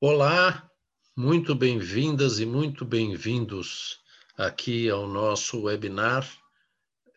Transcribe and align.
Olá, 0.00 0.68
muito 1.16 1.54
bem-vindas 1.54 2.40
e 2.40 2.46
muito 2.46 2.84
bem-vindos 2.84 4.00
aqui 4.36 4.90
ao 4.90 5.06
nosso 5.06 5.62
webinar 5.62 6.28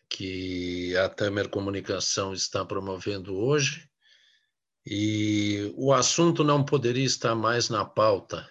que 0.07 0.95
a 0.97 1.09
Tamer 1.09 1.49
Comunicação 1.49 2.33
está 2.33 2.63
promovendo 2.63 3.35
hoje. 3.35 3.89
E 4.85 5.73
o 5.75 5.91
assunto 5.91 6.43
não 6.43 6.63
poderia 6.63 7.05
estar 7.05 7.33
mais 7.33 7.69
na 7.69 7.83
pauta 7.83 8.47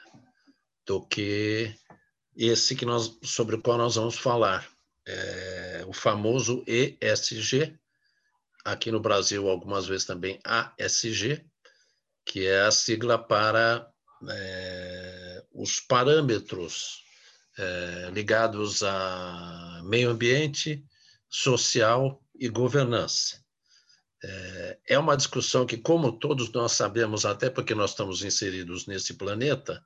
do 0.85 1.07
que 1.07 1.73
esse 2.37 2.75
que 2.75 2.85
nós, 2.85 3.17
sobre 3.23 3.55
o 3.55 3.63
qual 3.63 3.79
nós 3.79 3.95
vamos 3.95 4.19
falar, 4.19 4.69
é 5.07 5.85
o 5.87 5.93
famoso 5.93 6.65
ESG, 6.67 7.79
aqui 8.65 8.91
no 8.91 9.01
Brasil 9.01 9.49
algumas 9.49 9.87
vezes 9.87 10.07
também 10.07 10.41
ASG, 10.45 11.45
que 12.25 12.47
é 12.47 12.63
a 12.63 12.71
sigla 12.71 13.19
para 13.19 13.87
é, 14.29 15.45
os 15.53 15.81
parâmetros 15.81 17.05
é, 17.59 18.11
ligados 18.13 18.83
a 18.83 19.83
meio 19.85 20.11
ambiente, 20.11 20.85
social 21.29 22.23
e 22.35 22.49
governança. 22.49 23.45
É, 24.23 24.79
é 24.91 24.99
uma 24.99 25.17
discussão 25.17 25.67
que, 25.67 25.77
como 25.77 26.19
todos 26.19 26.51
nós 26.53 26.73
sabemos, 26.73 27.27
até 27.27 27.51
porque 27.51 27.75
nós 27.75 27.91
estamos 27.91 28.25
inseridos 28.25 28.87
nesse 28.87 29.15
planeta, 29.15 29.85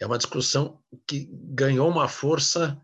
é 0.00 0.06
uma 0.06 0.16
discussão 0.16 0.82
que 1.06 1.28
ganhou 1.30 1.88
uma 1.88 2.08
força 2.08 2.80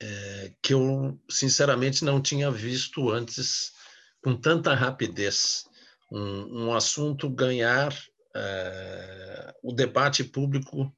é, 0.00 0.52
que 0.62 0.74
eu, 0.74 1.20
sinceramente, 1.28 2.04
não 2.04 2.20
tinha 2.20 2.50
visto 2.50 3.10
antes 3.10 3.72
com 4.22 4.36
tanta 4.36 4.74
rapidez. 4.74 5.64
Um, 6.10 6.66
um 6.66 6.74
assunto 6.74 7.28
ganhar 7.28 7.92
é, 8.34 9.54
o 9.62 9.72
debate 9.72 10.24
público 10.24 10.94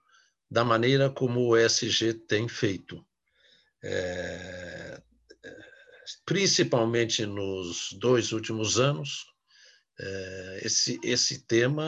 da 0.51 0.65
maneira 0.65 1.11
como 1.11 1.41
o 1.41 1.57
ESG 1.57 2.15
tem 2.15 2.49
feito. 2.49 3.05
É, 3.83 5.03
principalmente 6.25 7.27
nos 7.27 7.93
dois 7.93 8.33
últimos 8.33 8.79
anos, 8.79 9.27
é, 9.99 10.61
esse, 10.65 11.01
esse 11.03 11.47
tema 11.47 11.85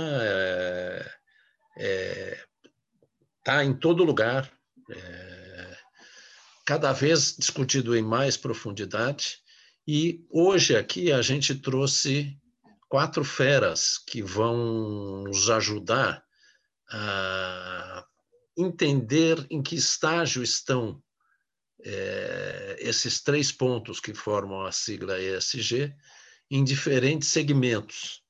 está 3.39 3.63
é, 3.63 3.65
em 3.65 3.75
todo 3.75 4.05
lugar, 4.05 4.51
cada 6.65 6.93
vez 6.93 7.37
discutido 7.37 7.97
em 7.97 8.03
mais 8.03 8.37
profundidade, 8.37 9.39
e 9.87 10.27
hoje 10.31 10.77
aqui 10.77 11.13
a 11.13 11.23
gente 11.23 11.55
trouxe 11.55 12.37
quatro 12.89 13.25
feras 13.25 13.99
que 13.99 14.23
vão 14.23 15.25
nos 15.25 15.49
ajudar 15.51 16.25
a 16.91 18.05
entender 18.57 19.47
em 19.51 19.63
que 19.63 19.77
estágio 19.77 20.43
estão 20.43 21.03
é, 21.85 22.77
esses 22.81 23.23
três 23.23 23.53
pontos 23.53 24.01
que 24.01 24.15
formam 24.15 24.63
a 24.63 24.73
sigla 24.73 25.21
ESG 25.21 25.95
em 26.51 26.65
diferentes 26.65 27.29
segmentos. 27.29 28.23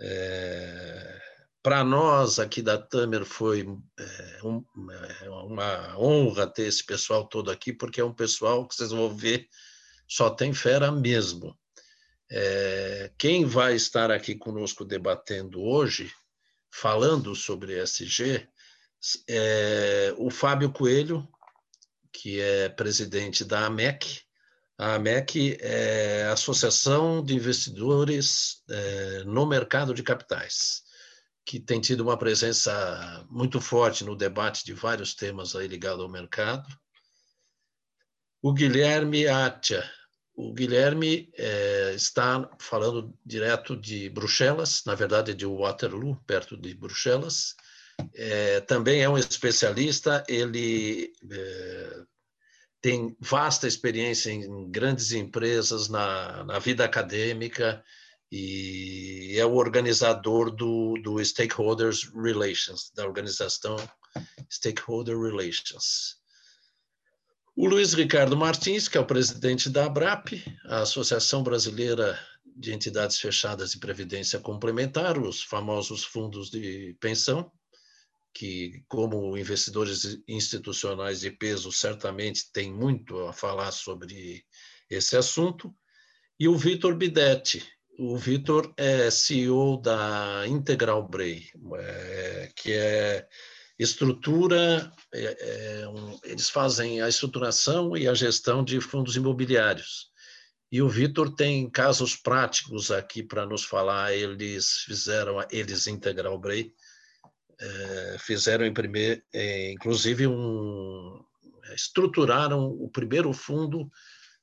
É, 0.00 1.20
Para 1.62 1.84
nós 1.84 2.38
aqui 2.38 2.62
da 2.62 2.78
Tamer 2.78 3.24
foi 3.24 3.66
é, 3.98 4.40
uma 4.42 5.98
honra 5.98 6.46
ter 6.46 6.66
esse 6.66 6.84
pessoal 6.84 7.28
todo 7.28 7.50
aqui, 7.50 7.72
porque 7.72 8.00
é 8.00 8.04
um 8.04 8.14
pessoal 8.14 8.66
que 8.66 8.74
vocês 8.74 8.90
vão 8.90 9.14
ver 9.14 9.48
só 10.08 10.30
tem 10.30 10.54
fera 10.54 10.90
mesmo. 10.90 11.56
É, 12.30 13.12
quem 13.18 13.44
vai 13.44 13.74
estar 13.74 14.10
aqui 14.10 14.34
conosco 14.34 14.84
debatendo 14.84 15.62
hoje, 15.62 16.10
falando 16.70 17.34
sobre 17.34 17.80
ESG, 17.80 18.48
é 19.28 20.14
o 20.16 20.30
Fábio 20.30 20.72
Coelho, 20.72 21.28
que 22.12 22.40
é 22.40 22.68
presidente 22.68 23.44
da 23.44 23.66
AMEC. 23.66 24.22
A 24.78 24.94
AMEC 24.94 25.58
é 25.60 26.24
a 26.24 26.32
Associação 26.32 27.22
de 27.22 27.34
Investidores 27.34 28.62
é, 28.68 29.24
no 29.24 29.46
Mercado 29.46 29.94
de 29.94 30.02
Capitais, 30.02 30.82
que 31.44 31.58
tem 31.58 31.80
tido 31.80 32.00
uma 32.00 32.16
presença 32.16 33.26
muito 33.30 33.60
forte 33.60 34.04
no 34.04 34.16
debate 34.16 34.64
de 34.64 34.72
vários 34.72 35.14
temas 35.14 35.54
aí 35.54 35.66
ligados 35.66 36.02
ao 36.02 36.08
mercado. 36.08 36.68
O 38.40 38.52
Guilherme 38.52 39.26
Atia, 39.26 39.88
o 40.38 40.52
Guilherme 40.52 41.28
é, 41.36 41.94
está 41.96 42.48
falando 42.60 43.12
direto 43.26 43.76
de 43.76 44.08
Bruxelas, 44.08 44.84
na 44.86 44.94
verdade 44.94 45.34
de 45.34 45.44
Waterloo, 45.44 46.16
perto 46.28 46.56
de 46.56 46.72
Bruxelas. 46.74 47.56
É, 48.14 48.60
também 48.60 49.02
é 49.02 49.08
um 49.08 49.18
especialista, 49.18 50.22
ele 50.28 51.12
é, 51.28 52.02
tem 52.80 53.16
vasta 53.18 53.66
experiência 53.66 54.30
em 54.30 54.70
grandes 54.70 55.10
empresas 55.10 55.88
na, 55.88 56.44
na 56.44 56.60
vida 56.60 56.84
acadêmica 56.84 57.82
e 58.30 59.34
é 59.36 59.44
o 59.44 59.54
organizador 59.54 60.52
do, 60.52 60.94
do 61.02 61.18
Stakeholders 61.24 62.12
Relations, 62.14 62.92
da 62.94 63.04
organização 63.04 63.76
Stakeholder 64.48 65.18
Relations. 65.18 66.17
O 67.60 67.66
Luiz 67.66 67.92
Ricardo 67.92 68.36
Martins, 68.36 68.86
que 68.86 68.96
é 68.96 69.00
o 69.00 69.04
presidente 69.04 69.68
da 69.68 69.86
ABRAP, 69.86 70.44
a 70.66 70.82
Associação 70.82 71.42
Brasileira 71.42 72.16
de 72.54 72.72
Entidades 72.72 73.18
Fechadas 73.18 73.72
de 73.72 73.80
Previdência 73.80 74.38
Complementar, 74.38 75.18
os 75.18 75.42
famosos 75.42 76.04
fundos 76.04 76.50
de 76.52 76.96
pensão, 77.00 77.50
que, 78.32 78.84
como 78.86 79.36
investidores 79.36 80.20
institucionais 80.28 81.18
de 81.18 81.32
peso, 81.32 81.72
certamente 81.72 82.52
tem 82.52 82.72
muito 82.72 83.26
a 83.26 83.32
falar 83.32 83.72
sobre 83.72 84.44
esse 84.88 85.16
assunto, 85.16 85.74
e 86.38 86.46
o 86.46 86.56
Vitor 86.56 86.94
Bidetti. 86.94 87.68
O 87.98 88.16
Vitor 88.16 88.72
é 88.76 89.10
CEO 89.10 89.82
da 89.82 90.44
Integral 90.46 91.08
Bray, 91.08 91.50
é, 91.74 92.52
que 92.54 92.72
é 92.72 93.26
estrutura, 93.78 94.92
é, 95.14 95.82
é, 95.82 95.88
um, 95.88 96.18
eles 96.24 96.50
fazem 96.50 97.00
a 97.00 97.08
estruturação 97.08 97.96
e 97.96 98.08
a 98.08 98.14
gestão 98.14 98.64
de 98.64 98.80
fundos 98.80 99.16
imobiliários. 99.16 100.08
E 100.70 100.82
o 100.82 100.88
Vitor 100.88 101.34
tem 101.34 101.70
casos 101.70 102.14
práticos 102.16 102.90
aqui 102.90 103.22
para 103.22 103.46
nos 103.46 103.64
falar. 103.64 104.12
Eles 104.12 104.82
fizeram, 104.84 105.36
eles 105.50 105.86
Integral 105.86 106.38
Bray, 106.38 106.74
é, 107.60 108.16
fizeram 108.18 108.66
imprimir, 108.66 109.24
é, 109.32 109.72
inclusive 109.72 110.26
um, 110.26 111.24
estruturaram 111.74 112.66
o 112.66 112.88
primeiro 112.90 113.32
fundo 113.32 113.90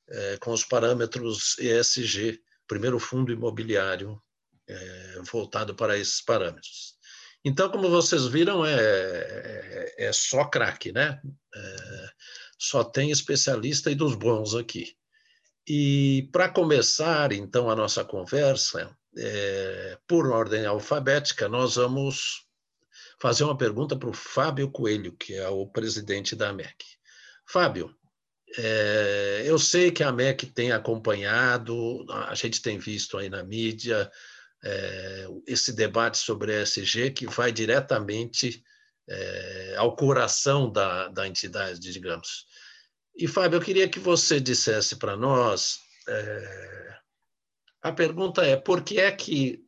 é, 0.09 0.37
com 0.37 0.51
os 0.51 0.63
parâmetros 0.63 1.57
ESG, 1.59 2.41
primeiro 2.67 2.99
fundo 2.99 3.31
imobiliário 3.31 4.21
é, 4.67 5.21
voltado 5.31 5.75
para 5.75 5.97
esses 5.97 6.21
parâmetros. 6.21 6.94
Então, 7.45 7.69
como 7.69 7.87
vocês 7.91 8.25
viram, 8.25 8.65
é, 8.65 8.73
é, 8.75 10.07
é 10.07 10.11
só 10.11 10.45
craque, 10.45 10.91
né? 10.91 11.21
É, 11.53 12.09
só 12.57 12.83
tem 12.83 13.11
especialista 13.11 13.91
e 13.91 13.95
dos 13.95 14.15
bons 14.15 14.55
aqui. 14.55 14.97
E 15.67 16.27
para 16.31 16.49
começar, 16.49 17.31
então, 17.31 17.69
a 17.69 17.75
nossa 17.75 18.03
conversa, 18.03 18.89
é, 19.15 19.97
por 20.07 20.27
ordem 20.27 20.65
alfabética, 20.65 21.47
nós 21.47 21.75
vamos 21.75 22.47
fazer 23.21 23.43
uma 23.43 23.57
pergunta 23.57 23.95
para 23.95 24.09
o 24.09 24.13
Fábio 24.13 24.71
Coelho, 24.71 25.15
que 25.15 25.35
é 25.35 25.47
o 25.47 25.67
presidente 25.67 26.35
da 26.35 26.49
AMEC. 26.49 26.83
Fábio, 27.47 27.95
é, 28.57 29.43
eu 29.45 29.59
sei 29.59 29.91
que 29.91 30.03
a 30.03 30.09
AMEC 30.09 30.47
tem 30.47 30.71
acompanhado, 30.71 32.05
a 32.09 32.33
gente 32.33 32.59
tem 32.59 32.79
visto 32.79 33.19
aí 33.19 33.29
na 33.29 33.43
mídia, 33.43 34.11
é, 34.65 35.27
esse 35.45 35.71
debate 35.71 36.17
sobre 36.17 36.59
ESG 36.61 37.11
que 37.11 37.27
vai 37.27 37.51
diretamente 37.51 38.63
é, 39.07 39.75
ao 39.77 39.95
coração 39.95 40.71
da, 40.71 41.07
da 41.09 41.27
entidade, 41.27 41.79
digamos. 41.79 42.47
E, 43.15 43.27
Fábio, 43.27 43.57
eu 43.57 43.61
queria 43.61 43.87
que 43.87 43.99
você 43.99 44.39
dissesse 44.39 44.95
para 44.95 45.15
nós, 45.15 45.79
é, 46.09 46.97
a 47.83 47.91
pergunta 47.91 48.43
é, 48.43 48.55
por 48.57 48.83
que 48.83 48.99
é 48.99 49.11
que, 49.11 49.63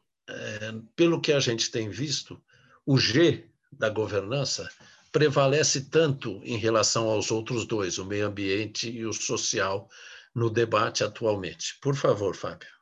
pelo 0.96 1.22
que 1.22 1.32
a 1.32 1.40
gente 1.40 1.70
tem 1.70 1.88
visto, 1.90 2.42
o 2.86 2.98
G 2.98 3.48
da 3.72 3.90
governança 3.90 4.68
prevalece 5.12 5.90
tanto 5.90 6.42
em 6.44 6.58
relação 6.58 7.08
aos 7.08 7.32
outros 7.32 7.66
dois, 7.66 8.00
o 8.00 8.06
meio 8.06 8.26
ambiente 8.26 8.90
e 8.90 9.06
o 9.06 9.14
social, 9.14 9.88
no 10.34 10.50
debate 10.50 11.04
atualmente? 11.04 11.78
Por 11.80 11.96
favor, 11.96 12.36
Fábio. 12.36 12.77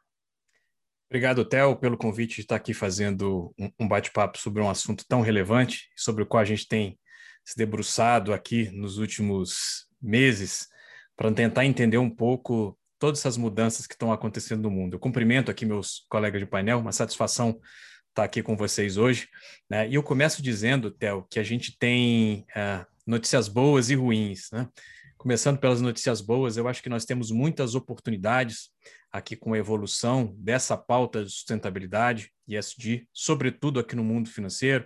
Obrigado, 1.16 1.46
Theo, 1.46 1.78
pelo 1.78 1.96
convite 1.96 2.36
de 2.36 2.42
estar 2.42 2.58
aqui 2.58 2.74
fazendo 2.74 3.56
um 3.80 3.88
bate-papo 3.88 4.38
sobre 4.38 4.62
um 4.62 4.70
assunto 4.70 5.06
tão 5.08 5.22
relevante, 5.22 5.90
sobre 5.96 6.24
o 6.24 6.26
qual 6.26 6.42
a 6.42 6.46
gente 6.46 6.68
tem 6.68 7.00
se 7.42 7.56
debruçado 7.56 8.34
aqui 8.34 8.70
nos 8.72 8.98
últimos 8.98 9.88
meses, 10.02 10.68
para 11.16 11.32
tentar 11.32 11.64
entender 11.64 11.98
um 11.98 12.10
pouco 12.10 12.78
todas 13.00 13.22
essas 13.22 13.38
mudanças 13.38 13.88
que 13.88 13.94
estão 13.94 14.12
acontecendo 14.12 14.64
no 14.64 14.70
mundo. 14.70 14.96
Eu 14.96 15.00
cumprimento 15.00 15.50
aqui 15.50 15.66
meus 15.66 16.06
colegas 16.10 16.42
de 16.42 16.46
painel, 16.46 16.80
uma 16.80 16.92
satisfação 16.92 17.62
estar 18.10 18.26
aqui 18.26 18.44
com 18.44 18.58
vocês 18.58 18.98
hoje. 18.98 19.30
Né? 19.70 19.88
E 19.88 19.96
eu 19.96 20.04
começo 20.04 20.42
dizendo, 20.42 20.92
Theo, 20.92 21.26
que 21.30 21.40
a 21.40 21.44
gente 21.44 21.78
tem 21.80 22.46
uh, 22.58 22.86
notícias 23.08 23.48
boas 23.48 23.90
e 23.90 23.96
ruins. 23.96 24.50
Né? 24.52 24.68
Começando 25.18 25.60
pelas 25.60 25.80
notícias 25.80 26.20
boas, 26.20 26.58
eu 26.58 26.68
acho 26.68 26.84
que 26.84 26.90
nós 26.90 27.06
temos 27.06 27.32
muitas 27.32 27.74
oportunidades 27.74 28.70
aqui 29.16 29.34
com 29.34 29.54
a 29.54 29.58
evolução 29.58 30.36
dessa 30.38 30.76
pauta 30.76 31.24
de 31.24 31.32
sustentabilidade, 31.32 32.32
ESG, 32.46 33.08
sobretudo 33.14 33.80
aqui 33.80 33.96
no 33.96 34.04
mundo 34.04 34.30
financeiro, 34.30 34.86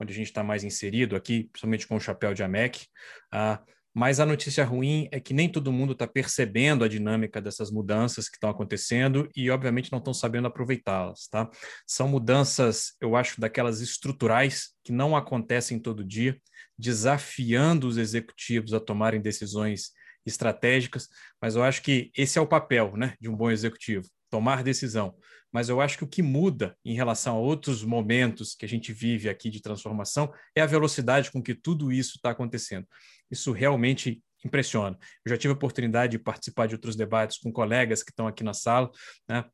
onde 0.00 0.12
a 0.12 0.16
gente 0.16 0.26
está 0.26 0.42
mais 0.42 0.64
inserido 0.64 1.14
aqui, 1.14 1.44
principalmente 1.44 1.86
com 1.86 1.94
o 1.94 2.00
chapéu 2.00 2.34
de 2.34 2.42
AMEC. 2.42 2.86
Uh, 3.32 3.64
mas 3.94 4.18
a 4.18 4.26
notícia 4.26 4.64
ruim 4.64 5.08
é 5.12 5.20
que 5.20 5.32
nem 5.32 5.48
todo 5.48 5.72
mundo 5.72 5.92
está 5.92 6.08
percebendo 6.08 6.84
a 6.84 6.88
dinâmica 6.88 7.40
dessas 7.40 7.70
mudanças 7.70 8.28
que 8.28 8.36
estão 8.36 8.50
acontecendo 8.50 9.28
e, 9.34 9.48
obviamente, 9.48 9.92
não 9.92 9.98
estão 10.00 10.12
sabendo 10.12 10.48
aproveitá-las. 10.48 11.28
Tá? 11.28 11.48
São 11.86 12.08
mudanças, 12.08 12.94
eu 13.00 13.14
acho, 13.14 13.40
daquelas 13.40 13.80
estruturais 13.80 14.70
que 14.82 14.90
não 14.90 15.16
acontecem 15.16 15.78
todo 15.78 16.04
dia, 16.04 16.36
desafiando 16.76 17.86
os 17.86 17.96
executivos 17.96 18.74
a 18.74 18.80
tomarem 18.80 19.20
decisões 19.20 19.92
estratégicas, 20.28 21.08
mas 21.40 21.56
eu 21.56 21.62
acho 21.62 21.82
que 21.82 22.10
esse 22.16 22.38
é 22.38 22.40
o 22.40 22.46
papel 22.46 22.96
né, 22.96 23.14
de 23.20 23.28
um 23.28 23.36
bom 23.36 23.50
executivo, 23.50 24.08
tomar 24.30 24.62
decisão. 24.62 25.16
Mas 25.52 25.68
eu 25.68 25.80
acho 25.80 25.96
que 25.96 26.04
o 26.04 26.08
que 26.08 26.22
muda 26.22 26.76
em 26.84 26.94
relação 26.94 27.36
a 27.36 27.40
outros 27.40 27.82
momentos 27.82 28.54
que 28.54 28.66
a 28.66 28.68
gente 28.68 28.92
vive 28.92 29.28
aqui 29.28 29.48
de 29.48 29.62
transformação 29.62 30.32
é 30.54 30.60
a 30.60 30.66
velocidade 30.66 31.30
com 31.30 31.42
que 31.42 31.54
tudo 31.54 31.90
isso 31.90 32.16
está 32.16 32.30
acontecendo. 32.30 32.86
Isso 33.30 33.50
realmente 33.52 34.22
impressiona. 34.44 34.96
Eu 35.24 35.30
já 35.30 35.38
tive 35.38 35.52
a 35.52 35.56
oportunidade 35.56 36.12
de 36.12 36.18
participar 36.18 36.66
de 36.66 36.74
outros 36.74 36.96
debates 36.96 37.38
com 37.38 37.50
colegas 37.50 38.02
que 38.02 38.10
estão 38.10 38.26
aqui 38.26 38.44
na 38.44 38.54
sala, 38.54 38.90
né? 39.28 39.44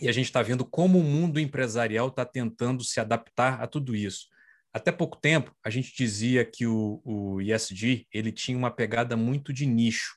E 0.00 0.08
a 0.08 0.12
gente 0.12 0.26
está 0.26 0.42
vendo 0.42 0.64
como 0.64 0.98
o 0.98 1.04
mundo 1.04 1.38
empresarial 1.38 2.08
está 2.08 2.24
tentando 2.24 2.82
se 2.82 2.98
adaptar 2.98 3.62
a 3.62 3.68
tudo 3.68 3.94
isso. 3.94 4.26
Até 4.72 4.90
pouco 4.90 5.18
tempo, 5.20 5.54
a 5.64 5.70
gente 5.70 5.94
dizia 5.94 6.44
que 6.44 6.66
o, 6.66 7.00
o 7.04 7.40
ESG 7.40 8.06
ele 8.12 8.32
tinha 8.32 8.56
uma 8.56 8.70
pegada 8.70 9.16
muito 9.16 9.52
de 9.52 9.66
nicho 9.66 10.16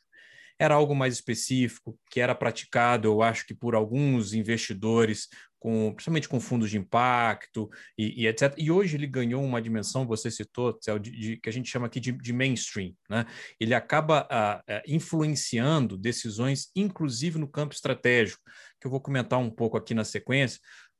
era 0.57 0.73
algo 0.75 0.95
mais 0.95 1.13
específico, 1.13 1.97
que 2.09 2.19
era 2.19 2.33
praticado, 2.33 3.07
eu 3.07 3.21
acho 3.21 3.45
que 3.45 3.53
por 3.53 3.75
alguns 3.75 4.33
investidores, 4.33 5.27
com, 5.59 5.91
principalmente 5.93 6.29
com 6.29 6.39
fundos 6.39 6.69
de 6.69 6.77
impacto 6.77 7.69
e, 7.97 8.23
e, 8.23 8.27
etc. 8.27 8.53
E 8.57 8.71
hoje 8.71 8.95
ele 8.95 9.07
ganhou 9.07 9.43
uma 9.43 9.61
dimensão, 9.61 10.07
você 10.07 10.31
citou, 10.31 10.77
de, 11.01 11.11
de, 11.11 11.37
que 11.37 11.49
a 11.49 11.51
gente 11.51 11.69
chama 11.69 11.87
aqui 11.87 11.99
de, 11.99 12.13
de 12.13 12.31
mainstream. 12.31 12.93
Né? 13.09 13.25
Ele 13.59 13.73
acaba 13.73 14.27
a, 14.29 14.57
a, 14.59 14.81
influenciando 14.87 15.97
decisões, 15.97 16.69
inclusive 16.75 17.37
no 17.37 17.47
campo 17.47 17.73
estratégico, 17.73 18.41
que 18.79 18.87
eu 18.87 18.91
vou 18.91 19.01
comentar 19.01 19.39
um 19.39 19.49
pouco 19.49 19.75
aqui 19.75 19.93
na 19.93 20.05
sequência, 20.05 20.59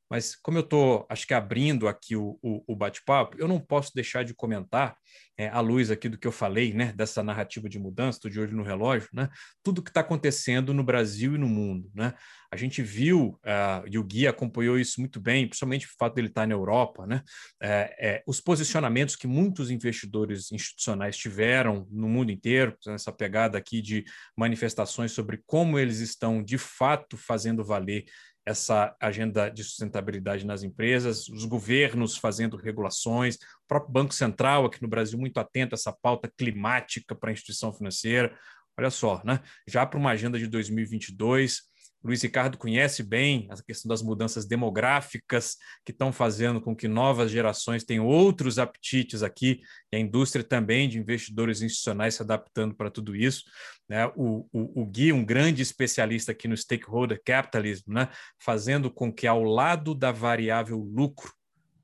mas 0.10 0.36
como 0.36 0.58
eu 0.58 0.64
estou, 0.64 1.06
acho 1.10 1.26
que 1.26 1.34
abrindo 1.34 1.88
aqui 1.88 2.16
o, 2.16 2.38
o, 2.42 2.64
o 2.68 2.76
bate-papo, 2.76 3.36
eu 3.40 3.48
não 3.48 3.60
posso 3.60 3.92
deixar 3.94 4.24
de 4.24 4.34
comentar, 4.34 4.96
é, 5.38 5.50
à 5.50 5.60
luz 5.60 5.92
aqui 5.92 6.08
do 6.08 6.18
que 6.18 6.28
eu 6.28 6.32
falei, 6.32 6.74
né, 6.74 6.94
dessa 6.94 7.22
narrativa 7.22 7.68
de 7.68 7.78
mudança, 7.78 8.18
estou 8.18 8.32
de 8.32 8.40
olho 8.40 8.56
no 8.56 8.64
relógio, 8.64 9.10
né, 9.14 9.30
tudo 9.62 9.82
que 9.82 9.90
está 9.90 10.02
acontecendo 10.02 10.74
no 10.74 10.84
Brasil 10.84 11.36
e 11.36 11.38
no 11.38 11.48
mundo. 11.48 11.92
Né? 11.94 12.14
A 12.52 12.56
gente 12.56 12.82
viu, 12.82 13.40
uh, 13.44 13.86
e 13.86 13.98
o 13.98 14.04
Gui 14.04 14.28
acompanhou 14.28 14.80
isso 14.80 15.02
muito 15.02 15.20
bem, 15.20 15.48
principalmente 15.48 15.88
o 15.88 15.90
fato 16.00 16.16
dele 16.16 16.30
estar 16.30 16.42
tá 16.42 16.48
na 16.48 16.54
Europa, 16.54 17.06
né, 17.06 17.22
é, 17.62 17.96
é, 18.00 18.24
os 18.26 18.40
posicionamentos 18.40 19.16
que 19.16 19.28
muitos 19.28 19.70
investidores 19.70 20.52
institucionais 20.52 21.18
tiveram 21.18 21.86
no 21.92 22.08
mundo 22.08 22.32
inteiro, 22.32 22.78
essa 22.88 23.12
pegada 23.12 23.58
aqui 23.58 23.82
de 23.82 24.06
manifestações 24.38 25.12
sobre 25.12 25.42
como 25.46 25.78
eles 25.78 26.00
estão 26.00 26.42
de 26.42 26.58
fato 26.58 27.18
fazendo 27.18 27.64
valer 27.64 28.06
essa 28.46 28.96
agenda 29.00 29.50
de 29.50 29.64
sustentabilidade 29.64 30.46
nas 30.46 30.62
empresas, 30.62 31.28
os 31.28 31.46
governos 31.46 32.16
fazendo 32.16 32.56
regulações, 32.56 33.36
o 33.36 33.68
próprio 33.68 33.92
Banco 33.92 34.14
Central 34.14 34.66
aqui 34.66 34.82
no 34.82 34.88
Brasil 34.88 35.18
muito 35.18 35.40
atento 35.40 35.74
a 35.74 35.78
essa 35.78 35.92
pauta 35.92 36.32
climática 36.38 37.16
para 37.16 37.32
a 37.32 37.34
instituição 37.34 37.74
financeira. 37.74 38.38
Olha 38.78 38.92
só, 38.92 39.22
né? 39.24 39.40
já 39.68 39.86
para 39.86 39.98
uma 39.98 40.12
agenda 40.12 40.38
de 40.38 40.48
2022, 40.48 41.64
Luiz 42.06 42.22
Ricardo 42.22 42.56
conhece 42.56 43.02
bem 43.02 43.48
a 43.50 43.60
questão 43.64 43.90
das 43.90 44.04
mudanças 44.04 44.46
demográficas 44.46 45.58
que 45.84 45.92
estão 45.92 46.14
fazendo 46.14 46.62
com 46.62 46.76
que 46.76 46.88
novas 46.88 47.32
gerações 47.32 47.84
tenham 47.84 48.06
outros 48.06 48.60
apetites 48.60 49.24
aqui, 49.24 49.62
e 49.92 49.96
a 49.96 50.00
indústria 50.00 50.44
também 50.44 50.88
de 50.88 51.00
investidores 51.00 51.64
institucionais 51.64 52.14
se 52.14 52.22
adaptando 52.22 52.76
para 52.76 52.92
tudo 52.92 53.16
isso. 53.16 53.44
Né? 53.90 54.06
O, 54.16 54.48
o, 54.54 54.84
o 54.84 54.86
Gui, 54.86 55.12
um 55.12 55.26
grande 55.26 55.64
especialista 55.64 56.32
aqui 56.32 56.48
no 56.48 56.56
stakeholder 56.56 57.20
capitalism, 57.26 57.92
né? 57.92 58.10
fazendo 58.40 58.92
com 58.92 59.12
que, 59.12 59.26
ao 59.26 59.44
lado 59.44 59.96
da 59.96 60.12
variável 60.12 60.78
lucro, 60.78 61.34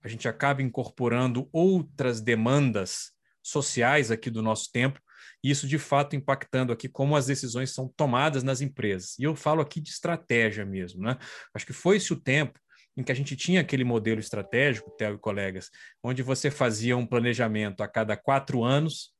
a 0.03 0.07
gente 0.07 0.27
acabe 0.27 0.61
incorporando 0.61 1.49
outras 1.51 2.21
demandas 2.21 3.11
sociais 3.41 4.11
aqui 4.11 4.29
do 4.29 4.43
nosso 4.43 4.71
tempo 4.71 5.01
isso 5.43 5.67
de 5.67 5.77
fato 5.77 6.15
impactando 6.15 6.71
aqui 6.71 6.87
como 6.87 7.15
as 7.15 7.25
decisões 7.25 7.71
são 7.71 7.87
tomadas 7.95 8.43
nas 8.43 8.61
empresas. 8.61 9.17
E 9.17 9.23
eu 9.23 9.35
falo 9.35 9.61
aqui 9.61 9.81
de 9.81 9.89
estratégia 9.89 10.65
mesmo, 10.65 11.01
né? 11.01 11.17
Acho 11.53 11.65
que 11.65 11.73
foi 11.73 11.97
esse 11.97 12.13
o 12.13 12.19
tempo 12.19 12.59
em 12.95 13.03
que 13.03 13.11
a 13.11 13.15
gente 13.15 13.35
tinha 13.35 13.61
aquele 13.61 13.83
modelo 13.83 14.19
estratégico, 14.19 14.91
Theo 14.97 15.15
e 15.15 15.19
colegas, 15.19 15.69
onde 16.03 16.21
você 16.21 16.51
fazia 16.51 16.97
um 16.97 17.05
planejamento 17.05 17.81
a 17.81 17.87
cada 17.87 18.17
quatro 18.17 18.63
anos, 18.63 19.13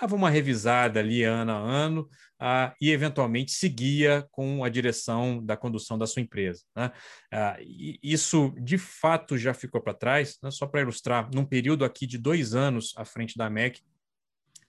dava 0.00 0.14
uma 0.14 0.30
revisada 0.30 1.00
ali 1.00 1.24
ano 1.24 1.52
a 1.52 1.58
ano 1.58 2.08
ah, 2.38 2.74
e 2.80 2.90
eventualmente 2.90 3.50
seguia 3.50 4.26
com 4.30 4.64
a 4.64 4.68
direção 4.68 5.44
da 5.44 5.56
condução 5.56 5.98
da 5.98 6.06
sua 6.06 6.22
empresa. 6.22 6.62
Né? 6.76 6.90
Ah, 7.32 7.56
isso 8.02 8.54
de 8.60 8.78
fato 8.78 9.36
já 9.36 9.52
ficou 9.52 9.80
para 9.80 9.94
trás, 9.94 10.38
né? 10.42 10.50
só 10.50 10.66
para 10.66 10.80
ilustrar, 10.80 11.28
num 11.34 11.44
período 11.44 11.84
aqui 11.84 12.06
de 12.06 12.16
dois 12.16 12.54
anos 12.54 12.94
à 12.96 13.04
frente 13.04 13.36
da 13.36 13.50
MEC, 13.50 13.82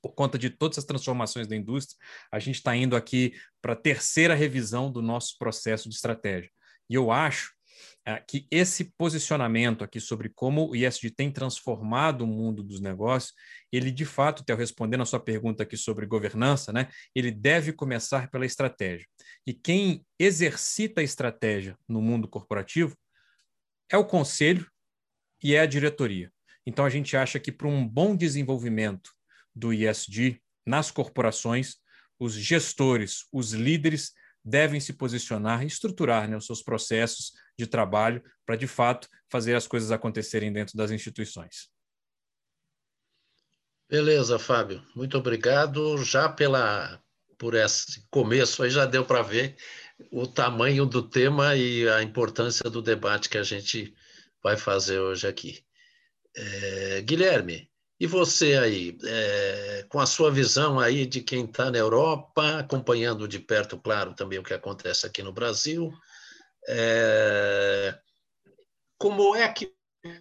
por 0.01 0.13
conta 0.13 0.37
de 0.37 0.49
todas 0.49 0.77
as 0.77 0.85
transformações 0.85 1.47
da 1.47 1.55
indústria, 1.55 1.97
a 2.31 2.39
gente 2.39 2.55
está 2.55 2.75
indo 2.75 2.95
aqui 2.95 3.33
para 3.61 3.73
a 3.73 3.75
terceira 3.75 4.33
revisão 4.33 4.91
do 4.91 5.01
nosso 5.01 5.37
processo 5.37 5.89
de 5.89 5.95
estratégia. 5.95 6.49
E 6.89 6.95
eu 6.95 7.11
acho 7.11 7.53
é, 8.05 8.19
que 8.19 8.47
esse 8.49 8.93
posicionamento 8.97 9.83
aqui 9.83 9.99
sobre 9.99 10.29
como 10.29 10.69
o 10.69 10.75
ISD 10.75 11.11
tem 11.11 11.31
transformado 11.31 12.23
o 12.23 12.27
mundo 12.27 12.63
dos 12.63 12.79
negócios, 12.79 13.33
ele 13.71 13.91
de 13.91 14.05
fato, 14.05 14.43
Theo, 14.43 14.57
respondendo 14.57 15.01
a 15.01 15.05
sua 15.05 15.19
pergunta 15.19 15.63
aqui 15.63 15.77
sobre 15.77 16.05
governança, 16.05 16.71
né, 16.73 16.89
ele 17.13 17.31
deve 17.31 17.73
começar 17.73 18.29
pela 18.29 18.45
estratégia. 18.45 19.07
E 19.45 19.53
quem 19.53 20.05
exercita 20.17 21.01
a 21.01 21.03
estratégia 21.03 21.77
no 21.87 22.01
mundo 22.01 22.27
corporativo 22.27 22.95
é 23.91 23.97
o 23.97 24.05
conselho 24.05 24.69
e 25.43 25.55
é 25.55 25.59
a 25.61 25.65
diretoria. 25.65 26.31
Então 26.65 26.85
a 26.85 26.89
gente 26.89 27.15
acha 27.15 27.39
que 27.39 27.51
para 27.51 27.67
um 27.67 27.87
bom 27.87 28.15
desenvolvimento 28.15 29.11
do 29.55 29.73
ISD 29.73 30.41
nas 30.65 30.91
corporações, 30.91 31.77
os 32.19 32.33
gestores, 32.33 33.25
os 33.31 33.53
líderes 33.53 34.13
devem 34.43 34.79
se 34.79 34.93
posicionar 34.93 35.63
e 35.63 35.67
estruturar 35.67 36.29
né, 36.29 36.37
os 36.37 36.45
seus 36.45 36.61
processos 36.61 37.33
de 37.57 37.67
trabalho 37.67 38.23
para, 38.45 38.55
de 38.55 38.67
fato, 38.67 39.07
fazer 39.29 39.55
as 39.55 39.67
coisas 39.67 39.91
acontecerem 39.91 40.51
dentro 40.51 40.77
das 40.77 40.91
instituições. 40.91 41.69
Beleza, 43.89 44.37
Fábio. 44.37 44.83
Muito 44.95 45.17
obrigado. 45.17 45.97
Já 46.03 46.29
pela 46.29 47.01
por 47.39 47.55
esse 47.55 48.05
começo 48.11 48.61
aí 48.61 48.69
já 48.69 48.85
deu 48.85 49.05
para 49.05 49.21
ver 49.21 49.55
o 50.11 50.27
tamanho 50.27 50.85
do 50.85 51.01
tema 51.01 51.55
e 51.55 51.87
a 51.87 52.03
importância 52.03 52.69
do 52.69 52.81
debate 52.81 53.29
que 53.29 53.37
a 53.37 53.43
gente 53.43 53.95
vai 54.43 54.57
fazer 54.57 54.99
hoje 54.99 55.25
aqui. 55.25 55.63
É, 56.35 57.01
Guilherme, 57.01 57.68
e 57.99 58.07
você 58.07 58.55
aí, 58.55 58.97
é, 59.03 59.85
com 59.89 59.99
a 59.99 60.05
sua 60.05 60.31
visão 60.31 60.79
aí 60.79 61.05
de 61.05 61.21
quem 61.21 61.43
está 61.43 61.69
na 61.69 61.77
Europa, 61.77 62.59
acompanhando 62.59 63.27
de 63.27 63.39
perto, 63.39 63.77
claro, 63.77 64.13
também 64.13 64.39
o 64.39 64.43
que 64.43 64.53
acontece 64.53 65.05
aqui 65.05 65.21
no 65.21 65.33
Brasil, 65.33 65.91
é, 66.69 67.99
como 68.97 69.35
é 69.35 69.51
que 69.51 69.73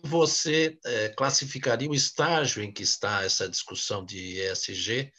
você 0.03 0.77
é, 0.85 1.11
classificaria 1.11 1.89
o 1.89 1.95
estágio 1.95 2.65
em 2.65 2.73
que 2.73 2.83
está 2.83 3.23
essa 3.23 3.49
discussão 3.49 4.05
de 4.05 4.41
ESG 4.41 5.13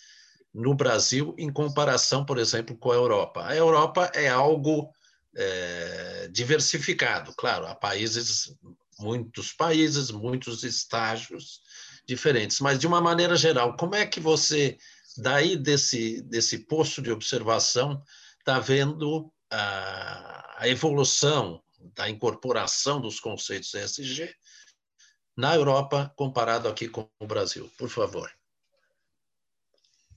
no 0.54 0.74
Brasil 0.76 1.34
em 1.38 1.50
comparação, 1.50 2.26
por 2.26 2.38
exemplo, 2.38 2.78
com 2.78 2.92
a 2.92 2.96
Europa? 2.96 3.46
A 3.46 3.56
Europa 3.56 4.12
é 4.14 4.28
algo 4.28 4.92
diversificado, 6.32 7.34
claro, 7.38 7.66
há 7.68 7.74
países, 7.74 8.54
muitos 9.00 9.54
países, 9.54 10.12
muitos 10.12 10.64
estágios, 10.64 11.62
diferentes. 12.10 12.60
Mas, 12.60 12.80
de 12.80 12.88
uma 12.88 13.00
maneira 13.00 13.36
geral, 13.36 13.78
como 13.78 13.96
é 13.96 14.06
que 14.06 14.20
você, 14.20 14.78
daí 15.18 15.56
desse, 15.56 16.22
desse 16.24 16.66
posto 16.66 17.02
de 17.02 17.12
observação, 17.12 18.02
está 18.40 18.60
vendo 18.60 19.32
a, 19.52 20.58
a 20.58 20.68
evolução 20.68 21.62
da 21.96 22.10
incorporação 22.10 23.00
dos 23.00 23.20
conceitos 23.20 23.74
ESG 23.74 24.34
na 25.38 25.56
Europa 25.56 26.12
comparado 26.16 26.68
aqui 26.68 26.90
com 26.90 27.08
o 27.20 27.28
Brasil? 27.28 27.70
Por 27.78 27.90
favor. 27.90 28.30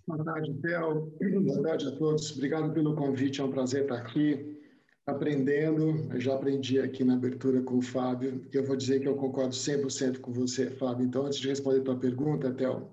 Boa 0.07 0.25
tarde, 0.25 0.53
Theo. 0.61 1.13
Boa 1.43 1.63
tarde 1.63 1.89
a 1.89 1.93
todos. 1.93 2.33
Obrigado 2.33 2.73
pelo 2.73 2.97
convite. 2.97 3.41
É 3.41 3.45
um 3.45 3.53
prazer 3.53 3.83
estar 3.83 3.99
aqui 3.99 4.62
aprendendo. 5.06 6.12
Eu 6.12 6.21
já 6.21 6.35
aprendi 6.35 6.80
aqui 6.80 7.04
na 7.04 7.14
abertura 7.14 7.62
com 7.62 7.78
o 7.78 7.82
Fábio. 7.82 8.47
E 8.52 8.56
eu 8.56 8.64
vou 8.64 8.76
dizer 8.76 9.00
que 9.00 9.09
eu 9.09 9.16
concordo 9.16 9.54
100% 9.54 10.21
com 10.21 10.32
você, 10.32 10.71
Fábio. 10.71 11.06
Então, 11.06 11.26
antes 11.26 11.38
de 11.38 11.49
responder 11.49 11.80
a 11.80 11.85
tua 11.85 11.99
pergunta, 11.99 12.52
Theo, 12.52 12.92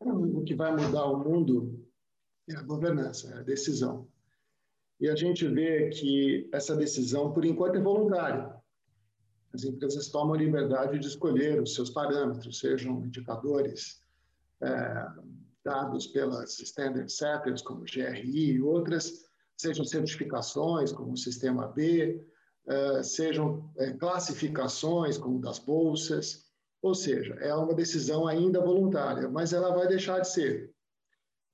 o 0.00 0.42
que 0.42 0.54
vai 0.54 0.74
mudar 0.74 1.04
o 1.06 1.18
mundo 1.18 1.86
é 2.48 2.56
a 2.56 2.62
governança, 2.62 3.30
é 3.34 3.38
a 3.38 3.42
decisão. 3.42 4.08
E 5.00 5.08
a 5.08 5.14
gente 5.14 5.46
vê 5.48 5.90
que 5.90 6.48
essa 6.52 6.76
decisão, 6.76 7.32
por 7.32 7.44
enquanto, 7.44 7.76
é 7.76 7.80
voluntária. 7.80 8.54
As 9.52 9.64
empresas 9.64 10.08
tomam 10.08 10.34
a 10.34 10.38
liberdade 10.38 10.98
de 10.98 11.06
escolher 11.06 11.60
os 11.60 11.74
seus 11.74 11.90
parâmetros, 11.90 12.58
sejam 12.58 13.04
indicadores 13.04 14.02
é, 14.62 15.06
dados 15.64 16.06
pelas 16.06 16.58
standard 16.60 17.12
setters, 17.12 17.62
como 17.62 17.84
GRI 17.84 18.52
e 18.52 18.62
outras, 18.62 19.30
sejam 19.62 19.84
certificações, 19.84 20.92
como 20.92 21.12
o 21.12 21.16
Sistema 21.16 21.68
B, 21.68 22.26
é, 22.66 23.02
sejam 23.02 23.72
é, 23.78 23.92
classificações, 23.92 25.16
como 25.16 25.40
das 25.40 25.58
bolsas, 25.58 26.44
ou 26.82 26.94
seja, 26.94 27.34
é 27.34 27.54
uma 27.54 27.74
decisão 27.74 28.26
ainda 28.26 28.60
voluntária, 28.60 29.28
mas 29.28 29.52
ela 29.52 29.72
vai 29.72 29.86
deixar 29.86 30.18
de 30.20 30.28
ser. 30.28 30.74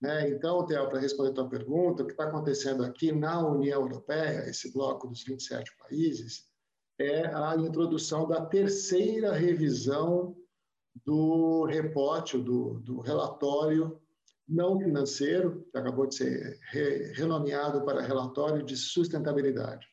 Né? 0.00 0.30
Então, 0.30 0.64
Theo, 0.64 0.88
para 0.88 1.00
responder 1.00 1.30
a 1.30 1.34
tua 1.34 1.48
pergunta, 1.48 2.02
o 2.02 2.06
que 2.06 2.12
está 2.12 2.24
acontecendo 2.24 2.82
aqui 2.82 3.12
na 3.12 3.46
União 3.46 3.82
Europeia, 3.82 4.48
esse 4.48 4.72
bloco 4.72 5.06
dos 5.06 5.22
27 5.24 5.70
países, 5.76 6.46
é 6.98 7.26
a 7.26 7.54
introdução 7.56 8.26
da 8.26 8.44
terceira 8.46 9.32
revisão 9.32 10.34
do 11.04 11.64
reporte, 11.64 12.38
do, 12.38 12.80
do 12.80 13.00
relatório 13.00 14.00
não 14.48 14.78
financeiro, 14.80 15.66
que 15.70 15.78
acabou 15.78 16.06
de 16.06 16.14
ser 16.14 16.58
re, 16.70 17.12
renomeado 17.12 17.84
para 17.84 18.00
relatório 18.00 18.64
de 18.64 18.76
sustentabilidade. 18.76 19.86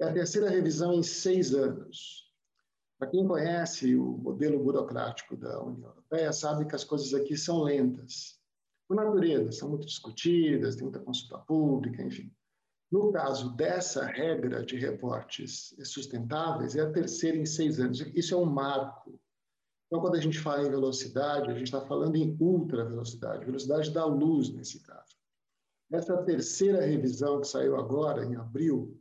É 0.00 0.04
a 0.04 0.12
terceira 0.12 0.48
revisão 0.48 0.92
em 0.92 1.02
seis 1.02 1.54
anos. 1.54 2.24
Para 2.98 3.10
quem 3.10 3.26
conhece 3.26 3.94
o 3.96 4.16
modelo 4.18 4.62
burocrático 4.62 5.36
da 5.36 5.62
União 5.62 5.88
Europeia, 5.88 6.32
sabe 6.32 6.66
que 6.66 6.74
as 6.74 6.84
coisas 6.84 7.12
aqui 7.12 7.36
são 7.36 7.62
lentas. 7.62 8.38
Por 8.88 8.96
natureza, 8.96 9.50
são 9.52 9.68
muito 9.68 9.86
discutidas, 9.86 10.76
tem 10.76 10.84
muita 10.84 11.00
consulta 11.00 11.38
pública, 11.38 12.02
enfim. 12.02 12.32
No 12.90 13.10
caso 13.10 13.54
dessa 13.56 14.06
regra 14.06 14.64
de 14.64 14.76
reportes 14.76 15.74
sustentáveis, 15.84 16.76
é 16.76 16.82
a 16.82 16.92
terceira 16.92 17.36
em 17.36 17.44
seis 17.44 17.80
anos. 17.80 18.00
Isso 18.14 18.34
é 18.34 18.36
um 18.36 18.46
marco. 18.46 19.18
Então, 19.86 20.00
quando 20.00 20.16
a 20.16 20.20
gente 20.20 20.38
fala 20.38 20.66
em 20.66 20.70
velocidade, 20.70 21.50
a 21.50 21.54
gente 21.54 21.64
está 21.64 21.80
falando 21.80 22.16
em 22.16 22.36
ultra 22.40 22.84
velocidade, 22.84 23.44
velocidade 23.44 23.90
da 23.92 24.04
luz 24.04 24.52
nesse 24.52 24.80
caso. 24.80 25.16
Essa 25.92 26.16
terceira 26.24 26.84
revisão 26.84 27.40
que 27.40 27.46
saiu 27.46 27.76
agora, 27.76 28.24
em 28.24 28.34
abril, 28.34 29.00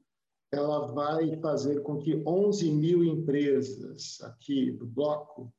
ela 0.52 0.92
vai 0.94 1.36
fazer 1.42 1.82
com 1.82 1.98
que 1.98 2.22
11 2.26 2.72
mil 2.72 3.04
empresas 3.04 4.22
aqui 4.22 4.72
do 4.72 4.86
bloco 4.86 5.52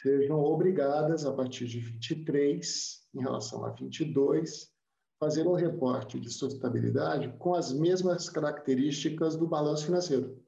sejam 0.00 0.38
obrigadas, 0.40 1.26
a 1.26 1.32
partir 1.32 1.66
de 1.66 1.80
23, 1.80 3.08
em 3.14 3.20
relação 3.20 3.64
a 3.64 3.70
22, 3.70 4.72
fazer 5.18 5.46
um 5.46 5.54
reporte 5.54 6.18
de 6.18 6.30
sustentabilidade 6.30 7.36
com 7.38 7.54
as 7.54 7.72
mesmas 7.72 8.30
características 8.30 9.36
do 9.36 9.46
balanço 9.46 9.84
financeiro. 9.84 10.42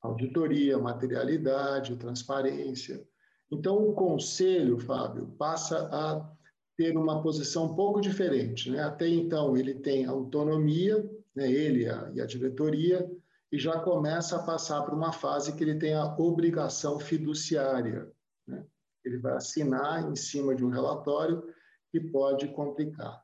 Auditoria, 0.00 0.78
materialidade, 0.78 1.96
transparência. 1.96 3.04
Então, 3.52 3.86
o 3.86 3.92
conselho, 3.92 4.78
Fábio, 4.78 5.26
passa 5.38 5.86
a 5.92 6.26
ter 6.74 6.96
uma 6.96 7.22
posição 7.22 7.66
um 7.66 7.74
pouco 7.74 8.00
diferente. 8.00 8.70
Né? 8.70 8.82
Até 8.82 9.06
então, 9.06 9.54
ele 9.54 9.74
tem 9.74 10.06
autonomia, 10.06 10.98
né? 11.34 11.52
ele 11.52 11.84
e 12.14 12.20
a 12.20 12.24
diretoria, 12.24 13.06
e 13.52 13.58
já 13.58 13.78
começa 13.78 14.36
a 14.36 14.42
passar 14.42 14.80
por 14.82 14.94
uma 14.94 15.12
fase 15.12 15.54
que 15.54 15.62
ele 15.62 15.78
tem 15.78 15.92
a 15.92 16.16
obrigação 16.16 16.98
fiduciária. 16.98 18.10
Né? 18.48 18.64
Ele 19.04 19.18
vai 19.18 19.34
assinar 19.34 20.10
em 20.10 20.16
cima 20.16 20.54
de 20.54 20.64
um 20.64 20.70
relatório 20.70 21.44
que 21.90 22.00
pode 22.00 22.48
complicar. 22.48 23.22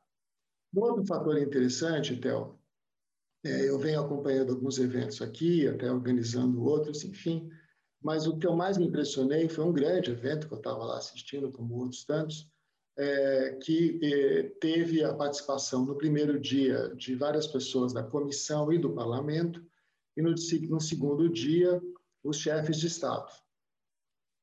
Um 0.75 0.81
outro 0.81 1.03
fator 1.07 1.39
interessante, 1.39 2.15
Theo, 2.15 2.59
é, 3.43 3.67
eu 3.67 3.79
venho 3.79 3.99
acompanhando 3.99 4.51
alguns 4.51 4.77
eventos 4.77 5.23
aqui, 5.23 5.67
até 5.67 5.91
organizando 5.91 6.63
outros, 6.63 7.03
enfim, 7.03 7.49
mas 8.01 8.27
o 8.27 8.37
que 8.37 8.47
eu 8.47 8.55
mais 8.55 8.77
me 8.77 8.87
impressionei 8.87 9.49
foi 9.49 9.65
um 9.65 9.73
grande 9.73 10.11
evento 10.11 10.47
que 10.47 10.53
eu 10.53 10.57
estava 10.57 10.83
lá 10.83 10.97
assistindo, 10.97 11.51
como 11.51 11.75
outros 11.75 12.05
tantos, 12.05 12.49
é, 12.97 13.57
que 13.63 13.99
é, 14.03 14.43
teve 14.59 15.03
a 15.03 15.13
participação 15.13 15.85
no 15.85 15.95
primeiro 15.95 16.39
dia 16.39 16.93
de 16.95 17.15
várias 17.15 17.47
pessoas 17.47 17.93
da 17.93 18.03
comissão 18.03 18.71
e 18.71 18.77
do 18.77 18.93
parlamento, 18.93 19.63
e 20.17 20.21
no, 20.21 20.31
no 20.69 20.81
segundo 20.81 21.29
dia, 21.29 21.81
os 22.23 22.37
chefes 22.37 22.77
de 22.77 22.87
Estado. 22.87 23.31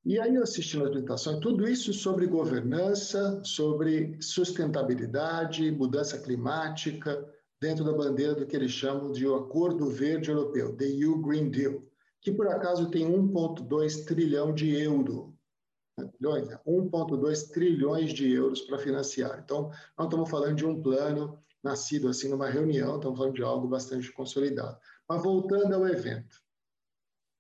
E 0.05 0.21
aí, 0.21 0.37
assistindo 0.37 0.85
a 0.85 0.87
apresentação, 0.87 1.41
tudo 1.41 1.69
isso 1.69 1.93
sobre 1.93 2.27
governança, 2.27 3.43
sobre 3.43 4.17
sustentabilidade, 4.23 5.71
mudança 5.73 6.17
climática, 6.19 7.29
dentro 7.61 7.85
da 7.85 7.93
bandeira 7.93 8.35
do 8.35 8.47
que 8.47 8.55
eles 8.55 8.71
chamam 8.71 9.11
de 9.11 9.27
o 9.27 9.35
Acordo 9.35 9.89
Verde 9.91 10.31
Europeu, 10.31 10.77
the 10.77 10.85
EU 10.85 11.21
Green 11.21 11.51
Deal, 11.51 11.83
que 12.27 12.33
por 12.33 12.49
acaso 12.49 12.91
tem 12.91 13.07
1,2 13.07 14.05
trilhão 14.05 14.53
de 14.53 14.75
euro. 14.75 15.33
1,2 15.97 17.53
trilhões 17.53 18.13
de 18.13 18.33
euros 18.33 18.63
para 18.63 18.81
financiar. 18.81 19.39
Então, 19.45 19.71
não 19.97 20.07
estamos 20.07 20.29
falando 20.29 20.57
de 20.57 20.67
um 20.67 20.83
plano 20.83 21.41
nascido 21.63 22.09
assim 22.09 22.29
numa 22.29 22.51
reunião, 22.51 22.97
estamos 22.97 23.17
falando 23.17 23.35
de 23.35 23.45
algo 23.45 23.69
bastante 23.69 24.13
consolidado. 24.13 24.77
Mas 25.09 25.23
voltando 25.23 25.73
ao 25.73 25.87
evento. 25.87 26.43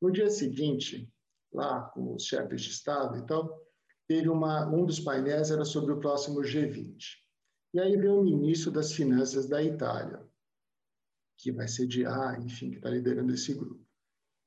No 0.00 0.12
dia 0.12 0.30
seguinte, 0.30 1.12
lá 1.52 1.80
com 1.80 2.14
os 2.14 2.22
chefes 2.22 2.62
de 2.62 2.70
Estado. 2.70 3.16
Então, 3.16 3.60
teve 4.06 4.28
uma, 4.28 4.68
um 4.68 4.86
dos 4.86 5.00
painéis 5.00 5.50
era 5.50 5.64
sobre 5.64 5.94
o 5.94 5.98
próximo 5.98 6.42
G20. 6.42 6.96
E 7.74 7.80
aí 7.80 7.96
veio 7.96 8.20
o 8.20 8.24
ministro 8.24 8.70
das 8.70 8.92
Finanças 8.92 9.48
da 9.48 9.60
Itália, 9.60 10.24
que 11.36 11.50
vai 11.50 11.66
sediar, 11.66 12.40
enfim, 12.40 12.70
que 12.70 12.76
está 12.76 12.88
liderando 12.88 13.34
esse 13.34 13.52
grupo. 13.52 13.85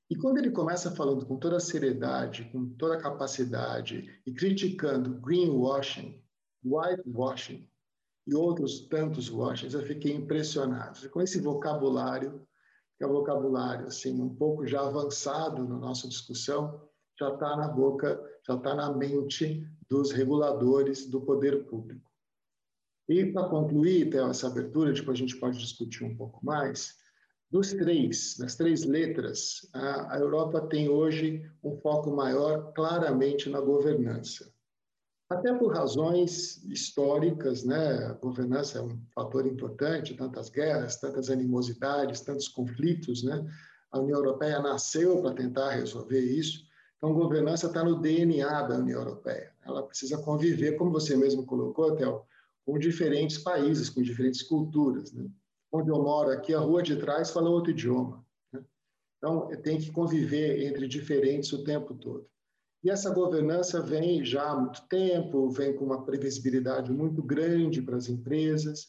E 0.10 0.16
quando 0.16 0.40
ele 0.40 0.50
começa 0.50 0.90
falando 0.90 1.24
com 1.26 1.38
toda 1.38 1.58
a 1.58 1.60
seriedade, 1.60 2.50
com 2.52 2.70
toda 2.70 2.96
a 2.96 3.02
capacidade 3.02 4.20
e 4.26 4.34
criticando 4.34 5.20
greenwashing, 5.20 6.20
whitewashing 6.64 7.70
e 8.26 8.34
outros 8.34 8.88
tantos 8.88 9.30
washings, 9.30 9.76
eu 9.76 9.84
fiquei 9.84 10.14
impressionado 10.14 11.08
com 11.12 11.22
esse 11.22 11.40
vocabulário, 11.40 12.48
que 12.98 13.04
é 13.04 13.08
um 13.08 13.14
vocabulário 13.14 13.86
assim 13.86 14.20
um 14.20 14.34
pouco 14.34 14.66
já 14.66 14.82
avançado 14.82 15.68
na 15.68 15.78
nossa 15.78 16.08
discussão, 16.08 16.90
já 17.18 17.32
está 17.32 17.56
na 17.56 17.68
boca, 17.68 18.20
já 18.48 18.56
está 18.56 18.74
na 18.74 18.92
mente 18.92 19.64
dos 19.88 20.12
reguladores 20.12 21.08
do 21.08 21.22
poder 21.22 21.66
público. 21.66 22.10
E 23.08 23.26
para 23.32 23.48
concluir, 23.48 24.10
Theo, 24.10 24.30
essa 24.30 24.48
abertura, 24.48 24.94
depois 24.94 25.18
a 25.18 25.22
gente 25.22 25.38
pode 25.38 25.58
discutir 25.58 26.04
um 26.04 26.16
pouco 26.16 26.44
mais, 26.44 26.96
dos 27.52 27.74
três, 27.74 28.38
das 28.38 28.56
três 28.56 28.84
letras, 28.86 29.68
a, 29.74 30.16
a 30.16 30.20
Europa 30.20 30.62
tem 30.68 30.88
hoje 30.88 31.50
um 31.64 31.76
foco 31.78 32.12
maior 32.12 32.72
claramente 32.74 33.50
na 33.50 33.60
governança. 33.60 34.52
Até 35.30 35.54
por 35.54 35.74
razões 35.74 36.64
históricas, 36.66 37.64
né? 37.64 38.06
A 38.06 38.14
governança 38.14 38.80
é 38.80 38.82
um 38.82 39.00
fator 39.14 39.46
importante, 39.46 40.16
tantas 40.16 40.50
guerras, 40.50 40.98
tantas 40.98 41.30
animosidades, 41.30 42.22
tantos 42.22 42.48
conflitos, 42.48 43.24
né? 43.24 43.48
A 43.92 44.00
União 44.00 44.18
Europeia 44.18 44.60
nasceu 44.60 45.22
para 45.22 45.36
tentar 45.36 45.72
resolver 45.72 46.20
isso. 46.20 46.64
Então, 46.98 47.14
governança 47.14 47.68
está 47.68 47.84
no 47.84 48.00
DNA 48.00 48.64
da 48.64 48.78
União 48.78 49.00
Europeia. 49.00 49.54
Ela 49.66 49.84
precisa 49.84 50.18
conviver, 50.18 50.78
como 50.78 50.92
você 50.92 51.16
mesmo 51.16 51.46
colocou, 51.46 51.96
Theo, 51.96 52.24
com 52.66 52.78
diferentes 52.78 53.38
países, 53.38 53.90
com 53.90 54.02
diferentes 54.02 54.42
culturas. 54.44 55.14
Né? 55.14 55.30
Onde 55.72 55.90
eu 55.90 56.02
moro 56.02 56.32
aqui, 56.32 56.54
a 56.54 56.60
rua 56.60 56.82
de 56.82 56.96
trás 56.96 57.30
fala 57.32 57.50
outro 57.50 57.72
idioma. 57.72 58.26
Né? 58.52 58.64
Então, 59.18 59.48
tem 59.62 59.80
que 59.80 59.92
conviver 59.92 60.66
entre 60.66 60.88
diferentes 60.88 61.52
o 61.54 61.64
tempo 61.64 61.94
todo. 61.94 62.28
E 62.84 62.90
essa 62.90 63.14
governança 63.14 63.82
vem 63.82 64.24
já 64.24 64.52
há 64.52 64.56
muito 64.56 64.82
tempo, 64.88 65.50
vem 65.50 65.76
com 65.76 65.86
uma 65.86 66.06
previsibilidade 66.06 66.92
muito 66.92 67.22
grande 67.22 67.82
para 67.82 67.98
as 67.98 68.08
empresas. 68.08 68.88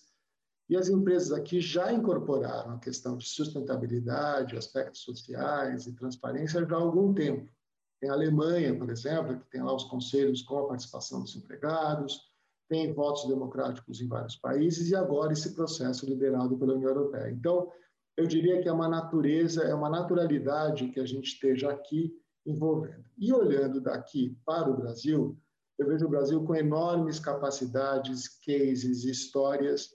E 0.69 0.77
as 0.77 0.89
empresas 0.89 1.33
aqui 1.33 1.61
já 1.61 1.93
incorporaram 1.93 2.75
a 2.75 2.79
questão 2.79 3.17
de 3.17 3.29
sustentabilidade, 3.29 4.57
aspectos 4.57 5.03
sociais 5.03 5.87
e 5.87 5.97
transparência 5.97 6.65
já 6.65 6.77
há 6.77 6.81
algum 6.81 7.13
tempo. 7.13 7.53
Tem 8.01 8.09
a 8.09 8.13
Alemanha, 8.13 8.79
por 8.79 8.89
exemplo, 8.89 9.41
que 9.41 9.51
tem 9.51 9.63
lá 9.63 9.75
os 9.75 9.85
conselhos 9.85 10.43
com 10.43 10.59
a 10.59 10.69
participação 10.69 11.23
dos 11.23 11.35
empregados, 11.35 12.30
tem 12.71 12.93
votos 12.93 13.27
democráticos 13.27 14.01
em 14.01 14.07
vários 14.07 14.37
países 14.37 14.91
e 14.91 14.95
agora 14.95 15.33
esse 15.33 15.57
processo 15.57 16.07
liderado 16.07 16.57
pela 16.57 16.75
União 16.75 16.91
Europeia. 16.91 17.29
Então, 17.29 17.69
eu 18.17 18.27
diria 18.27 18.63
que 18.63 18.69
é 18.69 18.73
uma 18.73 18.89
natureza, 18.89 19.65
é 19.65 19.75
uma 19.75 19.91
naturalidade 19.91 20.89
que 20.91 21.01
a 21.01 21.05
gente 21.05 21.33
esteja 21.33 21.69
aqui 21.69 22.15
envolvendo. 22.47 23.05
E 23.19 23.33
olhando 23.33 23.81
daqui 23.81 24.39
para 24.47 24.71
o 24.71 24.77
Brasil, 24.77 25.37
Eu 25.81 25.87
vejo 25.87 26.05
o 26.05 26.11
Brasil 26.11 26.45
com 26.45 26.55
enormes 26.55 27.19
capacidades, 27.19 28.29
cases, 28.45 29.03
histórias, 29.05 29.89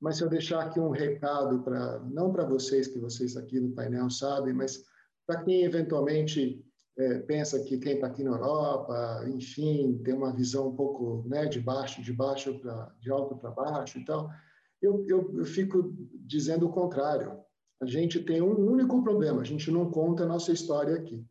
mas 0.00 0.16
se 0.16 0.22
eu 0.22 0.28
deixar 0.28 0.62
aqui 0.62 0.78
um 0.78 0.90
recado 0.90 1.60
para 1.64 1.98
não 2.04 2.30
para 2.32 2.44
vocês 2.44 2.86
que 2.86 3.00
vocês 3.00 3.36
aqui 3.36 3.58
no 3.58 3.72
painel 3.72 4.08
sabem, 4.10 4.54
mas 4.54 4.84
para 5.26 5.42
quem 5.42 5.64
eventualmente 5.64 6.64
é, 6.96 7.18
pensa 7.20 7.62
que 7.64 7.78
quem 7.78 7.94
está 7.94 8.06
aqui 8.06 8.22
na 8.22 8.30
Europa, 8.32 9.24
enfim, 9.26 10.00
tem 10.04 10.14
uma 10.14 10.32
visão 10.32 10.68
um 10.68 10.76
pouco 10.76 11.24
né, 11.26 11.46
de 11.46 11.60
baixo, 11.60 12.02
de 12.02 12.12
baixo 12.12 12.58
para 12.60 12.94
de 13.00 13.10
alto 13.10 13.36
para 13.36 13.50
baixo 13.50 13.98
e 13.98 14.04
tal, 14.04 14.30
eu, 14.80 15.04
eu, 15.08 15.38
eu 15.38 15.44
fico 15.44 15.92
dizendo 16.14 16.66
o 16.66 16.72
contrário. 16.72 17.40
A 17.80 17.86
gente 17.86 18.20
tem 18.20 18.40
um 18.40 18.70
único 18.70 19.02
problema: 19.02 19.40
a 19.40 19.44
gente 19.44 19.70
não 19.70 19.90
conta 19.90 20.22
a 20.22 20.26
nossa 20.26 20.52
história 20.52 20.94
aqui. 20.94 21.26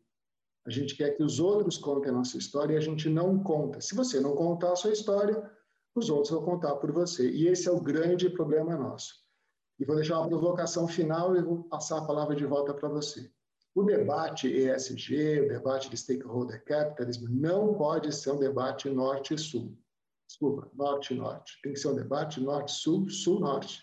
A 0.66 0.70
gente 0.70 0.96
quer 0.96 1.10
que 1.10 1.22
os 1.22 1.40
outros 1.40 1.76
contem 1.76 2.10
a 2.10 2.14
nossa 2.14 2.38
história 2.38 2.74
e 2.74 2.76
a 2.76 2.80
gente 2.80 3.08
não 3.08 3.42
conta. 3.42 3.80
Se 3.80 3.94
você 3.94 4.18
não 4.20 4.34
contar 4.34 4.72
a 4.72 4.76
sua 4.76 4.92
história, 4.92 5.50
os 5.94 6.08
outros 6.08 6.30
vão 6.30 6.42
contar 6.42 6.76
por 6.76 6.90
você. 6.90 7.30
E 7.30 7.48
esse 7.48 7.68
é 7.68 7.72
o 7.72 7.80
grande 7.80 8.30
problema 8.30 8.76
nosso. 8.76 9.14
E 9.78 9.84
vou 9.84 9.96
deixar 9.96 10.18
uma 10.20 10.28
provocação 10.28 10.88
final 10.88 11.36
e 11.36 11.42
vou 11.42 11.64
passar 11.64 11.98
a 11.98 12.06
palavra 12.06 12.34
de 12.34 12.46
volta 12.46 12.72
para 12.72 12.88
você. 12.88 13.30
O 13.74 13.82
debate 13.82 14.48
ESG, 14.48 15.40
o 15.40 15.48
debate 15.48 15.90
de 15.90 15.96
stakeholder 15.96 16.64
capitalism, 16.64 17.26
não 17.28 17.74
pode 17.74 18.14
ser 18.14 18.30
um 18.30 18.38
debate 18.38 18.88
norte 18.88 19.36
sul. 19.36 19.76
Desculpa, 20.28 20.70
norte-norte. 20.74 21.60
Tem 21.62 21.72
que 21.72 21.78
ser 21.78 21.88
um 21.88 21.96
debate 21.96 22.40
norte-sul, 22.40 23.08
sul-norte. 23.10 23.82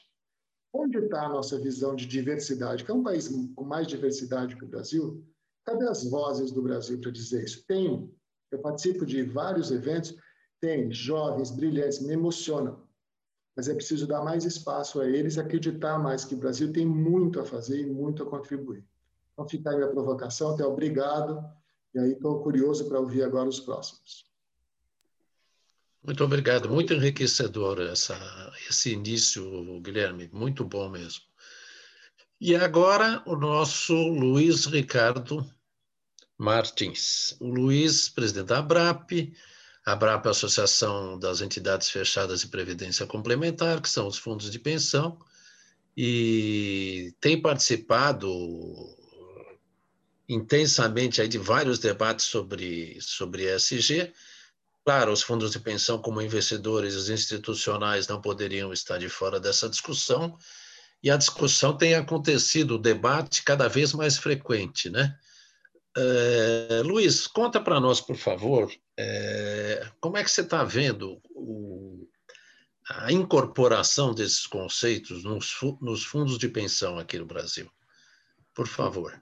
Onde 0.74 0.98
está 0.98 1.26
a 1.26 1.30
nossa 1.30 1.60
visão 1.60 1.96
de 1.96 2.06
diversidade? 2.06 2.84
Que 2.84 2.92
é 2.92 2.94
um 2.94 3.04
país 3.04 3.28
com 3.28 3.64
mais 3.64 3.86
diversidade 3.88 4.56
que 4.56 4.64
o 4.64 4.68
Brasil. 4.68 5.26
Cadê 5.66 5.88
as 5.88 6.10
vozes 6.10 6.52
do 6.52 6.62
Brasil 6.62 7.00
para 7.00 7.12
dizer 7.12 7.44
isso? 7.44 7.66
Tem. 7.68 8.10
Eu 8.52 8.60
participo 8.60 9.06
de 9.06 9.24
vários 9.24 9.72
eventos 9.72 10.16
tem 10.62 10.92
jovens 10.92 11.50
brilhantes, 11.50 12.00
me 12.00 12.14
emocionam. 12.14 12.88
Mas 13.58 13.68
é 13.68 13.74
preciso 13.74 14.08
dar 14.08 14.24
mais 14.24 14.46
espaço 14.46 15.02
a 15.02 15.10
eles, 15.10 15.38
acreditar 15.38 15.98
mais 15.98 16.24
que 16.24 16.36
o 16.36 16.38
Brasil 16.38 16.72
tem 16.72 16.86
muito 16.86 17.40
a 17.40 17.46
fazer 17.46 17.82
e 17.82 17.86
muito 17.86 18.24
a 18.24 18.30
contribuir. 18.30 18.86
Então, 19.42 19.50
fica 19.50 19.72
aí 19.72 19.82
a 19.82 19.88
provocação, 19.88 20.54
até 20.54 20.64
obrigado. 20.64 21.44
E 21.94 22.00
aí 22.00 22.12
estou 22.14 22.42
curioso 22.44 22.88
para 22.88 23.00
ouvir 23.00 23.24
agora 23.24 23.50
os 23.50 23.60
próximos. 23.60 24.26
Muito 26.04 26.24
obrigado, 26.24 26.70
muito 26.70 26.94
enriquecedor 26.94 27.80
essa, 27.82 28.16
esse 28.70 28.92
início, 28.92 29.80
Guilherme, 29.82 30.30
muito 30.34 30.66
bom 30.66 30.90
mesmo. 30.90 31.22
E 32.40 32.56
agora 32.56 33.22
o 33.28 33.36
nosso 33.36 33.94
Luiz 33.94 34.66
Ricardo 34.66 35.48
Martins. 36.38 37.36
O 37.40 37.48
Luiz, 37.48 38.10
presidente 38.10 38.48
da 38.48 38.60
ABRAP, 38.60 39.32
a 39.86 39.92
ABRAP 39.92 40.26
é 40.26 40.28
a 40.30 40.32
Associação 40.32 41.20
das 41.20 41.42
Entidades 41.42 41.90
Fechadas 41.90 42.42
de 42.42 42.48
Previdência 42.48 43.06
Complementar, 43.06 43.80
que 43.80 43.90
são 43.90 44.08
os 44.08 44.18
fundos 44.18 44.50
de 44.52 44.58
pensão, 44.58 45.20
e 45.96 47.14
tem 47.20 47.40
participado 47.40 48.28
intensamente 50.32 51.22
aí 51.22 51.28
de 51.28 51.38
vários 51.38 51.78
debates 51.78 52.26
sobre, 52.26 52.98
sobre 53.02 53.54
ESG. 53.54 54.14
Claro, 54.86 55.12
os 55.12 55.22
fundos 55.22 55.52
de 55.52 55.60
pensão, 55.60 56.02
como 56.02 56.22
investidores 56.22 57.10
institucionais, 57.10 58.08
não 58.08 58.22
poderiam 58.22 58.72
estar 58.72 58.98
de 58.98 59.10
fora 59.10 59.40
dessa 59.40 59.68
discussão, 59.70 60.38
e 61.04 61.12
a 61.12 61.18
discussão 61.18 61.76
tem 61.76 61.96
acontecido, 61.96 62.76
o 62.76 62.80
debate 62.80 63.44
cada 63.44 63.68
vez 63.68 63.92
mais 63.94 64.18
frequente, 64.18 64.90
né? 64.90 65.18
É, 65.98 66.82
Luiz, 66.86 67.28
conta 67.28 67.60
para 67.60 67.80
nós, 67.80 68.00
por 68.00 68.16
favor, 68.16 68.72
é, 68.98 69.86
como 70.00 70.16
é 70.16 70.24
que 70.24 70.32
você 70.32 70.42
está 70.42 70.64
vendo 70.64 71.22
o, 71.36 72.08
a 72.90 73.12
incorporação 73.12 74.14
desses 74.14 74.48
conceitos 74.48 75.26
nos, 75.26 75.54
nos, 75.82 76.06
fundos 76.06 76.38
de 76.38 76.48
pensão 76.48 76.98
aqui 76.98 77.20
no 77.20 77.26
Brasil? 77.26 77.70
Por 78.54 78.68
favor. 78.68 79.22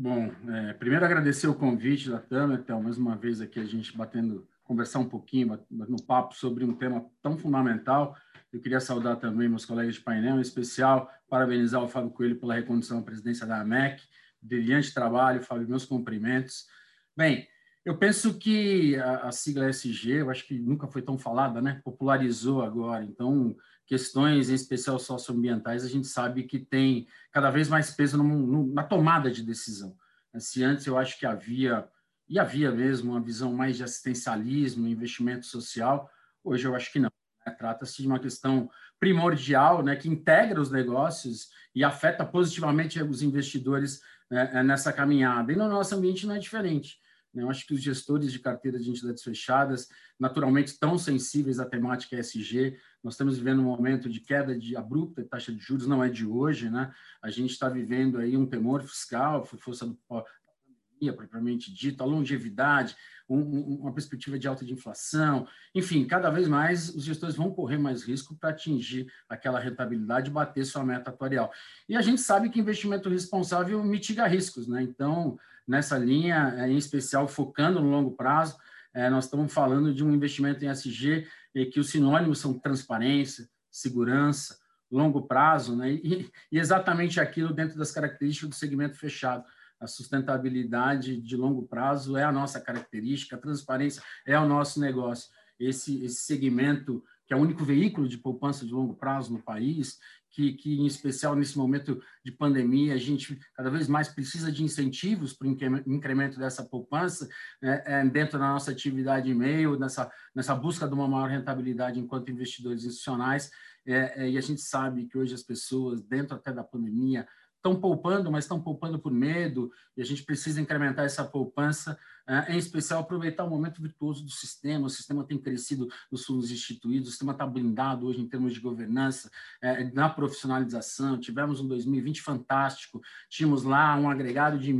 Bom, 0.00 0.32
é, 0.48 0.74
primeiro 0.74 1.04
agradecer 1.04 1.48
o 1.48 1.54
convite 1.56 2.08
da 2.08 2.20
Tâmara, 2.20 2.60
então, 2.62 2.80
mais 2.80 2.96
uma 2.96 3.16
vez 3.16 3.40
aqui 3.40 3.58
a 3.58 3.64
gente 3.64 3.96
batendo, 3.96 4.46
conversar 4.62 5.00
um 5.00 5.08
pouquinho 5.08 5.58
no 5.68 6.00
papo 6.00 6.36
sobre 6.36 6.64
um 6.64 6.72
tema 6.72 7.04
tão 7.20 7.36
fundamental. 7.36 8.16
Eu 8.52 8.60
queria 8.60 8.78
saudar 8.78 9.16
também 9.16 9.48
meus 9.48 9.66
colegas 9.66 9.96
de 9.96 10.00
painel, 10.00 10.38
em 10.38 10.40
especial 10.40 11.10
parabenizar 11.28 11.82
o 11.82 11.88
Fábio 11.88 12.12
Coelho 12.12 12.38
pela 12.38 12.54
recondução 12.54 13.00
à 13.00 13.02
presidência 13.02 13.44
da 13.44 13.60
AMEC. 13.60 14.00
Brilhante 14.40 14.94
trabalho, 14.94 15.42
Fábio, 15.42 15.68
meus 15.68 15.84
cumprimentos. 15.84 16.68
Bem, 17.16 17.48
eu 17.84 17.98
penso 17.98 18.38
que 18.38 18.94
a, 18.98 19.26
a, 19.26 19.32
sigla 19.32 19.68
SG, 19.68 20.20
eu 20.20 20.30
acho 20.30 20.46
que 20.46 20.56
nunca 20.60 20.86
foi 20.86 21.02
tão 21.02 21.18
falada, 21.18 21.60
né? 21.60 21.80
Popularizou 21.82 22.62
agora. 22.62 23.02
Então, 23.02 23.56
questões, 23.88 24.50
em 24.50 24.54
especial 24.54 24.98
socioambientais, 24.98 25.82
a 25.82 25.88
gente 25.88 26.06
sabe 26.06 26.42
que 26.42 26.58
tem 26.58 27.08
cada 27.32 27.50
vez 27.50 27.70
mais 27.70 27.90
peso 27.90 28.18
no, 28.18 28.24
no, 28.24 28.74
na 28.74 28.84
tomada 28.84 29.30
de 29.30 29.42
decisão. 29.42 29.96
Se 30.38 30.62
antes 30.62 30.86
eu 30.86 30.98
acho 30.98 31.18
que 31.18 31.24
havia, 31.24 31.88
e 32.28 32.38
havia 32.38 32.70
mesmo, 32.70 33.12
uma 33.12 33.20
visão 33.20 33.52
mais 33.54 33.78
de 33.78 33.82
assistencialismo, 33.82 34.86
investimento 34.86 35.46
social, 35.46 36.08
hoje 36.44 36.68
eu 36.68 36.74
acho 36.74 36.92
que 36.92 37.00
não. 37.00 37.10
Né? 37.46 37.52
Trata-se 37.54 38.02
de 38.02 38.06
uma 38.06 38.18
questão 38.18 38.70
primordial, 39.00 39.82
né, 39.82 39.96
que 39.96 40.08
integra 40.08 40.60
os 40.60 40.70
negócios 40.70 41.48
e 41.74 41.82
afeta 41.82 42.26
positivamente 42.26 43.02
os 43.02 43.22
investidores 43.22 44.02
né, 44.30 44.62
nessa 44.62 44.92
caminhada. 44.92 45.50
E 45.50 45.56
no 45.56 45.66
nosso 45.66 45.94
ambiente 45.94 46.26
não 46.26 46.34
é 46.34 46.38
diferente. 46.38 46.98
Né? 47.38 47.44
Eu 47.44 47.50
acho 47.50 47.64
que 47.66 47.72
os 47.72 47.80
gestores 47.80 48.32
de 48.32 48.40
carteira 48.40 48.78
de 48.78 48.90
entidades 48.90 49.22
fechadas, 49.22 49.88
naturalmente 50.18 50.78
tão 50.78 50.98
sensíveis 50.98 51.60
à 51.60 51.64
temática 51.64 52.18
ESG, 52.18 52.76
nós 53.02 53.14
estamos 53.14 53.38
vivendo 53.38 53.60
um 53.60 53.66
momento 53.66 54.10
de 54.10 54.20
queda 54.20 54.58
de 54.58 54.76
abrupta 54.76 55.22
de 55.22 55.28
taxa 55.28 55.52
de 55.52 55.60
juros, 55.60 55.86
não 55.86 56.02
é 56.02 56.10
de 56.10 56.26
hoje, 56.26 56.68
né? 56.68 56.92
A 57.22 57.30
gente 57.30 57.52
está 57.52 57.68
vivendo 57.68 58.18
aí 58.18 58.36
um 58.36 58.44
temor 58.44 58.82
fiscal, 58.82 59.44
força 59.44 59.86
pandemia, 60.08 61.12
propriamente 61.12 61.72
dito, 61.72 62.02
a 62.02 62.06
longevidade, 62.06 62.96
um, 63.28 63.40
uma 63.80 63.92
perspectiva 63.92 64.38
de 64.38 64.48
alta 64.48 64.64
de 64.64 64.72
inflação, 64.72 65.46
enfim, 65.72 66.04
cada 66.06 66.30
vez 66.30 66.48
mais 66.48 66.88
os 66.88 67.04
gestores 67.04 67.36
vão 67.36 67.52
correr 67.52 67.78
mais 67.78 68.02
risco 68.02 68.34
para 68.34 68.50
atingir 68.50 69.06
aquela 69.28 69.60
rentabilidade 69.60 70.28
e 70.28 70.32
bater 70.32 70.64
sua 70.64 70.84
meta 70.84 71.10
atuarial. 71.10 71.52
E 71.88 71.96
a 71.96 72.02
gente 72.02 72.20
sabe 72.20 72.48
que 72.48 72.58
investimento 72.58 73.08
responsável 73.08 73.84
mitiga 73.84 74.26
riscos, 74.26 74.66
né? 74.66 74.82
Então, 74.82 75.38
nessa 75.68 75.98
linha, 75.98 76.66
em 76.66 76.76
especial 76.76 77.28
focando 77.28 77.80
no 77.80 77.90
longo 77.90 78.12
prazo. 78.12 78.56
É, 78.94 79.10
nós 79.10 79.24
estamos 79.24 79.52
falando 79.52 79.92
de 79.92 80.02
um 80.02 80.12
investimento 80.12 80.64
em 80.64 80.68
SG 80.68 81.28
e 81.54 81.66
que 81.66 81.78
os 81.78 81.90
sinônimos 81.90 82.38
são 82.38 82.58
transparência, 82.58 83.48
segurança, 83.70 84.58
longo 84.90 85.26
prazo, 85.26 85.76
né? 85.76 85.92
E, 85.92 86.30
e, 86.50 86.58
exatamente 86.58 87.20
aquilo 87.20 87.52
dentro 87.52 87.78
das 87.78 87.92
características 87.92 88.48
do 88.48 88.54
segmento 88.54 88.96
fechado. 88.96 89.44
A 89.78 89.86
sustentabilidade 89.86 91.20
de 91.20 91.36
longo 91.36 91.66
prazo 91.66 92.16
é 92.16 92.24
a 92.24 92.32
nossa 92.32 92.60
característica, 92.60 93.36
a 93.36 93.40
transparência 93.40 94.02
é 94.26 94.38
o 94.38 94.48
nosso 94.48 94.80
negócio. 94.80 95.30
Esse, 95.60 96.04
esse 96.04 96.22
segmento, 96.22 97.04
que 97.28 97.34
é 97.34 97.36
o 97.36 97.40
único 97.40 97.62
veículo 97.62 98.08
de 98.08 98.16
poupança 98.16 98.64
de 98.64 98.72
longo 98.72 98.94
prazo 98.94 99.30
no 99.34 99.42
país, 99.42 99.98
que, 100.30 100.54
que, 100.54 100.80
em 100.80 100.86
especial 100.86 101.36
nesse 101.36 101.58
momento 101.58 102.02
de 102.24 102.32
pandemia, 102.32 102.94
a 102.94 102.96
gente 102.96 103.38
cada 103.54 103.68
vez 103.68 103.86
mais 103.86 104.08
precisa 104.08 104.50
de 104.50 104.64
incentivos 104.64 105.34
para 105.34 105.46
o 105.46 105.92
incremento 105.92 106.38
dessa 106.38 106.64
poupança 106.64 107.28
né, 107.60 107.82
é, 107.84 108.04
dentro 108.06 108.38
da 108.38 108.48
nossa 108.48 108.70
atividade 108.70 109.30
e-mail, 109.30 109.78
nessa, 109.78 110.10
nessa 110.34 110.54
busca 110.54 110.88
de 110.88 110.94
uma 110.94 111.06
maior 111.06 111.28
rentabilidade 111.28 112.00
enquanto 112.00 112.30
investidores 112.30 112.84
institucionais. 112.84 113.50
É, 113.86 114.24
é, 114.24 114.30
e 114.30 114.38
a 114.38 114.40
gente 114.40 114.62
sabe 114.62 115.06
que 115.06 115.18
hoje 115.18 115.34
as 115.34 115.42
pessoas, 115.42 116.02
dentro 116.02 116.34
até 116.34 116.50
da 116.50 116.64
pandemia, 116.64 117.28
estão 117.58 117.78
poupando, 117.78 118.30
mas 118.30 118.44
estão 118.44 118.60
poupando 118.60 118.98
por 118.98 119.12
medo, 119.12 119.70
e 119.96 120.00
a 120.00 120.04
gente 120.04 120.22
precisa 120.22 120.60
incrementar 120.60 121.04
essa 121.04 121.24
poupança, 121.24 121.98
eh, 122.26 122.54
em 122.54 122.58
especial 122.58 123.00
aproveitar 123.00 123.44
o 123.44 123.50
momento 123.50 123.82
virtuoso 123.82 124.24
do 124.24 124.30
sistema. 124.30 124.86
O 124.86 124.90
sistema 124.90 125.24
tem 125.24 125.36
crescido 125.36 125.88
nos 126.10 126.24
fundos 126.24 126.50
instituídos, 126.50 127.08
o 127.08 127.10
sistema 127.10 127.32
está 127.32 127.46
blindado 127.46 128.06
hoje 128.06 128.20
em 128.20 128.28
termos 128.28 128.54
de 128.54 128.60
governança, 128.60 129.30
eh, 129.60 129.90
na 129.92 130.08
profissionalização. 130.08 131.18
Tivemos 131.18 131.60
um 131.60 131.66
2020 131.68 132.22
fantástico, 132.22 133.02
tínhamos 133.28 133.64
lá 133.64 133.96
um 133.96 134.08
agregado 134.08 134.58
de 134.58 134.74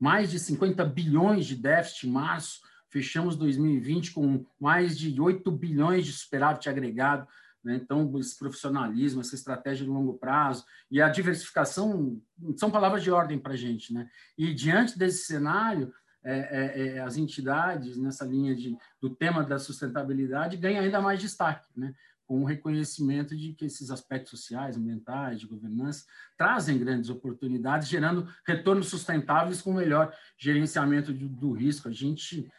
mais 0.00 0.30
de 0.30 0.38
50 0.38 0.84
bilhões 0.84 1.46
de 1.46 1.54
déficit 1.54 2.08
em 2.08 2.10
março, 2.10 2.60
fechamos 2.88 3.36
2020 3.36 4.12
com 4.12 4.44
mais 4.58 4.98
de 4.98 5.20
8 5.20 5.50
bilhões 5.50 6.04
de 6.04 6.12
superávit 6.12 6.68
agregado. 6.68 7.26
Né? 7.64 7.76
Então, 7.76 8.18
esse 8.18 8.38
profissionalismo, 8.38 9.20
essa 9.20 9.34
estratégia 9.34 9.84
de 9.84 9.90
longo 9.90 10.14
prazo 10.14 10.64
e 10.90 11.00
a 11.00 11.08
diversificação 11.08 12.20
são 12.56 12.70
palavras 12.70 13.02
de 13.02 13.10
ordem 13.10 13.38
para 13.38 13.52
a 13.52 13.56
gente. 13.56 13.92
Né? 13.92 14.08
E 14.36 14.52
diante 14.52 14.98
desse 14.98 15.24
cenário, 15.24 15.92
é, 16.24 16.34
é, 16.34 16.88
é, 16.88 17.00
as 17.00 17.16
entidades 17.16 17.96
nessa 17.96 18.24
linha 18.24 18.54
de, 18.54 18.76
do 19.00 19.10
tema 19.10 19.42
da 19.42 19.58
sustentabilidade 19.58 20.56
ganham 20.56 20.82
ainda 20.82 21.00
mais 21.00 21.20
destaque, 21.20 21.68
né? 21.76 21.94
com 22.26 22.42
o 22.42 22.46
reconhecimento 22.46 23.36
de 23.36 23.52
que 23.52 23.66
esses 23.66 23.90
aspectos 23.90 24.30
sociais, 24.30 24.76
ambientais, 24.76 25.40
de 25.40 25.46
governança, 25.46 26.06
trazem 26.38 26.78
grandes 26.78 27.10
oportunidades, 27.10 27.88
gerando 27.88 28.26
retornos 28.46 28.88
sustentáveis 28.88 29.60
com 29.60 29.72
melhor 29.74 30.14
gerenciamento 30.38 31.12
do, 31.12 31.28
do 31.28 31.52
risco. 31.52 31.88
A 31.88 31.92
gente 31.92 32.50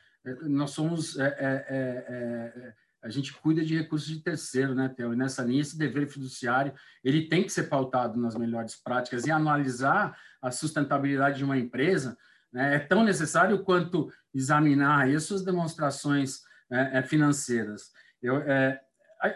nós 0.44 0.72
somos 0.72 1.18
é, 1.20 1.26
é, 1.28 2.74
a 3.04 3.10
gente 3.10 3.34
cuida 3.34 3.64
de 3.64 3.78
recursos 3.78 4.08
de 4.08 4.22
terceiro, 4.22 4.74
né, 4.74 4.88
Theo? 4.88 5.14
E 5.14 5.18
nessa 5.18 5.44
linha, 5.44 5.62
esse 5.62 5.78
dever 5.78 6.08
fiduciário 6.08 6.74
ele 7.04 7.28
tem 7.28 7.44
que 7.44 7.52
ser 7.52 7.64
pautado 7.64 8.20
nas 8.20 8.36
melhores 8.36 8.76
práticas 8.76 9.26
e 9.26 9.32
analisar 9.32 10.18
a 10.42 10.50
sustentabilidade 10.50 11.38
de 11.38 11.44
uma 11.44 11.58
empresa 11.58 12.18
né, 12.54 12.76
é 12.76 12.80
tão 12.80 13.04
necessário 13.04 13.64
quanto 13.64 14.12
examinar 14.34 15.10
as 15.10 15.24
suas 15.24 15.44
demonstrações 15.44 16.42
é, 16.72 17.00
é, 17.00 17.04
financeiras. 17.04 17.92
Eu, 18.22 18.38
é, 18.38 18.80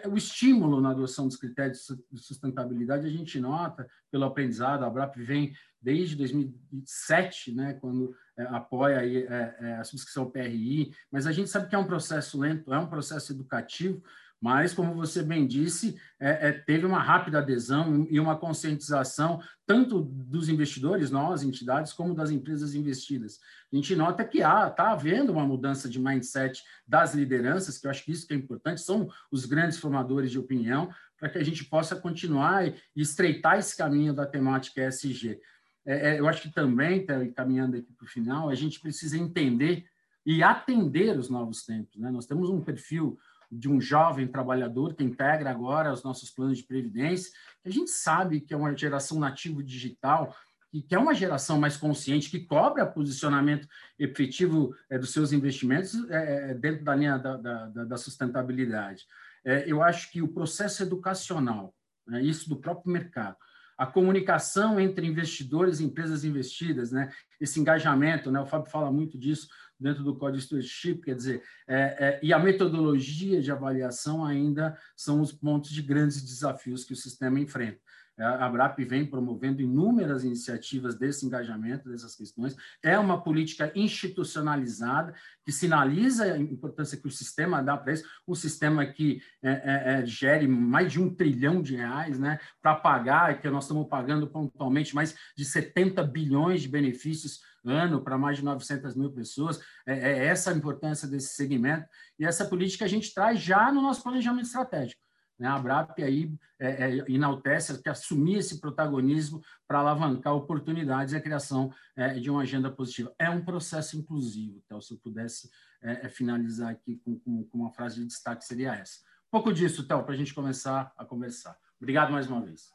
o 0.06 0.16
estímulo 0.16 0.80
na 0.80 0.90
adoção 0.90 1.26
dos 1.26 1.36
critérios 1.36 1.86
de 2.12 2.20
sustentabilidade 2.20 3.06
a 3.06 3.10
gente 3.10 3.40
nota 3.40 3.86
pelo 4.10 4.24
aprendizado, 4.24 4.84
a 4.84 4.90
BRAP 4.90 5.16
vem 5.16 5.52
desde 5.80 6.14
2007, 6.16 7.54
né, 7.54 7.74
quando 7.74 8.14
é, 8.38 8.42
apoia 8.44 9.00
aí, 9.00 9.24
é, 9.24 9.76
a 9.80 9.84
subscrição 9.84 10.30
PRI, 10.30 10.94
mas 11.10 11.26
a 11.26 11.32
gente 11.32 11.50
sabe 11.50 11.68
que 11.68 11.74
é 11.74 11.78
um 11.78 11.86
processo 11.86 12.38
lento, 12.38 12.72
é 12.72 12.78
um 12.78 12.86
processo 12.86 13.32
educativo, 13.32 14.02
mas, 14.40 14.72
como 14.72 14.94
você 14.94 15.22
bem 15.22 15.46
disse, 15.46 16.00
é, 16.20 16.48
é, 16.48 16.52
teve 16.52 16.86
uma 16.86 17.00
rápida 17.00 17.38
adesão 17.38 18.06
e 18.08 18.20
uma 18.20 18.36
conscientização, 18.36 19.42
tanto 19.66 20.00
dos 20.00 20.48
investidores, 20.48 21.10
nós, 21.10 21.42
entidades, 21.42 21.92
como 21.92 22.14
das 22.14 22.30
empresas 22.30 22.74
investidas. 22.74 23.40
A 23.72 23.74
gente 23.74 23.96
nota 23.96 24.24
que 24.24 24.38
está 24.38 24.92
havendo 24.92 25.32
uma 25.32 25.44
mudança 25.44 25.88
de 25.88 25.98
mindset 25.98 26.62
das 26.86 27.14
lideranças, 27.14 27.78
que 27.78 27.86
eu 27.86 27.90
acho 27.90 28.04
que 28.04 28.12
isso 28.12 28.26
que 28.28 28.32
é 28.32 28.36
importante, 28.36 28.80
são 28.80 29.08
os 29.30 29.44
grandes 29.44 29.78
formadores 29.78 30.30
de 30.30 30.38
opinião, 30.38 30.88
para 31.18 31.28
que 31.28 31.38
a 31.38 31.44
gente 31.44 31.64
possa 31.64 31.96
continuar 31.96 32.68
e 32.68 32.76
estreitar 32.94 33.58
esse 33.58 33.76
caminho 33.76 34.14
da 34.14 34.24
temática 34.24 34.86
ESG. 34.86 35.40
É, 35.88 36.10
é, 36.10 36.20
eu 36.20 36.28
acho 36.28 36.42
que 36.42 36.52
também, 36.52 37.06
tá, 37.06 37.14
caminhando 37.34 37.78
aqui 37.78 37.90
para 37.94 38.04
o 38.04 38.08
final, 38.08 38.50
a 38.50 38.54
gente 38.54 38.78
precisa 38.78 39.16
entender 39.16 39.86
e 40.24 40.42
atender 40.42 41.18
os 41.18 41.30
novos 41.30 41.64
tempos. 41.64 41.96
Né? 41.96 42.10
Nós 42.10 42.26
temos 42.26 42.50
um 42.50 42.60
perfil 42.60 43.18
de 43.50 43.70
um 43.70 43.80
jovem 43.80 44.28
trabalhador 44.28 44.94
que 44.94 45.02
integra 45.02 45.50
agora 45.50 45.90
os 45.90 46.02
nossos 46.02 46.30
planos 46.30 46.58
de 46.58 46.64
previdência, 46.64 47.32
que 47.62 47.70
a 47.70 47.72
gente 47.72 47.90
sabe 47.90 48.42
que 48.42 48.52
é 48.52 48.56
uma 48.56 48.76
geração 48.76 49.18
nativo 49.18 49.62
digital, 49.62 50.36
que 50.70 50.94
é 50.94 50.98
uma 50.98 51.14
geração 51.14 51.58
mais 51.58 51.78
consciente, 51.78 52.30
que 52.30 52.40
cobra 52.40 52.84
posicionamento 52.84 53.66
efetivo 53.98 54.74
é, 54.90 54.98
dos 54.98 55.10
seus 55.10 55.32
investimentos 55.32 55.94
é, 56.10 56.50
é, 56.50 56.54
dentro 56.54 56.84
da 56.84 56.94
linha 56.94 57.16
da, 57.16 57.38
da, 57.38 57.84
da 57.86 57.96
sustentabilidade. 57.96 59.06
É, 59.42 59.64
eu 59.66 59.82
acho 59.82 60.12
que 60.12 60.20
o 60.20 60.28
processo 60.28 60.82
educacional, 60.82 61.74
né, 62.06 62.20
isso 62.20 62.46
do 62.50 62.56
próprio 62.56 62.92
mercado, 62.92 63.38
a 63.78 63.86
comunicação 63.86 64.80
entre 64.80 65.06
investidores 65.06 65.78
e 65.78 65.84
empresas 65.84 66.24
investidas, 66.24 66.90
né? 66.90 67.12
esse 67.40 67.60
engajamento, 67.60 68.30
né? 68.30 68.40
o 68.40 68.46
Fábio 68.46 68.70
fala 68.70 68.90
muito 68.90 69.16
disso 69.16 69.48
dentro 69.78 70.02
do 70.02 70.16
Código 70.16 70.42
Stewardship, 70.42 71.02
quer 71.02 71.14
dizer, 71.14 71.42
é, 71.68 71.76
é, 71.76 72.20
e 72.20 72.32
a 72.32 72.38
metodologia 72.40 73.40
de 73.40 73.52
avaliação 73.52 74.24
ainda 74.24 74.76
são 74.96 75.20
os 75.20 75.30
pontos 75.30 75.70
de 75.70 75.80
grandes 75.80 76.20
desafios 76.20 76.84
que 76.84 76.92
o 76.92 76.96
sistema 76.96 77.38
enfrenta. 77.38 77.78
É, 78.18 78.24
a 78.24 78.46
ABRAP 78.46 78.80
vem 78.84 79.06
promovendo 79.06 79.62
inúmeras 79.62 80.24
iniciativas 80.24 80.96
desse 80.96 81.24
engajamento, 81.24 81.88
dessas 81.88 82.16
questões. 82.16 82.56
É 82.82 82.98
uma 82.98 83.22
política 83.22 83.70
institucionalizada 83.76 85.14
que 85.44 85.52
sinaliza 85.52 86.24
a 86.24 86.38
importância 86.38 86.98
que 86.98 87.06
o 87.06 87.10
sistema 87.10 87.62
dá 87.62 87.76
para 87.76 87.92
isso, 87.92 88.04
um 88.26 88.34
sistema 88.34 88.84
que 88.84 89.22
é, 89.42 89.50
é, 89.50 90.00
é, 90.02 90.06
gere 90.06 90.48
mais 90.48 90.92
de 90.92 91.00
um 91.00 91.14
trilhão 91.14 91.62
de 91.62 91.76
reais 91.76 92.18
né, 92.18 92.40
para 92.60 92.74
pagar, 92.74 93.40
que 93.40 93.48
nós 93.48 93.64
estamos 93.64 93.86
pagando 93.88 94.26
pontualmente 94.26 94.94
mais 94.94 95.14
de 95.36 95.44
70 95.44 96.02
bilhões 96.02 96.62
de 96.62 96.68
benefícios 96.68 97.40
ano 97.64 98.02
para 98.02 98.18
mais 98.18 98.38
de 98.38 98.44
900 98.44 98.96
mil 98.96 99.12
pessoas. 99.12 99.60
É, 99.86 99.92
é 99.92 100.26
essa 100.26 100.50
a 100.50 100.54
importância 100.54 101.06
desse 101.06 101.34
segmento. 101.34 101.86
E 102.18 102.24
essa 102.24 102.44
política 102.44 102.84
a 102.84 102.88
gente 102.88 103.14
traz 103.14 103.40
já 103.40 103.70
no 103.70 103.80
nosso 103.80 104.02
planejamento 104.02 104.46
estratégico. 104.46 105.07
Né? 105.38 105.46
A 105.46 105.54
ABRAP 105.54 106.02
aí 106.02 106.32
é, 106.58 107.00
é, 107.00 107.78
que 107.82 107.88
assumir 107.88 108.38
esse 108.38 108.60
protagonismo 108.60 109.42
para 109.66 109.78
alavancar 109.78 110.34
oportunidades 110.34 111.12
e 111.12 111.16
a 111.16 111.20
criação 111.20 111.72
é, 111.96 112.14
de 112.14 112.30
uma 112.30 112.42
agenda 112.42 112.70
positiva. 112.70 113.14
É 113.18 113.30
um 113.30 113.44
processo 113.44 113.96
inclusivo, 113.96 114.60
então, 114.64 114.80
se 114.80 114.92
eu 114.92 114.98
pudesse 114.98 115.50
é, 115.82 116.06
é, 116.06 116.08
finalizar 116.08 116.70
aqui 116.70 116.96
com, 117.04 117.18
com, 117.20 117.44
com, 117.44 117.58
uma 117.58 117.70
frase 117.70 118.00
de 118.00 118.06
destaque, 118.06 118.44
seria 118.44 118.74
essa. 118.74 119.00
Um 119.28 119.30
pouco 119.30 119.52
disso, 119.52 119.86
Théo, 119.86 120.02
para 120.02 120.14
a 120.14 120.16
gente 120.16 120.34
começar 120.34 120.92
a 120.96 121.04
conversar. 121.04 121.56
Obrigado 121.80 122.10
mais 122.10 122.26
uma 122.26 122.44
vez. 122.44 122.72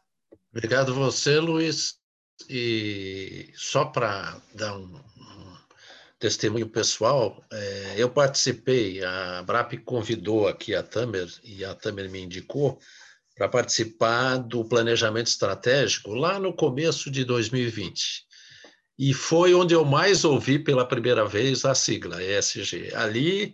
Obrigado 0.51 0.93
você, 0.93 1.39
Luiz. 1.39 2.01
E 2.49 3.51
só 3.55 3.85
para 3.85 4.39
dar 4.55 4.77
um, 4.77 4.99
testemunho 6.23 6.69
pessoal, 6.69 7.43
é, 7.51 7.95
eu 7.97 8.09
participei, 8.09 9.03
a 9.03 9.43
BRAP 9.43 9.73
convidou 9.83 10.47
aqui 10.47 10.73
a 10.73 10.81
Tamer, 10.81 11.27
e 11.43 11.65
a 11.65 11.75
Tamer 11.75 12.09
me 12.09 12.21
indicou, 12.21 12.79
para 13.35 13.49
participar 13.49 14.37
do 14.37 14.63
planejamento 14.63 15.27
estratégico 15.27 16.13
lá 16.13 16.39
no 16.39 16.55
começo 16.55 17.11
de 17.11 17.25
2020. 17.25 18.23
E 18.97 19.13
foi 19.13 19.53
onde 19.53 19.73
eu 19.73 19.83
mais 19.83 20.23
ouvi 20.23 20.57
pela 20.57 20.87
primeira 20.87 21.27
vez 21.27 21.65
a 21.65 21.75
sigla 21.75 22.23
ESG. 22.23 22.95
Ali, 22.95 23.53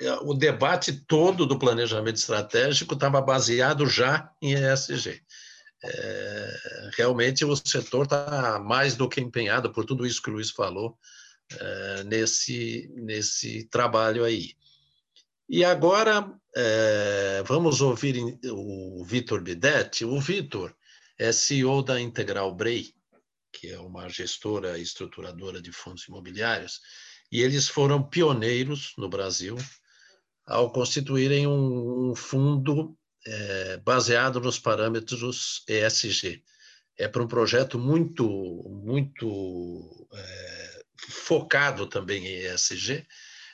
é, 0.00 0.12
o 0.14 0.34
debate 0.34 0.92
todo 1.06 1.46
do 1.46 1.60
planejamento 1.60 2.16
estratégico 2.16 2.94
estava 2.94 3.20
baseado 3.20 3.86
já 3.86 4.28
em 4.42 4.54
ESG. 4.54 5.22
É, 5.84 6.90
realmente 6.96 7.44
o 7.44 7.54
setor 7.54 8.02
está 8.02 8.58
mais 8.58 8.96
do 8.96 9.08
que 9.08 9.20
empenhado 9.20 9.70
por 9.72 9.84
tudo 9.84 10.04
isso 10.04 10.20
que 10.20 10.28
o 10.28 10.32
Luiz 10.32 10.50
falou, 10.50 10.98
é, 11.58 12.04
nesse, 12.04 12.90
nesse 12.96 13.64
trabalho 13.68 14.24
aí. 14.24 14.54
E 15.48 15.64
agora 15.64 16.32
é, 16.54 17.42
vamos 17.44 17.80
ouvir 17.80 18.16
o 18.44 19.04
Vitor 19.04 19.40
Bidetti. 19.40 20.04
O 20.04 20.20
Vitor 20.20 20.74
é 21.18 21.32
CEO 21.32 21.82
da 21.82 22.00
Integral 22.00 22.54
Brei, 22.54 22.94
que 23.52 23.68
é 23.68 23.78
uma 23.78 24.08
gestora 24.08 24.78
e 24.78 24.82
estruturadora 24.82 25.60
de 25.60 25.72
fundos 25.72 26.06
imobiliários, 26.06 26.80
e 27.32 27.40
eles 27.40 27.68
foram 27.68 28.02
pioneiros 28.02 28.92
no 28.96 29.08
Brasil 29.08 29.56
ao 30.46 30.72
constituírem 30.72 31.46
um, 31.46 32.10
um 32.10 32.14
fundo 32.14 32.96
é, 33.26 33.76
baseado 33.78 34.40
nos 34.40 34.58
parâmetros 34.58 35.62
ESG. 35.68 36.42
É 36.98 37.08
para 37.08 37.22
um 37.22 37.28
projeto 37.28 37.78
muito, 37.78 38.28
muito 38.68 40.08
é, 40.12 40.69
focado 41.08 41.86
também 41.86 42.26
em 42.26 42.52
ESG. 42.52 43.06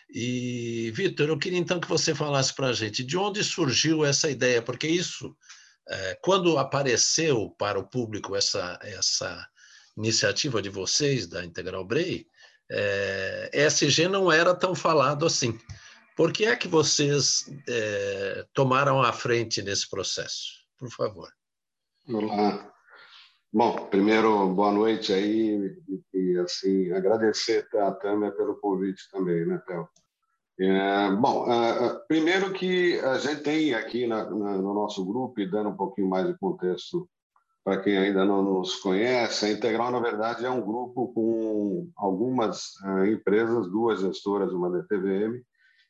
E, 0.09 0.93
Vitor, 0.95 1.29
eu 1.29 1.39
queria 1.39 1.59
então 1.59 1.81
que 1.81 1.89
você 1.89 2.15
falasse 2.15 2.55
para 2.55 2.69
a 2.69 2.73
gente 2.73 3.03
de 3.03 3.17
onde 3.17 3.43
surgiu 3.43 4.05
essa 4.05 4.31
ideia, 4.31 4.63
porque 4.63 4.87
isso, 4.87 5.37
é, 5.89 6.19
quando 6.23 6.59
apareceu 6.59 7.51
para 7.59 7.79
o 7.79 7.87
público 7.87 8.37
essa, 8.37 8.79
essa 8.83 9.49
iniciativa 9.97 10.63
de 10.63 10.69
vocês, 10.69 11.27
da 11.27 11.45
Integral 11.45 11.85
Brei, 11.85 12.27
é, 12.71 13.51
ESG 13.53 14.09
não 14.09 14.31
era 14.31 14.55
tão 14.55 14.75
falado 14.75 15.27
assim. 15.27 15.59
Por 16.17 16.33
que 16.33 16.47
é 16.47 16.57
que 16.57 16.69
vocês 16.69 17.45
é, 17.69 18.47
tomaram 18.55 19.03
a 19.03 19.13
frente 19.13 19.61
nesse 19.61 19.89
processo? 19.89 20.65
Por 20.79 20.91
favor. 20.91 21.31
Olá. 22.09 22.76
Bom, 23.53 23.87
primeiro, 23.89 24.49
boa 24.49 24.71
noite 24.71 25.13
aí 25.13 25.77
e, 26.13 26.39
assim, 26.39 26.93
agradecer 26.93 27.67
a 27.77 27.93
Tâmia 27.93 28.31
pelo 28.33 28.57
convite 28.57 29.09
também, 29.11 29.47
né, 29.47 29.63
Théo? 29.67 29.89
É, 30.59 31.11
bom, 31.13 31.45
uh, 31.45 32.01
primeiro 32.09 32.53
que 32.53 32.99
a 33.01 33.19
gente 33.19 33.43
tem 33.43 33.75
aqui 33.75 34.07
na, 34.07 34.25
na, 34.25 34.57
no 34.57 34.75
nosso 34.75 35.05
grupo, 35.05 35.41
e 35.41 35.51
dando 35.51 35.69
um 35.69 35.77
pouquinho 35.77 36.09
mais 36.09 36.27
de 36.27 36.37
contexto 36.39 37.09
para 37.63 37.81
quem 37.81 37.97
ainda 37.97 38.25
não 38.25 38.43
nos 38.43 38.77
conhece, 38.77 39.45
a 39.45 39.51
Integral, 39.51 39.91
na 39.91 40.01
verdade, 40.01 40.47
é 40.47 40.51
um 40.51 40.65
grupo 40.65 41.13
com 41.13 41.91
algumas 41.97 42.75
uh, 42.85 43.05
empresas, 43.07 43.71
duas 43.71 44.01
gestoras, 44.01 44.53
uma 44.53 44.71
da 44.71 44.83
TVM, 44.83 45.43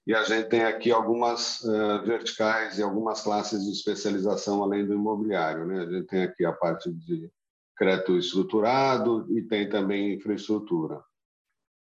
e 0.06 0.14
a 0.14 0.22
gente 0.22 0.48
tem 0.48 0.64
aqui 0.64 0.90
algumas 0.90 1.62
uh, 1.62 2.02
verticais 2.04 2.78
e 2.78 2.82
algumas 2.82 3.22
classes 3.22 3.64
de 3.64 3.72
especialização 3.72 4.62
além 4.62 4.86
do 4.86 4.94
imobiliário. 4.94 5.66
Né? 5.66 5.80
A 5.80 5.90
gente 5.90 6.06
tem 6.06 6.22
aqui 6.22 6.44
a 6.44 6.52
parte 6.52 6.92
de 6.92 7.30
crédito 7.76 8.16
estruturado 8.16 9.26
e 9.36 9.42
tem 9.42 9.68
também 9.68 10.14
infraestrutura. 10.14 11.02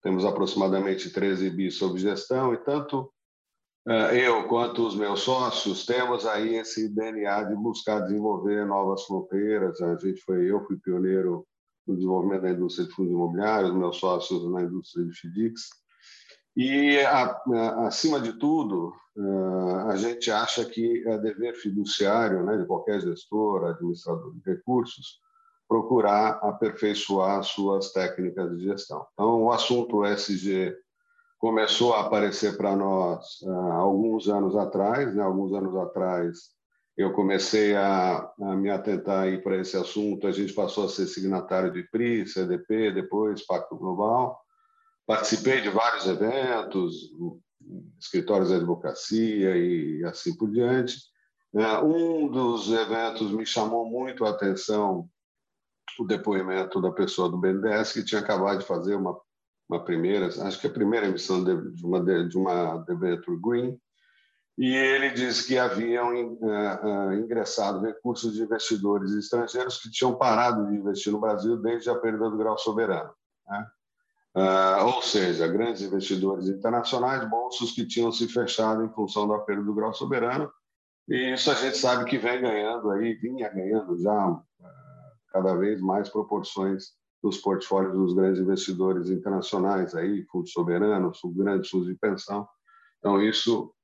Temos 0.03 0.25
aproximadamente 0.25 1.11
13 1.11 1.51
bi 1.51 1.71
sob 1.71 1.99
gestão 1.99 2.53
e 2.53 2.59
tanto 2.59 3.11
eh, 3.87 4.27
eu 4.27 4.49
quanto 4.49 4.87
os 4.87 4.97
meus 4.97 5.21
sócios 5.21 5.87
temos 5.87 6.27
aí 6.27 6.57
esse 6.57 6.89
DNA 6.89 7.45
de 7.45 7.55
buscar 7.55 8.01
desenvolver 8.01 8.67
novas 8.67 9.05
fronteiras. 9.05 9.81
A 9.81 9.97
gente 9.97 10.21
foi, 10.23 10.51
eu 10.51 10.65
fui 10.67 10.79
pioneiro 10.79 11.47
no 11.87 11.95
desenvolvimento 11.95 12.43
da 12.43 12.51
indústria 12.51 12.87
de 12.87 12.95
fundos 12.95 13.13
imobiliários, 13.13 13.75
meus 13.75 13.97
sócios 13.99 14.51
na 14.51 14.63
indústria 14.63 15.05
de 15.05 15.13
FDICs. 15.13 15.69
E, 16.57 16.99
acima 17.85 18.21
de 18.21 18.33
tudo, 18.39 18.93
eh, 19.17 19.91
a 19.91 19.97
gente 19.97 20.31
acha 20.31 20.65
que 20.65 21.07
é 21.07 21.19
dever 21.19 21.55
fiduciário 21.55 22.45
né, 22.45 22.57
de 22.57 22.67
qualquer 22.67 23.01
gestor, 23.01 23.65
administrador 23.65 24.33
de 24.35 24.51
recursos, 24.51 25.21
procurar 25.75 26.39
aperfeiçoar 26.41 27.43
suas 27.43 27.91
técnicas 27.91 28.57
de 28.57 28.63
gestão. 28.63 29.05
Então, 29.13 29.43
o 29.43 29.51
assunto 29.51 30.05
SG 30.05 30.73
começou 31.37 31.95
a 31.95 32.03
aparecer 32.03 32.57
para 32.57 32.77
nós 32.77 33.41
há 33.45 33.75
alguns 33.75 34.29
anos 34.29 34.55
atrás, 34.55 35.13
né? 35.17 35.25
Alguns 35.25 35.53
anos 35.53 35.77
atrás 35.77 36.39
eu 36.97 37.13
comecei 37.13 37.75
a, 37.75 38.33
a 38.41 38.55
me 38.55 38.71
atentar 38.71 39.25
aí 39.25 39.43
para 39.43 39.57
esse 39.57 39.77
assunto. 39.77 40.29
A 40.29 40.33
gente 40.33 40.53
passou 40.53 40.85
a 40.85 40.89
ser 40.89 41.09
signatário 41.09 41.73
de 41.73 41.83
PRI, 41.83 42.25
CDP, 42.25 42.93
depois 42.93 43.45
Pacto 43.45 43.77
Global. 43.77 44.41
Participei 45.05 45.61
de 45.61 45.71
vários 45.71 46.07
eventos, 46.07 47.11
escritórios 47.99 48.51
de 48.51 48.55
advocacia 48.55 49.57
e 49.57 50.05
assim 50.05 50.37
por 50.37 50.49
diante. 50.53 50.95
É, 51.53 51.79
um 51.79 52.29
dos 52.29 52.71
eventos 52.71 53.33
me 53.33 53.45
chamou 53.45 53.85
muito 53.85 54.25
a 54.25 54.31
atenção 54.31 55.09
o 55.99 56.05
depoimento 56.05 56.81
da 56.81 56.91
pessoa 56.91 57.29
do 57.29 57.39
BNDES 57.39 57.93
que 57.93 58.05
tinha 58.05 58.21
acabado 58.21 58.59
de 58.59 58.67
fazer 58.67 58.95
uma, 58.95 59.19
uma 59.69 59.85
primeira, 59.85 60.27
acho 60.27 60.61
que 60.61 60.67
a 60.67 60.71
primeira 60.71 61.07
emissão 61.07 61.43
de, 61.43 61.73
de 61.73 61.85
uma 61.85 62.01
de 62.29 62.37
uma 62.37 62.79
debenture 62.79 63.41
green, 63.41 63.79
e 64.57 64.73
ele 64.73 65.11
disse 65.11 65.47
que 65.47 65.59
haviam 65.59 66.15
uh, 66.15 67.09
uh, 67.09 67.13
ingressado 67.15 67.85
recursos 67.85 68.35
de 68.35 68.43
investidores 68.43 69.13
estrangeiros 69.13 69.79
que 69.79 69.91
tinham 69.91 70.15
parado 70.15 70.69
de 70.69 70.77
investir 70.77 71.13
no 71.13 71.21
Brasil 71.21 71.57
desde 71.57 71.91
a 71.91 71.97
perda 71.97 72.31
do 72.31 72.37
grau 72.37 72.57
soberano. 72.57 73.11
Né? 73.49 73.67
Uh, 74.37 74.85
ou 74.87 75.03
seja, 75.03 75.49
grandes 75.49 75.83
investidores 75.83 76.49
internacionais, 76.49 77.29
bolsos 77.29 77.73
que 77.73 77.87
tinham 77.87 78.13
se 78.13 78.29
fechado 78.29 78.85
em 78.85 78.93
função 78.93 79.27
da 79.27 79.39
perda 79.39 79.63
do 79.63 79.75
grau 79.75 79.93
soberano, 79.93 80.51
e 81.09 81.35
isso 81.35 81.51
a 81.51 81.55
gente 81.55 81.77
sabe 81.77 82.05
que 82.05 82.17
vem 82.17 82.41
ganhando 82.41 82.91
aí, 82.91 83.15
vinha 83.15 83.49
ganhando 83.49 84.01
já 84.01 84.41
cada 85.35 85.53
vez 85.57 85.81
mais 85.81 86.09
proporções 86.09 86.93
nos 87.21 87.39
portfólios 87.39 87.93
dos 87.93 88.15
grandes 88.15 88.41
investidores 88.41 89.11
internacionais 89.11 89.93
aí, 89.97 90.25
fundos 90.31 90.53
soberanos, 90.53 91.19
grandes 91.35 91.71
fundos 91.71 91.89
de 91.89 91.97
pensão. 91.97 92.47
Então 93.01 93.21
isso 93.21 93.75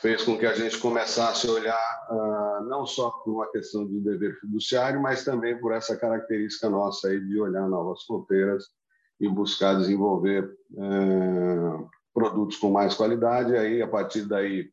fez 0.00 0.22
com 0.22 0.36
que 0.36 0.44
a 0.44 0.54
gente 0.54 0.78
começasse 0.78 1.48
a 1.48 1.52
olhar 1.52 2.06
uh, 2.10 2.64
não 2.68 2.84
só 2.84 3.10
por 3.10 3.32
uma 3.32 3.50
questão 3.50 3.86
de 3.86 3.98
dever 4.00 4.38
fiduciário, 4.38 5.00
mas 5.00 5.24
também 5.24 5.58
por 5.58 5.72
essa 5.72 5.96
característica 5.96 6.68
nossa 6.68 7.08
aí 7.08 7.18
de 7.18 7.40
olhar 7.40 7.66
novas 7.66 8.02
fronteiras 8.02 8.66
e 9.18 9.26
buscar 9.28 9.78
desenvolver 9.78 10.44
uh, 10.72 11.88
produtos 12.12 12.58
com 12.58 12.70
mais 12.70 12.94
qualidade. 12.94 13.56
Aí, 13.56 13.80
a 13.80 13.88
partir 13.88 14.22
daí, 14.26 14.70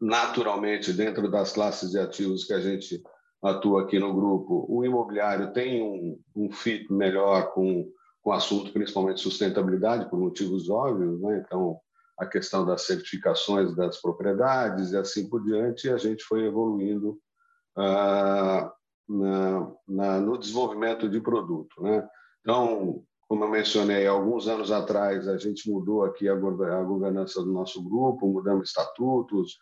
naturalmente, 0.00 0.92
dentro 0.92 1.28
das 1.28 1.52
classes 1.52 1.90
de 1.90 1.98
ativos 1.98 2.44
que 2.44 2.52
a 2.52 2.60
gente 2.60 3.02
atua 3.42 3.82
aqui 3.82 3.98
no 3.98 4.14
grupo, 4.14 4.66
o 4.68 4.84
imobiliário 4.84 5.52
tem 5.52 5.82
um, 5.82 6.18
um 6.34 6.52
fit 6.52 6.92
melhor 6.92 7.52
com, 7.52 7.90
com 8.20 8.30
o 8.30 8.32
assunto, 8.32 8.72
principalmente 8.72 9.20
sustentabilidade, 9.20 10.08
por 10.08 10.18
motivos 10.18 10.68
óbvios, 10.68 11.20
né? 11.20 11.42
Então, 11.44 11.78
a 12.18 12.26
questão 12.26 12.66
das 12.66 12.82
certificações 12.82 13.74
das 13.76 14.00
propriedades 14.00 14.90
e 14.90 14.96
assim 14.96 15.28
por 15.28 15.42
diante, 15.44 15.88
a 15.88 15.96
gente 15.96 16.24
foi 16.24 16.44
evoluindo 16.44 17.16
ah, 17.76 18.72
na, 19.08 19.72
na, 19.86 20.20
no 20.20 20.36
desenvolvimento 20.36 21.08
de 21.08 21.20
produto. 21.20 21.80
Né? 21.80 22.06
Então, 22.40 23.04
como 23.28 23.44
eu 23.44 23.48
mencionei, 23.48 24.06
alguns 24.06 24.48
anos 24.48 24.72
atrás 24.72 25.28
a 25.28 25.36
gente 25.36 25.70
mudou 25.70 26.02
aqui 26.04 26.28
a, 26.28 26.34
governança 26.34 27.40
do 27.40 27.52
nosso 27.52 27.82
grupo, 27.82 28.26
mudamos 28.26 28.68
estatutos, 28.68 29.58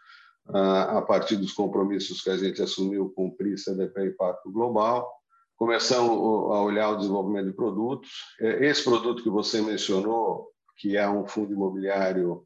a 0.49 1.03
partir 1.03 1.37
dos 1.37 1.53
compromissos 1.53 2.23
que 2.23 2.31
a 2.31 2.37
gente 2.37 2.63
assumiu 2.63 3.13
com 3.15 3.27
o 3.27 3.37
PRI, 3.37 3.59
CDP 3.59 4.07
e 4.07 4.11
Pacto 4.11 4.51
Global, 4.51 5.11
começamos 5.57 6.11
a 6.11 6.61
olhar 6.61 6.91
o 6.91 6.97
desenvolvimento 6.97 7.47
de 7.47 7.53
produtos. 7.53 8.11
É, 8.41 8.67
esse 8.67 8.85
produto 8.85 9.23
que 9.23 9.31
você 9.31 9.61
mencionou, 9.61 10.49
que 10.79 10.97
é 10.97 11.09
um 11.09 11.27
fundo 11.27 11.53
imobiliário 11.53 12.45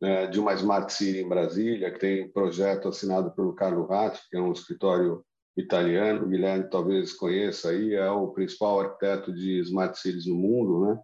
né, 0.00 0.26
de 0.26 0.40
uma 0.40 0.54
Smart 0.54 0.92
City 0.92 1.18
em 1.18 1.28
Brasília, 1.28 1.90
que 1.90 1.98
tem 1.98 2.30
projeto 2.30 2.88
assinado 2.88 3.30
pelo 3.32 3.54
Carlo 3.54 3.86
Ratti, 3.86 4.20
que 4.28 4.36
é 4.36 4.40
um 4.40 4.52
escritório 4.52 5.24
italiano, 5.56 6.24
o 6.24 6.28
Guilherme 6.28 6.70
talvez 6.70 7.12
conheça 7.12 7.70
aí, 7.70 7.94
é 7.94 8.10
o 8.10 8.28
principal 8.28 8.80
arquiteto 8.80 9.32
de 9.32 9.60
Smart 9.60 9.98
Cities 9.98 10.26
no 10.26 10.36
mundo, 10.36 10.86
né? 10.86 11.00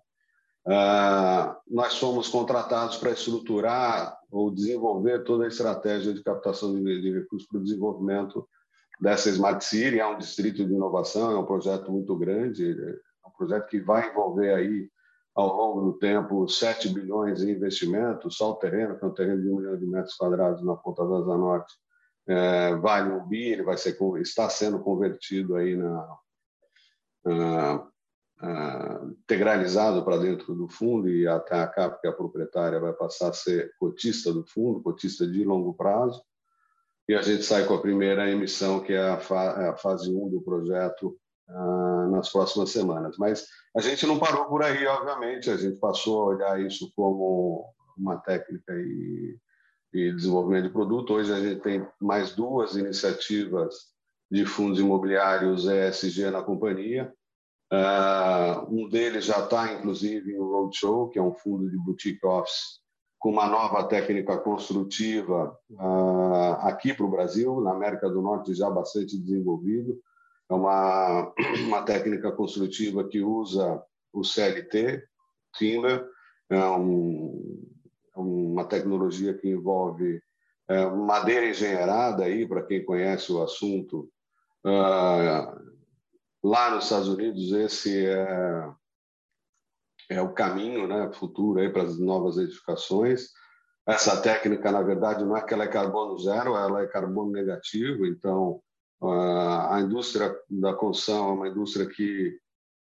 Ah, 0.68 1.56
nós 1.68 1.96
fomos 1.96 2.28
contratados 2.28 2.96
para 2.96 3.12
estruturar 3.12 4.15
ou 4.36 4.50
desenvolver 4.50 5.24
toda 5.24 5.44
a 5.44 5.48
estratégia 5.48 6.12
de 6.12 6.22
captação 6.22 6.74
de, 6.74 7.00
de 7.00 7.12
recursos 7.12 7.48
para 7.48 7.58
o 7.58 7.62
desenvolvimento 7.62 8.46
dessa 9.00 9.30
Smart 9.30 9.64
City. 9.64 9.98
É 9.98 10.06
um 10.06 10.18
distrito 10.18 10.64
de 10.64 10.74
inovação, 10.74 11.30
é 11.30 11.38
um 11.38 11.46
projeto 11.46 11.90
muito 11.90 12.14
grande, 12.16 12.70
é 12.70 13.28
um 13.28 13.30
projeto 13.36 13.66
que 13.66 13.80
vai 13.80 14.10
envolver 14.10 14.52
aí 14.52 14.90
ao 15.34 15.54
longo 15.54 15.80
do 15.90 15.98
tempo 15.98 16.48
7 16.48 16.88
bilhões 16.90 17.42
em 17.42 17.50
investimento, 17.50 18.30
só 18.30 18.52
o 18.52 18.56
terreno, 18.56 18.98
que 18.98 19.04
é 19.04 19.08
um 19.08 19.14
terreno 19.14 19.42
de 19.42 19.48
um 19.48 19.56
milhão 19.56 19.76
de 19.76 19.86
metros 19.86 20.14
quadrados 20.14 20.62
na 20.64 20.76
Ponta 20.76 21.06
da 21.06 21.16
Asa 21.16 21.36
Norte, 21.36 21.74
é, 22.28 22.74
vale 22.76 23.12
um 23.12 23.26
bi, 23.26 23.44
ele 23.44 23.62
vai 23.62 23.76
ser, 23.76 23.96
está 24.20 24.48
sendo 24.48 24.80
convertido 24.80 25.56
aí 25.56 25.76
na, 25.76 26.16
na 27.24 27.88
integralizado 29.22 30.04
para 30.04 30.18
dentro 30.18 30.54
do 30.54 30.68
fundo 30.68 31.08
e 31.08 31.26
até 31.26 31.54
a 31.58 31.66
CAP, 31.66 32.00
que 32.00 32.06
é 32.06 32.10
a 32.10 32.12
proprietária, 32.14 32.78
vai 32.78 32.92
passar 32.92 33.30
a 33.30 33.32
ser 33.32 33.72
cotista 33.78 34.32
do 34.32 34.44
fundo, 34.44 34.82
cotista 34.82 35.26
de 35.26 35.44
longo 35.44 35.74
prazo. 35.74 36.22
E 37.08 37.14
a 37.14 37.22
gente 37.22 37.44
sai 37.44 37.64
com 37.64 37.74
a 37.74 37.80
primeira 37.80 38.30
emissão, 38.30 38.80
que 38.80 38.92
é 38.92 39.10
a, 39.10 39.18
fa 39.18 39.70
a 39.70 39.76
fase 39.76 40.10
1 40.10 40.28
do 40.28 40.42
projeto, 40.42 41.16
ah, 41.48 42.08
nas 42.10 42.30
próximas 42.30 42.70
semanas. 42.70 43.16
Mas 43.18 43.46
a 43.76 43.80
gente 43.80 44.04
não 44.06 44.18
parou 44.18 44.46
por 44.46 44.62
aí, 44.62 44.84
obviamente, 44.86 45.48
a 45.48 45.56
gente 45.56 45.78
passou 45.78 46.22
a 46.22 46.26
olhar 46.26 46.60
isso 46.60 46.92
como 46.96 47.72
uma 47.96 48.18
técnica 48.18 48.72
e, 48.74 49.38
e 49.94 50.12
desenvolvimento 50.12 50.64
de 50.64 50.72
produto. 50.72 51.14
Hoje 51.14 51.32
a 51.32 51.40
gente 51.40 51.60
tem 51.60 51.86
mais 52.00 52.34
duas 52.34 52.74
iniciativas 52.74 53.74
de 54.30 54.44
fundos 54.44 54.80
imobiliários 54.80 55.66
ESG 55.66 56.30
na 56.30 56.42
companhia. 56.42 57.12
Uh, 57.72 58.72
um 58.72 58.88
deles 58.88 59.24
já 59.24 59.40
está, 59.40 59.72
inclusive, 59.72 60.32
em 60.32 60.38
Roadshow, 60.38 61.08
que 61.08 61.18
é 61.18 61.22
um 61.22 61.34
fundo 61.34 61.68
de 61.68 61.76
boutique 61.76 62.24
office 62.24 62.80
com 63.18 63.30
uma 63.30 63.48
nova 63.48 63.82
técnica 63.84 64.38
construtiva 64.38 65.58
uh, 65.70 66.52
aqui 66.60 66.94
para 66.94 67.06
o 67.06 67.10
Brasil, 67.10 67.60
na 67.60 67.72
América 67.72 68.08
do 68.08 68.22
Norte 68.22 68.54
já 68.54 68.70
bastante 68.70 69.18
desenvolvido. 69.18 70.00
É 70.48 70.54
uma, 70.54 71.32
uma 71.66 71.82
técnica 71.82 72.30
construtiva 72.30 73.02
que 73.08 73.20
usa 73.22 73.82
o 74.12 74.22
CLT, 74.22 75.02
Timber, 75.56 76.06
é 76.48 76.64
um, 76.66 77.64
é 78.14 78.20
uma 78.20 78.64
tecnologia 78.64 79.34
que 79.34 79.48
envolve 79.48 80.22
é, 80.68 80.86
madeira 80.86 81.48
engenheirada, 81.48 82.24
para 82.48 82.62
quem 82.62 82.84
conhece 82.84 83.32
o 83.32 83.42
assunto. 83.42 84.08
Uh, 84.64 85.75
lá 86.46 86.70
nos 86.70 86.84
Estados 86.84 87.08
Unidos, 87.08 87.50
esse 87.50 88.06
é, 88.06 88.68
é 90.10 90.22
o 90.22 90.32
caminho 90.32 90.86
né, 90.86 91.10
futuro 91.12 91.58
aí 91.58 91.68
para 91.68 91.82
as 91.82 91.98
novas 91.98 92.38
edificações. 92.38 93.30
Essa 93.84 94.20
técnica, 94.20 94.70
na 94.70 94.80
verdade, 94.80 95.24
não 95.24 95.36
é 95.36 95.42
que 95.42 95.52
ela 95.52 95.64
é 95.64 95.68
carbono 95.68 96.16
zero, 96.18 96.54
ela 96.54 96.82
é 96.82 96.86
carbono 96.86 97.32
negativo, 97.32 98.06
então 98.06 98.60
a 99.02 99.78
indústria 99.80 100.34
da 100.48 100.72
construção 100.72 101.28
é 101.28 101.32
uma 101.32 101.48
indústria 101.48 101.86
que 101.86 102.38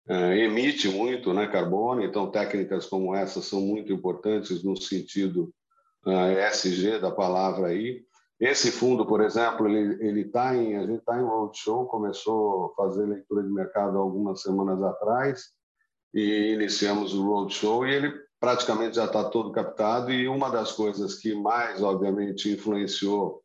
é, 0.08 0.38
emite 0.38 0.88
muito 0.88 1.34
né, 1.34 1.46
carbono, 1.46 2.02
então 2.02 2.30
técnicas 2.30 2.86
como 2.86 3.14
essa 3.14 3.42
são 3.42 3.60
muito 3.60 3.92
importantes 3.92 4.62
no 4.62 4.74
sentido 4.80 5.52
é, 6.06 6.48
ESG 6.48 6.98
da 6.98 7.10
palavra 7.10 7.68
aí. 7.68 8.04
Esse 8.40 8.70
fundo, 8.70 9.04
por 9.04 9.20
exemplo, 9.20 9.68
ele 9.68 9.98
ele 10.06 10.20
está 10.22 10.54
em 10.54 10.76
a 10.76 10.86
gente 10.86 11.00
está 11.00 11.18
em 11.18 11.24
roadshow, 11.24 11.86
começou 11.86 12.66
a 12.66 12.74
fazer 12.82 13.04
leitura 13.04 13.42
de 13.42 13.50
mercado 13.50 13.98
algumas 13.98 14.42
semanas 14.42 14.80
atrás 14.82 15.50
e 16.14 16.52
iniciamos 16.52 17.14
o 17.14 17.26
roadshow 17.26 17.86
e 17.86 17.94
ele 17.94 18.12
praticamente 18.38 18.96
já 18.96 19.06
está 19.06 19.28
todo 19.28 19.50
captado 19.50 20.12
e 20.12 20.28
uma 20.28 20.50
das 20.50 20.72
coisas 20.72 21.16
que 21.16 21.34
mais 21.34 21.82
obviamente 21.82 22.52
influenciou 22.52 23.42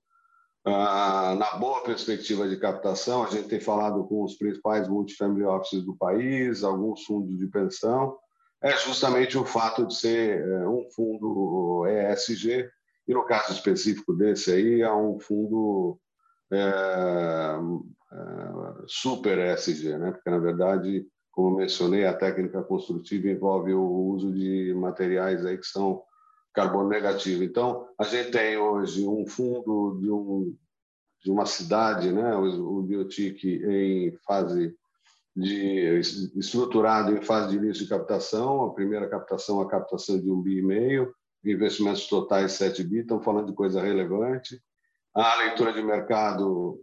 ah, 0.65 1.35
na 1.37 1.57
boa 1.57 1.83
perspectiva 1.83 2.47
de 2.47 2.55
captação, 2.57 3.23
a 3.23 3.29
gente 3.29 3.49
tem 3.49 3.59
falado 3.59 4.05
com 4.05 4.23
os 4.23 4.35
principais 4.35 4.87
multifamily 4.87 5.43
offices 5.43 5.83
do 5.83 5.95
país, 5.97 6.63
alguns 6.63 7.03
fundos 7.03 7.37
de 7.37 7.47
pensão, 7.47 8.17
é 8.61 8.71
justamente 8.77 9.37
o 9.37 9.43
fato 9.43 9.85
de 9.85 9.93
ser 9.93 10.39
eh, 10.39 10.67
um 10.67 10.87
fundo 10.95 11.85
ESG, 11.85 12.69
e 13.07 13.13
no 13.13 13.25
caso 13.25 13.53
específico 13.53 14.13
desse 14.13 14.51
aí, 14.51 14.81
é 14.81 14.93
um 14.93 15.19
fundo 15.19 15.99
é, 16.51 16.57
é, 16.57 17.57
super 18.87 19.37
ESG, 19.37 19.97
né? 19.97 20.11
porque, 20.11 20.29
na 20.29 20.39
verdade, 20.39 21.05
como 21.31 21.57
mencionei, 21.57 22.05
a 22.05 22.13
técnica 22.13 22.63
construtiva 22.63 23.27
envolve 23.27 23.73
o 23.73 23.83
uso 23.83 24.31
de 24.31 24.73
materiais 24.75 25.45
aí 25.45 25.57
que 25.57 25.65
são 25.65 26.01
carbono 26.53 26.87
negativo. 26.87 27.43
Então, 27.43 27.87
a 27.99 28.03
gente 28.03 28.31
tem 28.31 28.57
hoje 28.57 29.07
um 29.07 29.25
fundo 29.25 29.97
de, 29.99 30.11
um, 30.11 30.55
de 31.23 31.31
uma 31.31 31.45
cidade, 31.45 32.11
né, 32.11 32.35
o, 32.35 32.79
o 32.79 32.83
Biotic, 32.83 33.43
em 33.43 34.11
fase 34.25 34.75
de, 35.35 35.99
estruturado 36.35 37.17
em 37.17 37.21
fase 37.21 37.49
de 37.49 37.57
início 37.57 37.83
de 37.83 37.89
captação, 37.89 38.65
a 38.65 38.73
primeira 38.73 39.09
captação, 39.09 39.59
a 39.59 39.67
captação 39.67 40.19
de 40.19 40.29
um 40.29 40.41
bi 40.41 40.59
e 40.59 40.61
meio, 40.61 41.13
investimentos 41.45 42.07
totais 42.07 42.53
7 42.53 42.83
bi, 42.83 42.99
estamos 42.99 43.23
falando 43.23 43.47
de 43.47 43.53
coisa 43.53 43.81
relevante. 43.81 44.61
A 45.13 45.35
leitura 45.35 45.73
de 45.73 45.83
mercado 45.83 46.79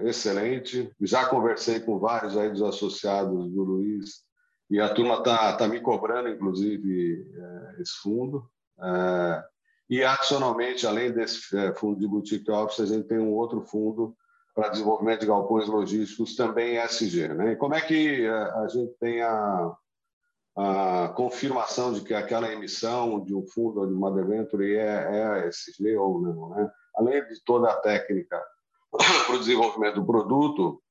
é, 0.00 0.08
excelente. 0.08 0.90
Já 1.00 1.26
conversei 1.26 1.80
com 1.80 1.98
vários 1.98 2.36
aí 2.36 2.50
dos 2.50 2.62
associados 2.62 3.50
do 3.50 3.62
Luiz 3.62 4.24
e 4.70 4.80
a 4.80 4.92
turma 4.92 5.18
está 5.18 5.56
tá 5.56 5.68
me 5.68 5.80
cobrando, 5.80 6.28
inclusive, 6.28 7.26
é, 7.34 7.82
esse 7.82 8.00
fundo. 8.02 8.48
É, 8.80 9.44
e, 9.88 10.02
adicionalmente, 10.02 10.86
além 10.86 11.12
desse 11.12 11.40
fundo 11.76 12.00
de 12.00 12.08
boutique 12.08 12.50
office, 12.50 12.80
a 12.80 12.86
gente 12.86 13.06
tem 13.06 13.18
um 13.18 13.32
outro 13.32 13.60
fundo 13.62 14.16
para 14.54 14.70
desenvolvimento 14.70 15.20
de 15.20 15.26
galpões 15.26 15.68
logísticos, 15.68 16.34
também 16.34 16.78
ESG. 16.78 17.28
Né? 17.28 17.52
E 17.52 17.56
como 17.56 17.74
é 17.74 17.80
que 17.80 18.26
a 18.26 18.66
gente 18.68 18.92
tem 18.98 19.20
a, 19.22 19.76
a 20.56 21.12
confirmação 21.14 21.92
de 21.92 22.00
que 22.00 22.14
aquela 22.14 22.50
emissão 22.50 23.22
de 23.22 23.34
um 23.34 23.46
fundo 23.46 23.86
de 23.86 23.92
uma 23.92 24.10
debenture 24.10 24.74
é, 24.74 25.42
é 25.44 25.48
ESG 25.48 25.96
ou 25.96 26.20
não? 26.20 26.48
Né? 26.50 26.70
Além 26.96 27.26
de 27.26 27.44
toda 27.44 27.70
a 27.70 27.76
técnica 27.76 28.42
para 29.26 29.34
o 29.34 29.38
desenvolvimento 29.38 29.96
do 29.96 30.06
produto, 30.06 30.82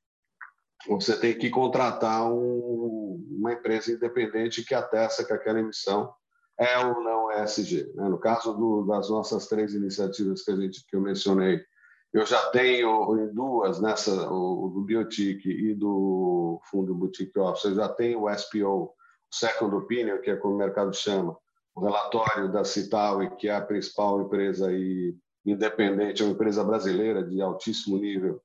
você 0.88 1.20
tem 1.20 1.36
que 1.36 1.50
contratar 1.50 2.32
um, 2.32 3.26
uma 3.32 3.54
empresa 3.54 3.92
independente 3.92 4.64
que 4.64 4.76
atesta 4.76 5.26
que 5.26 5.34
aquela 5.34 5.60
emissão 5.60 6.14
é 6.60 6.78
ou 6.80 7.02
não 7.02 7.32
ESG. 7.32 7.92
Né? 7.96 8.08
No 8.08 8.20
caso 8.20 8.54
do, 8.54 8.84
das 8.84 9.10
nossas 9.10 9.48
três 9.48 9.74
iniciativas 9.74 10.44
que, 10.44 10.52
a 10.52 10.56
gente, 10.56 10.86
que 10.88 10.96
eu 10.96 11.02
mencionei, 11.02 11.60
eu 12.14 12.26
já 12.26 12.50
tenho 12.52 13.18
em 13.20 13.34
duas, 13.34 13.82
nessa, 13.82 14.32
o, 14.32 14.70
do 14.70 14.82
Biotic 14.82 15.46
e 15.46 15.74
do 15.74 16.62
Fundo 16.70 16.96
Boutique 16.96 17.38
Office, 17.38 17.66
eu 17.66 17.76
já 17.76 17.90
tenho 17.90 18.24
o 18.24 18.34
SPO, 18.34 18.94
Second 19.40 19.76
Opinion, 19.76 20.20
que 20.20 20.32
é 20.32 20.36
como 20.36 20.56
o 20.56 20.58
mercado 20.58 20.94
chama, 20.94 21.38
o 21.76 21.82
relatório 21.82 22.52
da 22.52 22.64
Citaui, 22.64 23.30
que 23.36 23.50
é 23.50 23.56
a 23.56 23.62
principal 23.62 24.22
empresa 24.22 24.70
independente, 25.46 26.22
é 26.22 26.26
uma 26.26 26.34
empresa 26.34 26.64
brasileira 26.64 27.22
de 27.24 27.42
altíssimo 27.42 27.98
nível, 27.98 28.42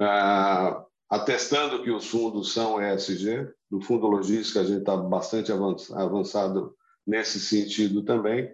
ah, 0.00 0.84
atestando 1.08 1.82
que 1.82 1.90
os 1.90 2.08
fundos 2.08 2.52
são 2.52 2.82
ESG. 2.82 3.48
No 3.70 3.80
fundo 3.80 4.06
logística, 4.06 4.60
a 4.60 4.64
gente 4.64 4.80
está 4.80 4.96
bastante 4.96 5.52
avançado 5.52 6.74
nesse 7.06 7.38
sentido 7.38 8.02
também. 8.02 8.52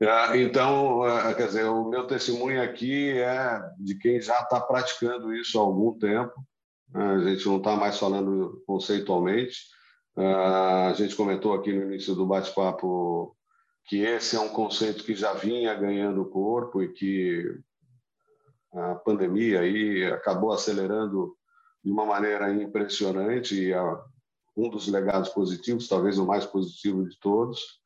Ah, 0.00 0.36
então, 0.36 1.02
ah, 1.02 1.34
quer 1.34 1.46
dizer, 1.46 1.64
o 1.64 1.88
meu 1.88 2.06
testemunho 2.06 2.62
aqui 2.62 3.10
é 3.18 3.60
de 3.78 3.96
quem 3.96 4.20
já 4.20 4.40
está 4.40 4.60
praticando 4.60 5.34
isso 5.34 5.58
há 5.58 5.62
algum 5.62 5.96
tempo. 5.98 6.32
A 6.94 7.18
gente 7.18 7.46
não 7.46 7.58
está 7.58 7.76
mais 7.76 7.98
falando 7.98 8.62
conceitualmente. 8.66 9.56
A 10.16 10.92
gente 10.94 11.16
comentou 11.16 11.54
aqui 11.54 11.72
no 11.72 11.84
início 11.84 12.14
do 12.14 12.26
bate-papo 12.26 13.34
que 13.86 14.00
esse 14.00 14.36
é 14.36 14.40
um 14.40 14.50
conceito 14.50 15.04
que 15.04 15.14
já 15.14 15.32
vinha 15.32 15.74
ganhando 15.74 16.28
corpo 16.28 16.82
e 16.82 16.92
que 16.92 17.58
a 18.72 18.94
pandemia 18.96 19.60
aí 19.60 20.04
acabou 20.04 20.52
acelerando 20.52 21.36
de 21.84 21.90
uma 21.90 22.04
maneira 22.04 22.52
impressionante 22.52 23.54
e 23.54 23.72
um 24.56 24.68
dos 24.68 24.86
legados 24.86 25.30
positivos, 25.30 25.88
talvez 25.88 26.18
o 26.18 26.26
mais 26.26 26.44
positivo 26.44 27.08
de 27.08 27.18
todos. 27.18 27.80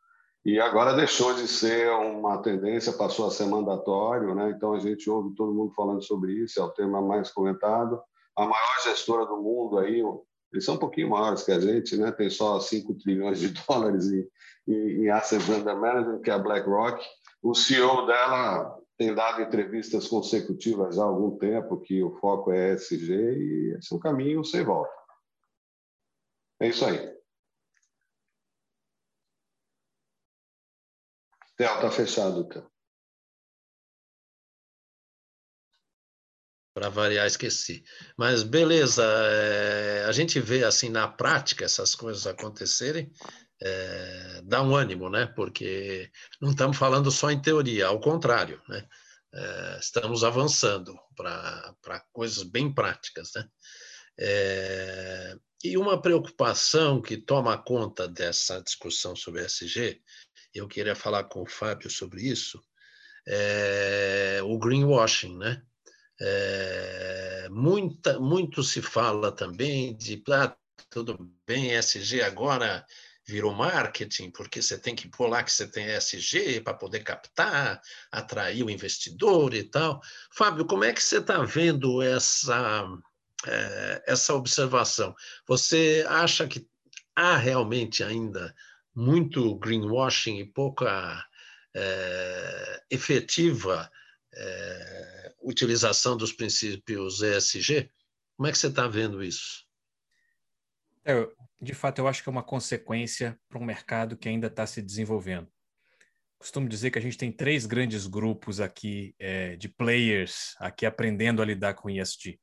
E 0.45 0.61
agora 0.61 0.95
deixou 0.95 1.35
de 1.35 1.49
ser 1.49 1.91
uma 1.91 2.39
tendência, 2.39 2.93
passou 2.93 3.27
a 3.27 3.31
ser 3.31 3.47
mandatório, 3.47 4.35
né? 4.35 4.51
Então 4.51 4.75
a 4.75 4.79
gente 4.79 5.09
ouve 5.11 5.35
todo 5.35 5.55
mundo 5.55 5.73
falando 5.75 6.03
sobre 6.03 6.33
isso, 6.35 6.61
é 6.61 6.63
o 6.63 6.71
tema 6.71 7.01
mais 7.01 7.31
comentado. 7.31 8.01
A 8.37 8.45
maior 8.45 8.83
gestora 8.85 9.27
do 9.27 9.39
mundo 9.39 9.79
aí, 9.79 10.03
eles 10.53 10.65
são 10.65 10.77
um 10.77 10.79
pouquinho 10.79 11.11
maiores 11.11 11.43
que 11.43 11.53
a 11.53 11.61
gente, 11.61 11.97
né? 11.97 12.13
Tem 12.13 12.31
só 12.31 12.61
5 12.61 12.95
trilhões 12.95 13.41
de 13.41 13.49
dólares 13.67 14.07
em, 14.11 14.29
em, 14.69 15.05
em 15.05 15.11
Assets 15.11 15.49
Under 15.49 15.77
Management, 15.77 16.23
que 16.23 16.31
é 16.31 16.35
a 16.35 16.39
BlackRock. 16.39 17.05
O 17.43 17.55
CEO 17.55 18.07
dela 18.07 18.79
tem 18.97 19.15
dado 19.15 19.43
entrevistas 19.43 20.09
consecutivas 20.09 20.99
há 20.99 21.05
algum 21.05 21.37
tempo 21.37 21.81
que 21.81 22.03
o 22.03 22.17
foco 22.17 22.51
é 22.53 22.75
ESG 22.75 23.13
e 23.13 23.77
esse 23.79 23.93
é 23.93 23.97
um 23.97 24.01
caminho 24.01 24.45
sem 24.45 24.65
volta. 24.65 24.93
É 26.61 26.69
isso 26.69 26.85
aí. 26.85 27.15
Theo, 31.57 31.75
está 31.75 31.91
fechado, 31.91 32.49
Theo. 32.49 32.76
Para 36.77 36.91
variar, 36.91 37.27
esqueci. 37.27 37.83
Mas 38.19 38.43
beleza, 38.43 39.03
é, 39.03 40.05
a 40.07 40.13
gente 40.13 40.39
vê 40.39 40.63
assim 40.63 40.91
na 40.91 41.09
prática 41.09 41.65
essas 41.65 41.95
coisas 41.95 42.27
acontecerem, 42.27 43.11
é, 43.63 44.43
dá 44.45 44.61
um 44.61 44.77
ânimo, 44.77 45.09
né? 45.09 45.25
Porque 45.25 46.11
não 46.39 46.51
estamos 46.51 46.77
falando 46.77 47.11
só 47.11 47.31
em 47.31 47.41
teoria, 47.41 47.87
ao 47.87 47.99
contrário, 47.99 48.61
né? 48.69 48.87
É, 49.35 49.79
estamos 49.81 50.23
avançando 50.23 50.95
para 51.17 52.05
coisas 52.13 52.43
bem 52.43 52.71
práticas, 52.71 53.31
né? 53.35 53.49
E 55.65 55.79
uma 55.79 55.99
preocupação 56.03 57.01
que 57.01 57.17
toma 57.17 57.57
conta 57.57 58.07
dessa 58.07 58.61
discussão 58.61 59.17
sobre 59.17 59.47
SG, 59.47 60.03
eu 60.53 60.69
queria 60.69 60.95
falar 60.95 61.25
com 61.25 61.41
o 61.41 61.49
Fábio 61.49 61.89
sobre 61.89 62.21
isso, 62.21 62.63
é 63.27 64.41
o 64.45 64.59
greenwashing, 64.59 65.39
né? 65.39 65.63
É, 66.21 67.49
muita, 67.51 68.19
muito 68.19 68.63
se 68.63 68.81
fala 68.81 69.31
também 69.31 69.95
de 69.97 70.23
ah, 70.31 70.57
tudo 70.89 71.31
bem, 71.47 71.73
SG 71.73 72.23
agora 72.23 72.85
virou 73.27 73.53
marketing, 73.53 74.31
porque 74.31 74.63
você 74.63 74.79
tem 74.79 74.95
que 74.95 75.09
pôr 75.09 75.29
lá 75.29 75.43
que 75.43 75.53
você 75.53 75.67
tem 75.67 75.87
SG 75.87 76.61
para 76.61 76.75
poder 76.75 77.01
captar, 77.01 77.81
atrair 78.11 78.63
o 78.63 78.71
investidor 78.71 79.53
e 79.53 79.65
tal. 79.65 80.01
Fábio, 80.31 80.65
como 80.65 80.85
é 80.85 80.93
que 80.93 81.03
você 81.03 81.19
está 81.19 81.43
vendo 81.43 82.01
essa, 82.01 82.87
é, 83.47 84.05
essa 84.07 84.33
observação? 84.33 85.15
Você 85.47 86.05
acha 86.09 86.47
que 86.47 86.67
há 87.17 87.37
realmente 87.37 88.05
ainda 88.05 88.55
muito 88.95 89.57
greenwashing 89.57 90.39
e 90.39 90.45
pouca 90.45 91.27
é, 91.75 92.83
efetiva 92.91 93.91
é, 94.37 95.35
utilização 95.43 96.17
dos 96.17 96.33
princípios 96.33 97.23
ESG? 97.23 97.91
Como 98.37 98.47
é 98.47 98.53
que 98.53 98.59
você 98.59 98.67
está 98.67 98.87
vendo 98.87 99.23
isso? 99.23 99.65
É, 101.05 101.27
de 101.61 101.73
fato, 101.73 102.01
eu 102.01 102.09
acho 102.09 102.23
que 102.23 102.29
é 102.29 102.33
uma 102.33 102.43
consequência 102.43 103.39
para 103.49 103.59
um 103.59 103.65
mercado 103.65 104.17
que 104.17 104.29
ainda 104.29 104.49
está 104.49 104.67
se 104.67 104.83
desenvolvendo. 104.83 105.49
Costumo 106.39 106.69
dizer 106.69 106.91
que 106.91 106.99
a 106.99 107.03
gente 107.03 107.17
tem 107.17 107.33
três 107.33 107.65
grandes 107.65 108.07
grupos 108.07 108.61
aqui 108.61 109.15
é, 109.19 109.57
de 109.57 109.69
players 109.69 110.55
aqui 110.59 110.85
aprendendo 110.85 111.41
a 111.41 111.45
lidar 111.45 111.75
com 111.75 111.89
ESG. 111.89 112.39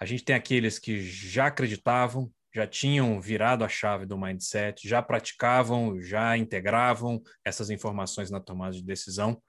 A 0.00 0.04
gente 0.04 0.24
tem 0.24 0.34
aqueles 0.34 0.78
que 0.78 1.00
já 1.00 1.46
acreditavam, 1.46 2.32
já 2.58 2.66
tinham 2.66 3.20
virado 3.20 3.64
a 3.64 3.68
chave 3.68 4.04
do 4.04 4.18
mindset, 4.18 4.88
já 4.88 5.00
praticavam, 5.00 6.00
já 6.00 6.36
integravam 6.36 7.22
essas 7.44 7.70
informações 7.70 8.30
na 8.30 8.40
tomada 8.40 8.72
de 8.72 8.82
decisão. 8.82 9.40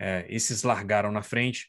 É, 0.00 0.24
esses 0.28 0.62
largaram 0.62 1.10
na 1.10 1.22
frente. 1.22 1.68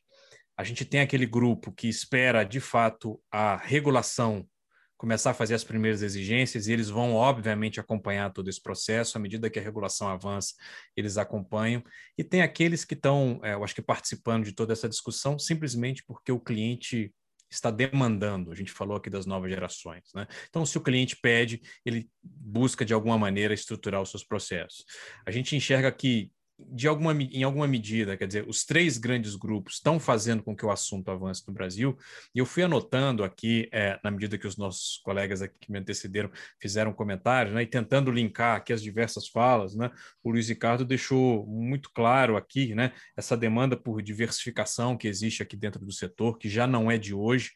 A 0.56 0.64
gente 0.64 0.86
tem 0.86 1.00
aquele 1.00 1.26
grupo 1.26 1.72
que 1.72 1.88
espera, 1.90 2.44
de 2.44 2.60
fato, 2.60 3.20
a 3.32 3.56
regulação 3.58 4.48
começar 4.96 5.32
a 5.32 5.34
fazer 5.34 5.56
as 5.56 5.64
primeiras 5.64 6.02
exigências 6.04 6.68
e 6.68 6.72
eles 6.72 6.90
vão, 6.90 7.14
obviamente, 7.14 7.80
acompanhar 7.80 8.32
todo 8.32 8.50
esse 8.50 8.62
processo. 8.62 9.18
À 9.18 9.20
medida 9.20 9.50
que 9.50 9.60
a 9.60 9.64
regulação 9.64 10.08
avança, 10.08 10.54
eles 10.96 11.18
acompanham. 11.18 11.84
E 12.16 12.24
tem 12.24 12.42
aqueles 12.42 12.86
que 12.86 12.94
estão, 12.94 13.42
é, 13.44 13.54
eu 13.54 13.64
acho 13.64 13.74
que, 13.74 13.82
participando 13.82 14.46
de 14.46 14.54
toda 14.54 14.74
essa 14.74 14.88
discussão 14.88 15.40
simplesmente 15.40 16.04
porque 16.06 16.32
o 16.32 16.40
cliente 16.40 17.12
está 17.54 17.72
demandando. 17.72 18.52
A 18.52 18.56
gente 18.56 18.72
falou 18.72 18.98
aqui 18.98 19.10
das 19.10 19.26
novas 19.26 19.50
gerações. 19.50 20.04
Né? 20.14 20.28
Então, 20.50 20.66
se 20.66 20.78
o 20.78 20.82
cliente 20.82 21.16
pede, 21.16 21.62
ele 21.86 22.10
busca, 22.22 22.86
de 22.86 22.94
alguma 22.94 23.18
maneira, 23.18 23.54
estruturar 23.54 24.02
os 24.02 24.10
seus 24.10 24.24
processos. 24.24 24.86
A 25.26 25.32
gente 25.32 25.56
enxerga 25.56 25.92
que 25.92 26.32
de 26.60 26.88
alguma, 26.88 27.14
em 27.14 27.44
alguma 27.44 27.68
medida, 27.68 28.16
quer 28.16 28.28
dizer, 28.28 28.48
os 28.48 28.64
três 28.64 28.98
grandes 28.98 29.36
grupos 29.36 29.76
estão 29.76 30.00
fazendo 30.00 30.44
com 30.44 30.56
que 30.56 30.66
o 30.66 30.72
assunto 30.72 31.10
avance 31.10 31.44
no 31.48 31.54
Brasil, 31.54 31.98
e 32.34 32.40
eu 32.40 32.46
fui 32.46 32.64
anotando 32.64 33.24
aqui, 33.24 33.68
é, 33.72 34.00
na 34.04 34.12
medida 34.12 34.38
que 34.38 34.48
os 34.48 34.58
nossos 34.58 34.98
colegas 35.04 35.42
aqui 35.42 35.56
que 35.60 35.72
me 35.72 35.80
antecederam 35.80 36.32
fizeram 36.60 36.94
comentários, 36.94 37.54
né, 37.54 37.64
e 37.64 37.68
tentando 37.68 38.12
linkar 38.12 38.58
aqui 38.58 38.72
as 38.72 38.82
diversas 38.82 39.28
falas, 39.28 39.76
né, 39.76 39.92
o 40.24 40.32
Luiz 40.32 40.48
Ricardo 40.48 40.86
deixou 40.86 41.46
muito 41.48 41.90
claro 41.92 42.38
aqui, 42.38 42.76
né, 42.76 42.94
essa 43.18 43.36
demanda 43.36 43.76
por 43.76 44.02
diversificação 44.02 44.96
que 44.96 45.08
existe 45.08 45.42
aqui 45.42 45.56
dentro 45.56 45.84
do 45.84 45.92
setor, 45.92 46.38
que 46.38 46.50
já 46.50 46.68
não 46.68 46.90
é 46.90 46.98
de 46.98 47.14
hoje, 47.14 47.52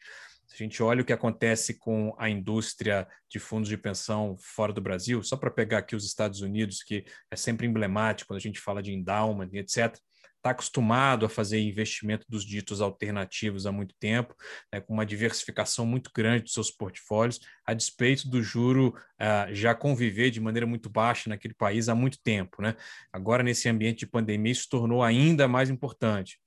se 0.48 0.54
a 0.54 0.56
gente 0.56 0.82
olha 0.82 1.02
o 1.02 1.04
que 1.04 1.12
acontece 1.12 1.78
com 1.78 2.14
a 2.18 2.28
indústria 2.28 3.06
de 3.28 3.38
fundos 3.38 3.68
de 3.68 3.76
pensão 3.76 4.34
fora 4.38 4.72
do 4.72 4.80
Brasil, 4.80 5.22
só 5.22 5.36
para 5.36 5.50
pegar 5.50 5.78
aqui 5.78 5.94
os 5.94 6.06
Estados 6.06 6.40
Unidos, 6.40 6.82
que 6.82 7.04
é 7.30 7.36
sempre 7.36 7.66
emblemático 7.66 8.28
quando 8.28 8.38
a 8.38 8.42
gente 8.42 8.58
fala 8.58 8.82
de 8.82 8.92
endowment, 8.92 9.50
etc., 9.52 9.98
está 10.38 10.50
acostumado 10.50 11.26
a 11.26 11.28
fazer 11.28 11.60
investimento 11.60 12.24
dos 12.28 12.44
ditos 12.44 12.80
alternativos 12.80 13.66
há 13.66 13.72
muito 13.72 13.94
tempo, 13.98 14.34
né, 14.72 14.80
com 14.80 14.94
uma 14.94 15.04
diversificação 15.04 15.84
muito 15.84 16.10
grande 16.14 16.44
dos 16.44 16.52
seus 16.52 16.70
portfólios, 16.70 17.40
a 17.66 17.74
despeito 17.74 18.28
do 18.28 18.42
juro 18.42 18.94
uh, 19.20 19.52
já 19.54 19.74
conviver 19.74 20.30
de 20.30 20.40
maneira 20.40 20.66
muito 20.66 20.88
baixa 20.88 21.28
naquele 21.28 21.54
país 21.54 21.88
há 21.88 21.94
muito 21.94 22.18
tempo. 22.22 22.62
Né? 22.62 22.74
Agora, 23.12 23.42
nesse 23.42 23.68
ambiente 23.68 24.00
de 24.00 24.06
pandemia, 24.06 24.52
isso 24.52 24.68
tornou 24.70 25.02
ainda 25.02 25.46
mais 25.48 25.68
importante. 25.68 26.38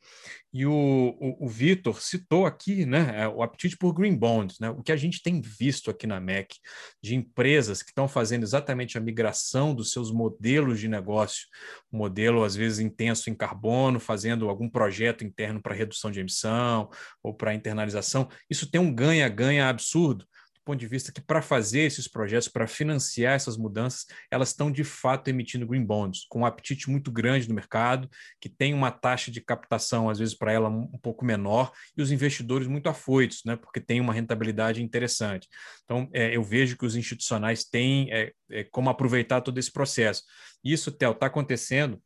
E 0.54 0.66
o, 0.66 0.72
o, 0.74 1.46
o 1.46 1.48
Vitor 1.48 2.02
citou 2.02 2.46
aqui 2.46 2.86
né, 2.86 3.22
é, 3.22 3.28
o 3.28 3.42
apetite 3.42 3.78
por 3.78 3.94
green 3.94 4.16
bonds, 4.16 4.60
né, 4.60 4.70
o 4.70 4.84
que 4.84 4.92
a 4.92 4.98
gente 4.98 5.24
tem 5.24 5.42
visto 5.42 5.90
aqui 5.90 6.06
na 6.06 6.20
MEC, 6.20 6.58
de 7.02 7.16
empresas 7.16 7.82
que 7.82 7.90
estão 7.90 8.08
fazendo 8.08 8.44
exatamente 8.44 8.98
a 8.98 9.02
migração 9.02 9.74
dos 9.74 9.92
seus 9.92 10.12
modelos 10.12 10.80
de 10.80 10.88
negócio, 10.88 11.48
um 11.92 11.98
modelo 11.98 12.44
às 12.44 12.56
vezes 12.56 12.80
intenso 12.80 13.30
em 13.30 13.36
carbono, 13.36 14.00
fazendo 14.00 14.50
algum 14.50 14.70
projeto 14.70 15.24
interno 15.24 15.62
para 15.62 15.74
redução 15.74 16.12
de 16.12 16.20
emissão 16.20 16.90
ou 17.24 17.34
para 17.34 17.54
internalização. 17.54 18.28
Isso 18.50 18.70
tem 18.70 18.82
um 18.82 18.94
ganha-ganha 18.94 19.70
absurdo 19.70 20.26
ponto 20.64 20.80
de 20.80 20.88
vista 20.88 21.12
que, 21.12 21.22
para 21.22 21.42
fazer 21.42 21.82
esses 21.82 22.08
projetos, 22.08 22.48
para 22.48 22.68
financiar 22.68 23.34
essas 23.34 23.58
mudanças, 23.58 24.06
elas 24.30 24.50
estão 24.50 24.72
de 24.72 24.84
fato 24.84 25.28
emitindo 25.28 25.68
green 25.68 25.86
bonds, 25.86 26.26
com 26.30 26.42
um 26.42 26.46
apetite 26.46 26.90
muito 26.90 27.12
grande 27.12 27.48
no 27.48 27.56
mercado, 27.56 28.10
que 28.40 28.50
tem 28.50 28.74
uma 28.74 28.92
taxa 28.92 29.32
de 29.32 29.42
captação, 29.42 30.10
às 30.10 30.20
vezes, 30.20 30.36
para 30.36 30.52
ela 30.52 30.70
um 30.70 31.00
pouco 31.02 31.26
menor, 31.26 31.72
e 31.98 32.02
os 32.02 32.12
investidores 32.12 32.68
muito 32.68 32.88
afoitos, 32.88 33.42
né, 33.46 33.56
porque 33.56 33.80
tem 33.80 34.00
uma 34.00 34.14
rentabilidade 34.14 34.84
interessante. 34.84 35.48
Então, 35.84 36.10
é, 36.14 36.36
eu 36.36 36.44
vejo 36.44 36.78
que 36.78 36.86
os 36.86 36.96
institucionais 36.96 37.64
têm 37.64 38.12
é, 38.12 38.32
é, 38.50 38.64
como 38.66 38.90
aproveitar 38.90 39.42
todo 39.42 39.58
esse 39.58 39.72
processo. 39.72 40.24
Isso, 40.64 40.92
Theo, 40.92 41.12
está 41.12 41.26
acontecendo 41.26 42.02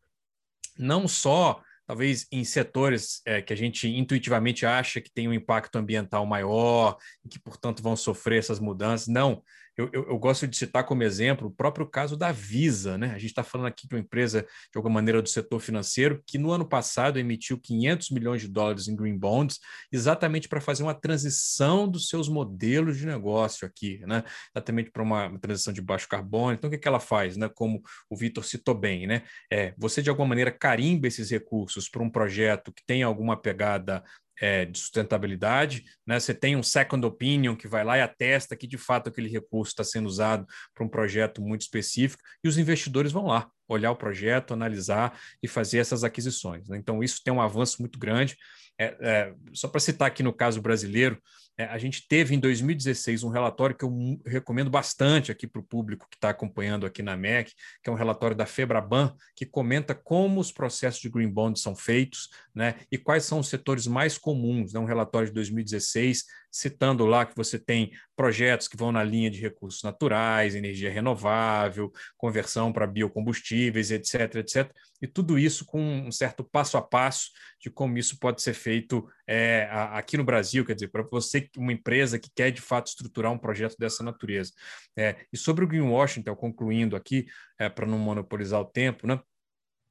não 0.78 1.08
só 1.08 1.62
talvez 1.86 2.28
em 2.32 2.44
setores 2.44 3.22
é, 3.26 3.42
que 3.42 3.54
a 3.54 3.56
gente 3.56 3.88
intuitivamente 3.88 4.66
acha 4.66 5.00
que 5.00 5.12
tem 5.12 5.28
um 5.28 5.34
impacto 5.34 5.78
ambiental 5.78 6.26
maior 6.26 6.98
e 7.24 7.30
que, 7.30 7.40
portanto, 7.40 7.84
vão 7.84 7.96
sofrer 7.96 8.40
essas 8.40 8.60
mudanças. 8.60 9.08
Não, 9.08 9.44
eu, 9.78 9.90
eu, 9.92 10.10
eu, 10.10 10.18
gosto 10.18 10.48
de 10.48 10.56
citar 10.56 10.86
como 10.86 11.04
exemplo 11.04 11.48
o 11.48 11.52
próprio 11.52 11.86
caso 11.86 12.16
da 12.16 12.32
Visa. 12.32 12.98
Né? 12.98 13.08
A 13.08 13.18
gente 13.18 13.32
está 13.32 13.44
falando 13.44 13.68
aqui 13.68 13.88
de 13.88 13.96
uma 13.96 14.02
empresa, 14.02 14.42
de 14.42 14.78
alguma 14.78 14.96
maneira, 14.96 15.22
do 15.22 15.30
setor 15.30 15.60
financeiro, 15.60 16.24
que 16.26 16.38
no 16.38 16.52
ano 16.52 16.68
passado 16.68 17.20
emitiu 17.20 17.60
500 17.60 18.10
milhões 18.12 18.42
de 18.42 18.48
dólares 18.48 18.88
em 18.88 18.96
green 18.96 19.18
bonds, 19.18 19.60
exatamente 19.92 20.48
para 20.48 20.62
fazer 20.62 20.84
uma 20.84 20.94
transição 20.94 21.88
dos 21.88 22.08
seus 22.08 22.30
modelos 22.30 22.98
de 22.98 23.06
negócio 23.06 23.68
aqui, 23.68 24.00
né? 24.06 24.24
exatamente 24.56 24.92
para 24.92 25.04
uma, 25.04 25.38
transição 25.40 25.74
de 25.74 25.82
baixo 25.82 26.08
carbono. 26.08 26.54
Então, 26.54 26.68
o 26.68 26.72
que, 26.72 26.78
que 26.78 26.88
ela 26.88 27.00
faz? 27.00 27.36
Né? 27.36 27.50
Como 27.54 27.82
o 28.10 28.16
Vitor 28.16 28.44
citou 28.46 28.76
bem, 28.76 29.06
né? 29.06 29.24
é, 29.52 29.74
você, 29.78 30.02
de 30.02 30.10
alguma 30.10 30.30
maneira, 30.30 30.52
carimba 30.52 31.08
esses 31.08 31.30
recursos 31.30 31.90
para 31.90 32.04
um 32.04 32.10
projeto 32.10 32.72
que 32.72 32.84
tem 32.86 33.04
alguma 33.04 33.36
pegada 33.36 34.04
é, 34.42 34.66
de 34.66 34.78
sustentabilidade, 34.78 35.84
né? 36.06 36.20
Você 36.20 36.34
tem 36.34 36.56
um 36.56 36.64
second 36.64 37.06
opinion 37.06 37.56
que 37.56 37.68
vai 37.68 37.84
lá 37.84 37.98
e 37.98 38.02
atesta 38.02 38.56
que 38.56 38.68
de 38.68 38.78
fato 38.78 39.10
aquele 39.10 39.30
recurso 39.30 39.72
está 39.72 39.84
sendo 39.84 40.08
usado 40.08 40.46
para 40.74 40.86
um 40.86 40.90
projeto 40.90 41.42
muito 41.42 41.62
específico 41.62 42.22
e 42.44 42.48
os 42.48 42.58
investidores 42.58 43.12
vão 43.12 43.26
lá 43.26 43.50
olhar 43.68 43.92
o 43.92 43.96
projeto, 43.96 44.54
analisar 44.54 45.20
e 45.42 45.48
fazer 45.48 45.80
essas 45.80 46.04
aquisições. 46.04 46.68
Né? 46.68 46.78
Então 46.78 47.04
isso 47.04 47.22
tem 47.24 47.34
um 47.34 47.42
avanço 47.42 47.78
muito 47.80 47.98
grande. 47.98 48.38
É, 48.80 48.96
é, 49.00 49.34
só 49.54 49.68
para 49.68 49.80
citar 49.80 50.08
aqui 50.08 50.22
no 50.22 50.34
caso 50.34 50.62
brasileiro, 50.62 51.18
é, 51.58 51.66
a 51.66 51.78
gente 51.78 52.06
teve 52.08 52.36
em 52.36 52.40
2016 52.40 53.24
um 53.24 53.30
relatório 53.30 53.76
que 53.76 53.86
eu 53.86 54.20
recomendo 54.26 54.70
bastante 54.70 55.32
aqui 55.32 55.48
para 55.48 55.62
o 55.62 55.64
público 55.64 56.08
que 56.10 56.18
está 56.18 56.30
acompanhando 56.30 56.86
aqui 56.86 57.02
na 57.02 57.16
MEC, 57.16 57.54
que 57.82 57.90
é 57.90 57.94
um 57.94 57.96
relatório 57.96 58.36
da 58.36 58.46
Febraban, 58.46 59.16
que 59.36 59.46
comenta 59.46 59.96
como 59.96 60.42
os 60.42 60.52
processos 60.52 61.00
de 61.00 61.10
green 61.10 61.30
bond 61.30 61.58
são 61.60 61.76
feitos 61.76 62.30
né, 62.54 62.76
e 62.92 62.98
quais 62.98 63.24
são 63.24 63.40
os 63.40 63.48
setores 63.48 63.88
mais 63.88 64.18
comuns. 64.18 64.74
Né, 64.74 64.80
um 64.80 64.86
relatório 64.86 65.30
de 65.30 65.34
2016 65.34 66.26
citando 66.52 67.06
lá 67.06 67.26
que 67.26 67.36
você 67.36 67.60
tem 67.60 67.92
projetos 68.16 68.70
que 68.70 68.78
vão 68.78 68.90
na 68.90 69.04
linha 69.04 69.30
de 69.30 69.42
recursos 69.42 69.84
naturais, 69.84 70.56
energia 70.56 70.90
renovável, 70.90 71.92
conversão 72.18 72.72
para 72.72 72.88
biocombustíveis, 72.88 73.92
etc, 73.92 74.36
etc. 74.36 74.72
E 75.02 75.08
tudo 75.08 75.38
isso 75.38 75.66
com 75.66 75.82
um 75.82 76.12
certo 76.12 76.44
passo 76.44 76.78
a 76.78 76.82
passo 76.82 77.32
de 77.60 77.70
como 77.70 77.98
isso 77.98 78.18
pode 78.20 78.42
ser 78.42 78.54
feito 78.54 79.06
é, 79.28 79.68
aqui 79.72 80.18
no 80.18 80.24
Brasil, 80.24 80.66
quer 80.66 80.76
dizer, 80.76 80.90
para 80.90 81.04
você, 81.04 81.50
uma 81.58 81.74
empresa 81.74 82.20
que 82.20 82.30
quer 82.36 82.52
de 82.52 82.62
fato 82.62 82.88
estruturar 82.88 83.32
um 83.32 83.38
projeto 83.38 83.76
dessa 83.78 84.04
natureza. 84.04 84.52
É, 84.98 85.26
e 85.32 85.38
sobre 85.38 85.64
o 85.64 85.68
greenwashing, 85.68 86.20
então, 86.20 86.36
concluindo 86.36 86.96
aqui, 86.96 87.26
é, 87.60 87.68
para 87.70 87.86
não 87.86 87.98
monopolizar 87.98 88.60
o 88.62 88.66
tempo, 88.66 89.08
né? 89.08 89.20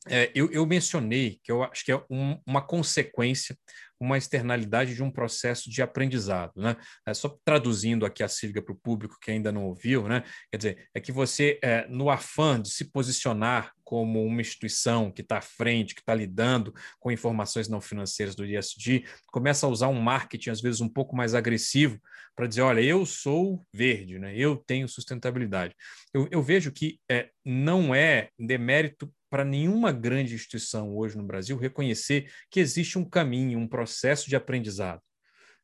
É, 0.06 0.30
eu, 0.34 0.50
eu, 0.52 0.66
mencionei 0.66 1.40
que 1.42 1.50
eu 1.50 1.62
acho 1.62 1.82
que 1.82 1.90
é 1.90 1.96
um, 2.10 2.38
uma 2.46 2.60
consequência 2.60 3.56
uma 3.98 4.18
externalidade 4.18 4.94
de 4.94 5.02
um 5.02 5.10
processo 5.10 5.70
de 5.70 5.82
aprendizado. 5.82 6.52
Né? 6.56 6.76
É, 7.06 7.14
só 7.14 7.36
traduzindo 7.44 8.04
aqui 8.04 8.22
a 8.22 8.28
sigla 8.28 8.62
para 8.62 8.72
o 8.72 8.78
público 8.78 9.18
que 9.20 9.30
ainda 9.30 9.52
não 9.52 9.64
ouviu, 9.64 10.08
né? 10.08 10.22
quer 10.50 10.56
dizer, 10.56 10.88
é 10.94 11.00
que 11.00 11.12
você, 11.12 11.58
é, 11.62 11.86
no 11.88 12.10
afã 12.10 12.60
de 12.60 12.70
se 12.70 12.90
posicionar 12.90 13.72
como 13.84 14.24
uma 14.24 14.40
instituição 14.40 15.10
que 15.10 15.20
está 15.20 15.38
à 15.38 15.42
frente, 15.42 15.94
que 15.94 16.00
está 16.00 16.14
lidando 16.14 16.74
com 16.98 17.12
informações 17.12 17.68
não 17.68 17.80
financeiras 17.80 18.34
do 18.34 18.44
ISD, 18.44 19.04
começa 19.26 19.66
a 19.66 19.68
usar 19.68 19.88
um 19.88 20.00
marketing, 20.00 20.50
às 20.50 20.60
vezes, 20.60 20.80
um 20.80 20.88
pouco 20.88 21.14
mais 21.14 21.34
agressivo 21.34 22.00
para 22.34 22.46
dizer, 22.46 22.62
olha, 22.62 22.80
eu 22.80 23.04
sou 23.06 23.64
verde, 23.72 24.18
né? 24.18 24.36
eu 24.36 24.56
tenho 24.56 24.88
sustentabilidade. 24.88 25.74
Eu, 26.12 26.26
eu 26.30 26.42
vejo 26.42 26.72
que 26.72 26.98
é, 27.08 27.28
não 27.44 27.94
é 27.94 28.30
demérito 28.38 29.12
para 29.34 29.44
nenhuma 29.44 29.90
grande 29.90 30.32
instituição 30.32 30.96
hoje 30.96 31.16
no 31.16 31.24
Brasil 31.24 31.56
reconhecer 31.56 32.30
que 32.48 32.60
existe 32.60 32.98
um 32.98 33.04
caminho, 33.04 33.58
um 33.58 33.66
processo 33.66 33.83
de 34.26 34.36
aprendizado. 34.36 35.02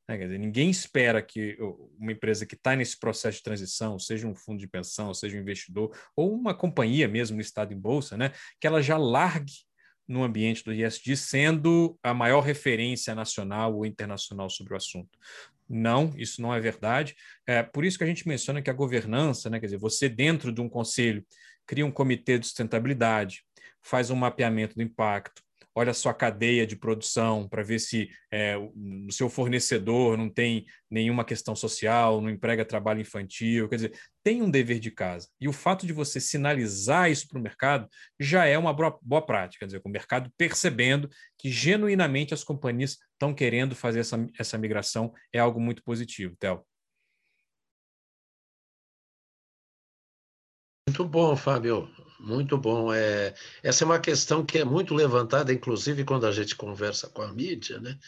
Né? 0.08 0.18
Dizer, 0.18 0.38
ninguém 0.38 0.70
espera 0.70 1.22
que 1.22 1.56
uma 1.98 2.12
empresa 2.12 2.44
que 2.44 2.54
está 2.54 2.74
nesse 2.74 2.98
processo 2.98 3.38
de 3.38 3.44
transição, 3.44 3.98
seja 3.98 4.26
um 4.26 4.34
fundo 4.34 4.58
de 4.58 4.66
pensão, 4.66 5.14
seja 5.14 5.36
um 5.36 5.40
investidor, 5.40 5.96
ou 6.16 6.34
uma 6.34 6.54
companhia 6.54 7.06
mesmo 7.06 7.36
no 7.36 7.40
estado 7.40 7.72
em 7.72 7.78
bolsa, 7.78 8.16
né, 8.16 8.32
que 8.60 8.66
ela 8.66 8.82
já 8.82 8.96
largue 8.96 9.52
no 10.08 10.24
ambiente 10.24 10.64
do 10.64 10.72
ISD 10.72 11.16
sendo 11.16 11.96
a 12.02 12.12
maior 12.12 12.40
referência 12.40 13.14
nacional 13.14 13.76
ou 13.76 13.86
internacional 13.86 14.50
sobre 14.50 14.74
o 14.74 14.76
assunto. 14.76 15.16
Não, 15.68 16.12
isso 16.16 16.42
não 16.42 16.52
é 16.52 16.58
verdade. 16.58 17.14
É 17.46 17.62
por 17.62 17.84
isso 17.84 17.96
que 17.96 18.02
a 18.02 18.06
gente 18.06 18.26
menciona 18.26 18.60
que 18.60 18.68
a 18.70 18.72
governança, 18.72 19.48
né, 19.48 19.60
quer 19.60 19.66
dizer, 19.66 19.78
você 19.78 20.08
dentro 20.08 20.52
de 20.52 20.60
um 20.60 20.68
conselho 20.68 21.24
cria 21.64 21.86
um 21.86 21.92
comitê 21.92 22.36
de 22.36 22.46
sustentabilidade, 22.46 23.44
faz 23.80 24.10
um 24.10 24.16
mapeamento 24.16 24.74
do 24.74 24.82
impacto, 24.82 25.44
olha 25.74 25.90
a 25.90 25.94
sua 25.94 26.12
cadeia 26.12 26.66
de 26.66 26.76
produção 26.76 27.48
para 27.48 27.62
ver 27.62 27.78
se 27.78 28.08
é, 28.30 28.56
o 28.56 29.10
seu 29.10 29.28
fornecedor 29.28 30.16
não 30.16 30.28
tem 30.28 30.66
nenhuma 30.90 31.24
questão 31.24 31.54
social, 31.54 32.20
não 32.20 32.30
emprega 32.30 32.64
trabalho 32.64 33.00
infantil, 33.00 33.68
quer 33.68 33.76
dizer, 33.76 34.00
tem 34.22 34.42
um 34.42 34.50
dever 34.50 34.78
de 34.80 34.90
casa. 34.90 35.28
E 35.40 35.48
o 35.48 35.52
fato 35.52 35.86
de 35.86 35.92
você 35.92 36.20
sinalizar 36.20 37.10
isso 37.10 37.28
para 37.28 37.38
o 37.38 37.42
mercado 37.42 37.88
já 38.18 38.44
é 38.44 38.58
uma 38.58 38.72
boa, 38.72 38.98
boa 39.02 39.24
prática, 39.24 39.60
quer 39.60 39.66
dizer, 39.66 39.80
com 39.80 39.88
o 39.88 39.92
mercado 39.92 40.30
percebendo 40.36 41.08
que 41.38 41.50
genuinamente 41.50 42.34
as 42.34 42.44
companhias 42.44 42.98
estão 43.12 43.34
querendo 43.34 43.74
fazer 43.74 44.00
essa, 44.00 44.26
essa 44.38 44.58
migração 44.58 45.12
é 45.32 45.38
algo 45.38 45.60
muito 45.60 45.82
positivo, 45.82 46.36
Théo. 46.36 46.64
Muito 50.88 51.04
bom, 51.04 51.36
Fábio. 51.36 51.88
Muito 52.22 52.58
bom. 52.58 52.92
É, 52.92 53.34
essa 53.62 53.82
é 53.82 53.86
uma 53.86 53.98
questão 53.98 54.44
que 54.44 54.58
é 54.58 54.64
muito 54.64 54.94
levantada, 54.94 55.52
inclusive 55.52 56.04
quando 56.04 56.26
a 56.26 56.32
gente 56.32 56.54
conversa 56.54 57.08
com 57.08 57.22
a 57.22 57.32
mídia, 57.32 57.80
né? 57.80 57.98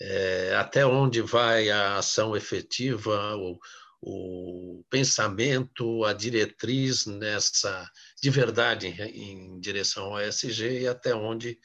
É, 0.00 0.54
até 0.56 0.86
onde 0.86 1.20
vai 1.20 1.70
a 1.70 1.96
ação 1.98 2.36
efetiva, 2.36 3.34
o, 3.36 3.58
o 4.00 4.84
pensamento, 4.88 6.04
a 6.04 6.12
diretriz 6.12 7.06
nessa 7.06 7.90
de 8.22 8.30
verdade 8.30 8.88
em, 8.88 9.56
em, 9.56 9.60
direção 9.60 10.14
ao 10.14 10.20
ESG 10.20 10.82
e 10.82 10.86
até 10.86 11.14
onde 11.14 11.58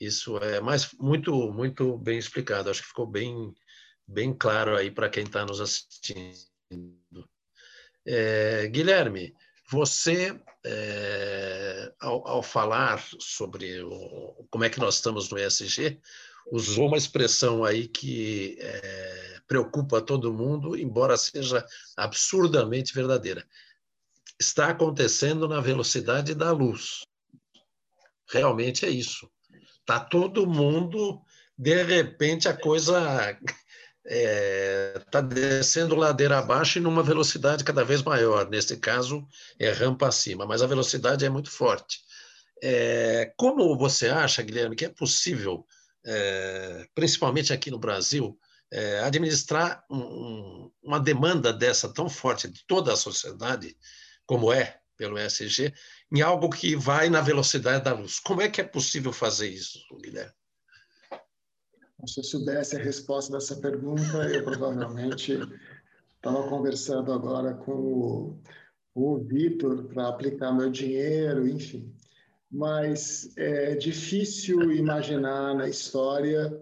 isso 0.00 0.38
é 0.38 0.60
mais 0.60 0.92
muito 0.98 1.52
muito 1.52 1.98
bem 1.98 2.18
explicado. 2.18 2.70
Acho 2.70 2.82
que 2.82 2.88
ficou 2.88 3.06
bem 3.06 3.52
bem 4.06 4.32
claro 4.32 4.76
aí 4.76 4.90
para 4.90 5.10
quem 5.10 5.24
está 5.24 5.44
nos 5.44 5.60
assistindo. 5.60 6.38
É, 8.06 8.66
Guilherme, 8.68 9.34
você, 9.72 10.38
é, 10.66 11.92
ao, 11.98 12.28
ao, 12.28 12.42
falar 12.42 13.02
sobre 13.18 13.80
o, 13.82 14.46
como 14.50 14.64
é 14.64 14.68
que 14.68 14.78
nós 14.78 14.96
estamos 14.96 15.30
no 15.30 15.38
ESG, 15.38 15.98
usou 16.50 16.88
uma 16.88 16.98
expressão 16.98 17.64
aí 17.64 17.88
que 17.88 18.58
é, 18.60 19.40
preocupa 19.46 20.02
todo 20.02 20.32
mundo, 20.32 20.76
embora 20.76 21.16
seja 21.16 21.66
absurdamente 21.96 22.92
verdadeira. 22.92 23.46
Está 24.38 24.68
acontecendo 24.68 25.48
na 25.48 25.58
velocidade 25.58 26.34
da 26.34 26.52
luz. 26.52 27.06
Realmente 28.28 28.84
é 28.84 28.90
isso. 28.90 29.26
Está 29.80 29.98
todo 29.98 30.46
mundo, 30.46 31.18
de 31.56 31.82
repente, 31.82 32.46
a 32.46 32.54
coisa 32.54 33.38
está 34.04 34.18
é, 34.18 34.98
tá 35.10 35.20
descendo 35.20 35.94
ladeira 35.94 36.38
abaixo 36.38 36.78
e 36.78 36.80
numa 36.82 37.02
velocidade 37.02 37.64
cada 37.64 37.84
vez 37.84 38.02
maior. 38.02 38.48
Nesse 38.48 38.76
caso, 38.76 39.26
é 39.58 39.70
rampa 39.70 40.08
acima, 40.08 40.44
mas 40.44 40.62
a 40.62 40.66
velocidade 40.66 41.24
é 41.24 41.30
muito 41.30 41.50
forte. 41.50 42.00
É, 42.62 43.32
como 43.36 43.76
você 43.76 44.08
acha, 44.08 44.42
Guilherme, 44.42 44.76
que 44.76 44.84
é 44.84 44.88
possível, 44.88 45.66
é, 46.04 46.86
principalmente 46.94 47.52
aqui 47.52 47.70
no 47.70 47.78
Brasil, 47.78 48.38
é, 48.70 49.00
administrar 49.00 49.84
um, 49.90 50.70
uma 50.82 50.98
demanda 50.98 51.52
dessa 51.52 51.92
tão 51.92 52.08
forte 52.08 52.48
de 52.48 52.64
toda 52.66 52.92
a 52.92 52.96
sociedade, 52.96 53.76
como 54.26 54.52
é 54.52 54.78
pelo 54.96 55.18
ESG, 55.18 55.74
em 56.12 56.22
algo 56.22 56.48
que 56.48 56.76
vai 56.76 57.08
na 57.08 57.20
velocidade 57.20 57.84
da 57.84 57.92
luz? 57.92 58.20
Como 58.20 58.40
é 58.40 58.48
que 58.48 58.60
é 58.60 58.64
possível 58.64 59.12
fazer 59.12 59.48
isso, 59.48 59.78
Guilherme? 60.00 60.32
Se 62.06 62.18
eu 62.18 62.24
soubesse 62.24 62.76
a 62.76 62.82
resposta 62.82 63.32
dessa 63.32 63.56
pergunta, 63.56 64.28
eu 64.28 64.42
provavelmente 64.42 65.38
estava 66.16 66.48
conversando 66.48 67.12
agora 67.12 67.54
com 67.54 67.72
o, 67.72 68.38
o 68.94 69.18
Vitor 69.18 69.84
para 69.84 70.08
aplicar 70.08 70.52
meu 70.52 70.68
dinheiro, 70.68 71.46
enfim. 71.48 71.94
Mas 72.50 73.32
é 73.36 73.76
difícil 73.76 74.72
imaginar 74.72 75.54
na 75.54 75.68
história 75.68 76.60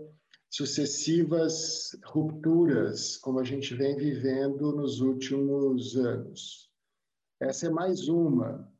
sucessivas 0.50 1.96
rupturas 2.04 3.16
como 3.16 3.38
a 3.38 3.44
gente 3.44 3.74
vem 3.74 3.96
vivendo 3.96 4.72
nos 4.76 5.00
últimos 5.00 5.96
anos. 5.96 6.70
Essa 7.40 7.68
é 7.68 7.70
mais 7.70 8.08
uma. 8.08 8.70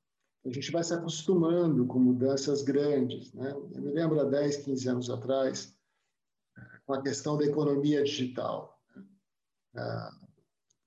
A 0.44 0.50
gente 0.50 0.70
vai 0.70 0.84
se 0.84 0.92
acostumando 0.92 1.86
com 1.86 1.98
mudanças 1.98 2.62
grandes. 2.62 3.32
Né? 3.32 3.50
Eu 3.74 3.80
me 3.80 3.92
lembro 3.92 4.20
há 4.20 4.24
10, 4.24 4.58
15 4.58 4.88
anos 4.88 5.10
atrás, 5.10 5.74
com 6.90 6.94
a 6.94 7.02
questão 7.02 7.38
da 7.38 7.44
economia 7.44 8.02
digital, 8.02 8.76
né? 9.72 10.10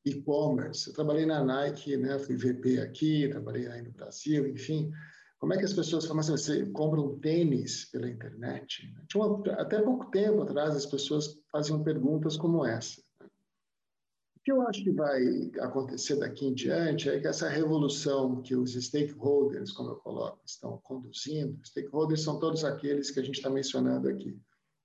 e-commerce. 0.05 0.89
Eu 0.89 0.93
trabalhei 0.93 1.25
na 1.25 1.41
Nike, 1.41 1.95
né? 1.95 2.19
fui 2.19 2.35
VP 2.35 2.81
aqui, 2.81 3.29
trabalhei 3.29 3.67
aí 3.67 3.81
no 3.81 3.91
Brasil, 3.91 4.45
enfim. 4.49 4.91
Como 5.39 5.53
é 5.53 5.57
que 5.57 5.63
as 5.63 5.71
pessoas 5.71 6.05
falam 6.05 6.19
assim, 6.19 6.31
você 6.33 6.65
compra 6.71 6.99
um 6.99 7.17
tênis 7.19 7.85
pela 7.85 8.09
internet? 8.09 8.93
Tinha 9.07 9.23
uma, 9.23 9.53
até 9.53 9.81
pouco 9.81 10.11
tempo 10.11 10.41
atrás 10.41 10.75
as 10.75 10.85
pessoas 10.85 11.39
faziam 11.49 11.81
perguntas 11.81 12.35
como 12.35 12.65
essa. 12.65 13.01
O 13.21 14.41
que 14.43 14.51
eu 14.51 14.61
acho 14.67 14.83
que 14.83 14.91
vai 14.91 15.51
acontecer 15.61 16.17
daqui 16.17 16.47
em 16.47 16.53
diante 16.53 17.09
é 17.09 17.17
que 17.17 17.27
essa 17.27 17.47
revolução 17.47 18.41
que 18.41 18.57
os 18.57 18.73
stakeholders, 18.73 19.71
como 19.71 19.91
eu 19.91 19.95
coloco, 19.95 20.41
estão 20.45 20.81
conduzindo, 20.83 21.65
stakeholders 21.65 22.23
são 22.23 22.39
todos 22.39 22.65
aqueles 22.65 23.09
que 23.09 23.21
a 23.21 23.23
gente 23.23 23.35
está 23.35 23.49
mencionando 23.49 24.09
aqui, 24.09 24.37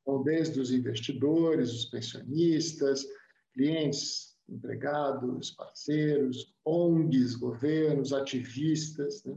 então, 0.08 0.22
desde 0.22 0.58
os 0.58 0.72
investidores, 0.72 1.70
os 1.70 1.84
pensionistas, 1.84 3.06
clientes, 3.52 4.34
empregados, 4.48 5.50
parceiros, 5.50 6.56
ONGs, 6.64 7.36
governos, 7.36 8.14
ativistas, 8.14 9.22
né? 9.24 9.36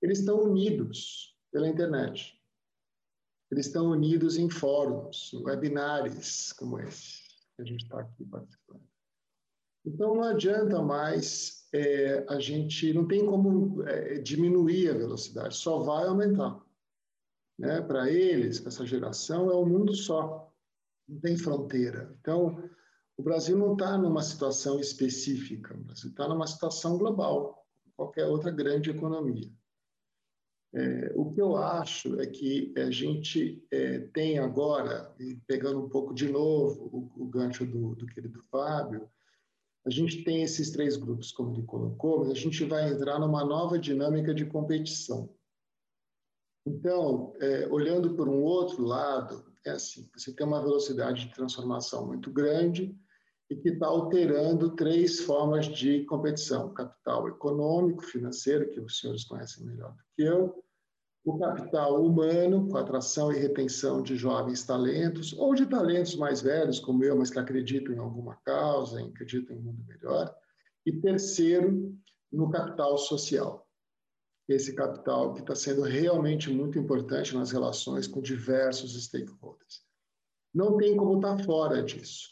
eles 0.00 0.20
estão 0.20 0.40
unidos 0.40 1.36
pela 1.50 1.68
internet. 1.68 2.40
Eles 3.50 3.66
estão 3.66 3.90
unidos 3.90 4.38
em 4.38 4.48
fóruns, 4.48 5.32
em 5.34 5.42
webinários 5.42 6.52
como 6.52 6.78
esse, 6.78 7.18
que 7.56 7.62
a 7.62 7.64
gente 7.64 7.82
está 7.82 8.02
aqui 8.02 8.24
participando. 8.24 8.86
Então, 9.84 10.14
não 10.14 10.22
adianta 10.22 10.80
mais 10.80 11.66
é, 11.72 12.24
a 12.28 12.38
gente, 12.38 12.94
não 12.94 13.08
tem 13.08 13.26
como 13.26 13.82
é, 13.82 14.18
diminuir 14.18 14.90
a 14.90 14.96
velocidade, 14.96 15.56
só 15.56 15.80
vai 15.80 16.06
aumentar. 16.06 16.64
Né? 17.62 17.80
Para 17.80 18.10
eles, 18.10 18.66
essa 18.66 18.84
geração, 18.84 19.48
é 19.48 19.54
um 19.54 19.64
mundo 19.64 19.94
só, 19.94 20.52
não 21.08 21.20
tem 21.20 21.36
fronteira. 21.36 22.12
Então, 22.20 22.68
o 23.16 23.22
Brasil 23.22 23.56
não 23.56 23.74
está 23.74 23.96
numa 23.96 24.20
situação 24.20 24.80
específica, 24.80 25.72
o 25.72 25.84
Brasil 25.84 26.10
está 26.10 26.26
numa 26.26 26.46
situação 26.48 26.98
global, 26.98 27.64
qualquer 27.96 28.26
outra 28.26 28.50
grande 28.50 28.90
economia. 28.90 29.48
É, 30.74 31.12
o 31.14 31.30
que 31.30 31.40
eu 31.40 31.54
acho 31.56 32.18
é 32.18 32.26
que 32.26 32.74
a 32.76 32.90
gente 32.90 33.64
é, 33.70 34.00
tem 34.12 34.40
agora, 34.40 35.14
pegando 35.46 35.84
um 35.84 35.88
pouco 35.88 36.12
de 36.12 36.28
novo 36.28 37.12
o, 37.16 37.22
o 37.22 37.26
gancho 37.28 37.64
do, 37.64 37.94
do, 37.94 38.06
querido 38.06 38.42
Fábio, 38.50 39.08
a 39.86 39.90
gente 39.90 40.24
tem 40.24 40.42
esses 40.42 40.70
três 40.72 40.96
grupos, 40.96 41.30
como 41.30 41.54
ele 41.54 41.62
colocou, 41.62 42.20
mas 42.20 42.30
a 42.30 42.34
gente 42.34 42.64
vai 42.64 42.90
entrar 42.90 43.20
numa 43.20 43.44
nova 43.44 43.78
dinâmica 43.78 44.34
de 44.34 44.46
competição. 44.46 45.32
Então, 46.64 47.32
é, 47.40 47.66
olhando 47.68 48.14
por 48.14 48.28
um 48.28 48.42
outro 48.42 48.84
lado, 48.84 49.44
é 49.66 49.70
assim: 49.70 50.08
você 50.14 50.32
tem 50.32 50.46
uma 50.46 50.62
velocidade 50.62 51.26
de 51.26 51.34
transformação 51.34 52.06
muito 52.06 52.30
grande 52.30 52.96
e 53.50 53.56
que 53.56 53.70
está 53.70 53.86
alterando 53.86 54.74
três 54.76 55.20
formas 55.20 55.66
de 55.66 56.04
competição: 56.04 56.72
capital 56.72 57.28
econômico, 57.28 58.04
financeiro, 58.04 58.70
que 58.70 58.80
os 58.80 59.00
senhores 59.00 59.24
conhecem 59.24 59.66
melhor 59.66 59.92
do 59.92 60.02
que 60.14 60.22
eu, 60.22 60.62
o 61.24 61.38
capital 61.38 62.04
humano, 62.04 62.68
com 62.68 62.76
atração 62.76 63.32
e 63.32 63.38
retenção 63.38 64.00
de 64.00 64.16
jovens 64.16 64.64
talentos, 64.64 65.32
ou 65.32 65.54
de 65.54 65.66
talentos 65.66 66.14
mais 66.14 66.40
velhos, 66.40 66.78
como 66.78 67.04
eu, 67.04 67.16
mas 67.16 67.30
que 67.30 67.38
acreditam 67.38 67.94
em 67.94 67.98
alguma 67.98 68.36
causa, 68.44 69.00
acreditam 69.00 69.56
em 69.56 69.58
um 69.58 69.62
mundo 69.62 69.84
melhor, 69.86 70.32
e 70.86 70.92
terceiro, 70.92 71.92
no 72.32 72.50
capital 72.50 72.96
social 72.98 73.68
esse 74.54 74.74
capital 74.74 75.34
que 75.34 75.40
está 75.40 75.54
sendo 75.54 75.82
realmente 75.82 76.50
muito 76.50 76.78
importante 76.78 77.34
nas 77.34 77.50
relações 77.50 78.06
com 78.06 78.20
diversos 78.20 79.00
stakeholders. 79.04 79.82
Não 80.54 80.76
tem 80.76 80.96
como 80.96 81.16
estar 81.16 81.36
tá 81.36 81.44
fora 81.44 81.82
disso. 81.82 82.30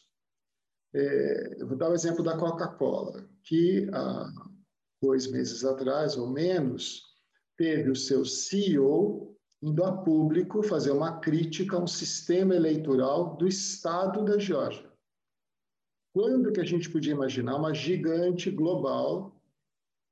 É, 0.95 1.63
eu 1.63 1.69
vou 1.69 1.77
dar 1.77 1.91
o 1.91 1.95
exemplo 1.95 2.25
da 2.25 2.37
Coca-Cola, 2.37 3.29
que 3.45 3.89
há 3.93 4.27
dois 5.03 5.31
meses 5.31 5.65
atrás, 5.65 6.17
ou 6.17 6.29
menos, 6.29 7.03
teve 7.57 7.91
o 7.91 7.97
seu 7.97 8.25
CEO 8.25 9.37
indo 9.63 9.85
a 9.85 9.93
público 9.93 10.63
fazer 10.63 10.91
uma 10.91 11.21
crítica 11.21 11.77
a 11.77 11.81
um 11.81 11.87
sistema 11.87 12.55
eleitoral 12.55 13.37
do 13.37 13.47
Estado 13.47 14.25
da 14.25 14.39
Geórgia. 14.39 14.91
Quando 16.13 16.53
que 16.53 16.61
a 16.61 16.65
gente 16.65 16.91
podia 16.91 17.13
imaginar 17.13 17.57
uma 17.57 17.73
gigante 17.73 18.51
global 18.51 19.41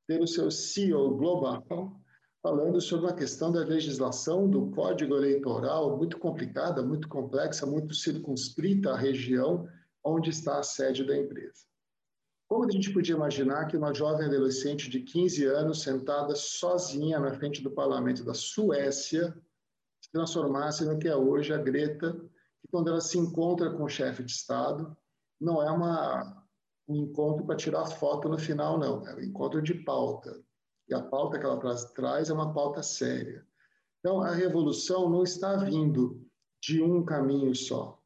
ter 0.06 0.22
o 0.22 0.26
seu 0.26 0.50
CEO 0.50 1.16
global 1.16 1.97
falando 2.42 2.80
sobre 2.80 3.10
a 3.10 3.14
questão 3.14 3.50
da 3.50 3.60
legislação 3.60 4.48
do 4.48 4.70
código 4.70 5.16
eleitoral 5.16 5.96
muito 5.96 6.18
complicada, 6.18 6.82
muito 6.82 7.08
complexa, 7.08 7.66
muito 7.66 7.94
circunscrita 7.94 8.92
à 8.92 8.96
região 8.96 9.68
onde 10.04 10.30
está 10.30 10.58
a 10.58 10.62
sede 10.62 11.04
da 11.04 11.16
empresa. 11.16 11.66
Como 12.48 12.64
a 12.64 12.70
gente 12.70 12.92
podia 12.92 13.14
imaginar 13.14 13.66
que 13.66 13.76
uma 13.76 13.92
jovem 13.92 14.26
adolescente 14.26 14.88
de 14.88 15.00
15 15.00 15.44
anos, 15.44 15.82
sentada 15.82 16.34
sozinha 16.34 17.18
na 17.20 17.34
frente 17.34 17.62
do 17.62 17.70
parlamento 17.70 18.24
da 18.24 18.32
Suécia, 18.32 19.36
se 20.00 20.10
transformasse 20.10 20.84
no 20.84 20.98
que 20.98 21.08
é 21.08 21.14
hoje 21.14 21.52
a 21.52 21.58
Greta, 21.58 22.14
que 22.14 22.68
quando 22.70 22.88
ela 22.88 23.00
se 23.00 23.18
encontra 23.18 23.70
com 23.70 23.84
o 23.84 23.88
chefe 23.88 24.22
de 24.22 24.32
Estado, 24.32 24.96
não 25.38 25.62
é 25.62 25.70
uma 25.70 26.44
um 26.88 26.96
encontro 26.96 27.44
para 27.44 27.54
tirar 27.54 27.84
foto 27.84 28.30
no 28.30 28.38
final, 28.38 28.78
não. 28.78 29.06
É 29.06 29.14
um 29.14 29.20
encontro 29.20 29.60
de 29.60 29.74
pauta. 29.74 30.42
E 30.88 30.94
a 30.94 31.02
pauta 31.02 31.38
que 31.38 31.44
ela 31.44 31.58
traz, 31.94 32.30
é 32.30 32.32
uma 32.32 32.52
pauta 32.52 32.82
séria. 32.82 33.46
Então, 34.00 34.22
a 34.22 34.30
revolução 34.30 35.08
não 35.10 35.22
está 35.22 35.56
vindo 35.56 36.24
de 36.62 36.82
um 36.82 37.04
caminho 37.04 37.54
só. 37.54 38.00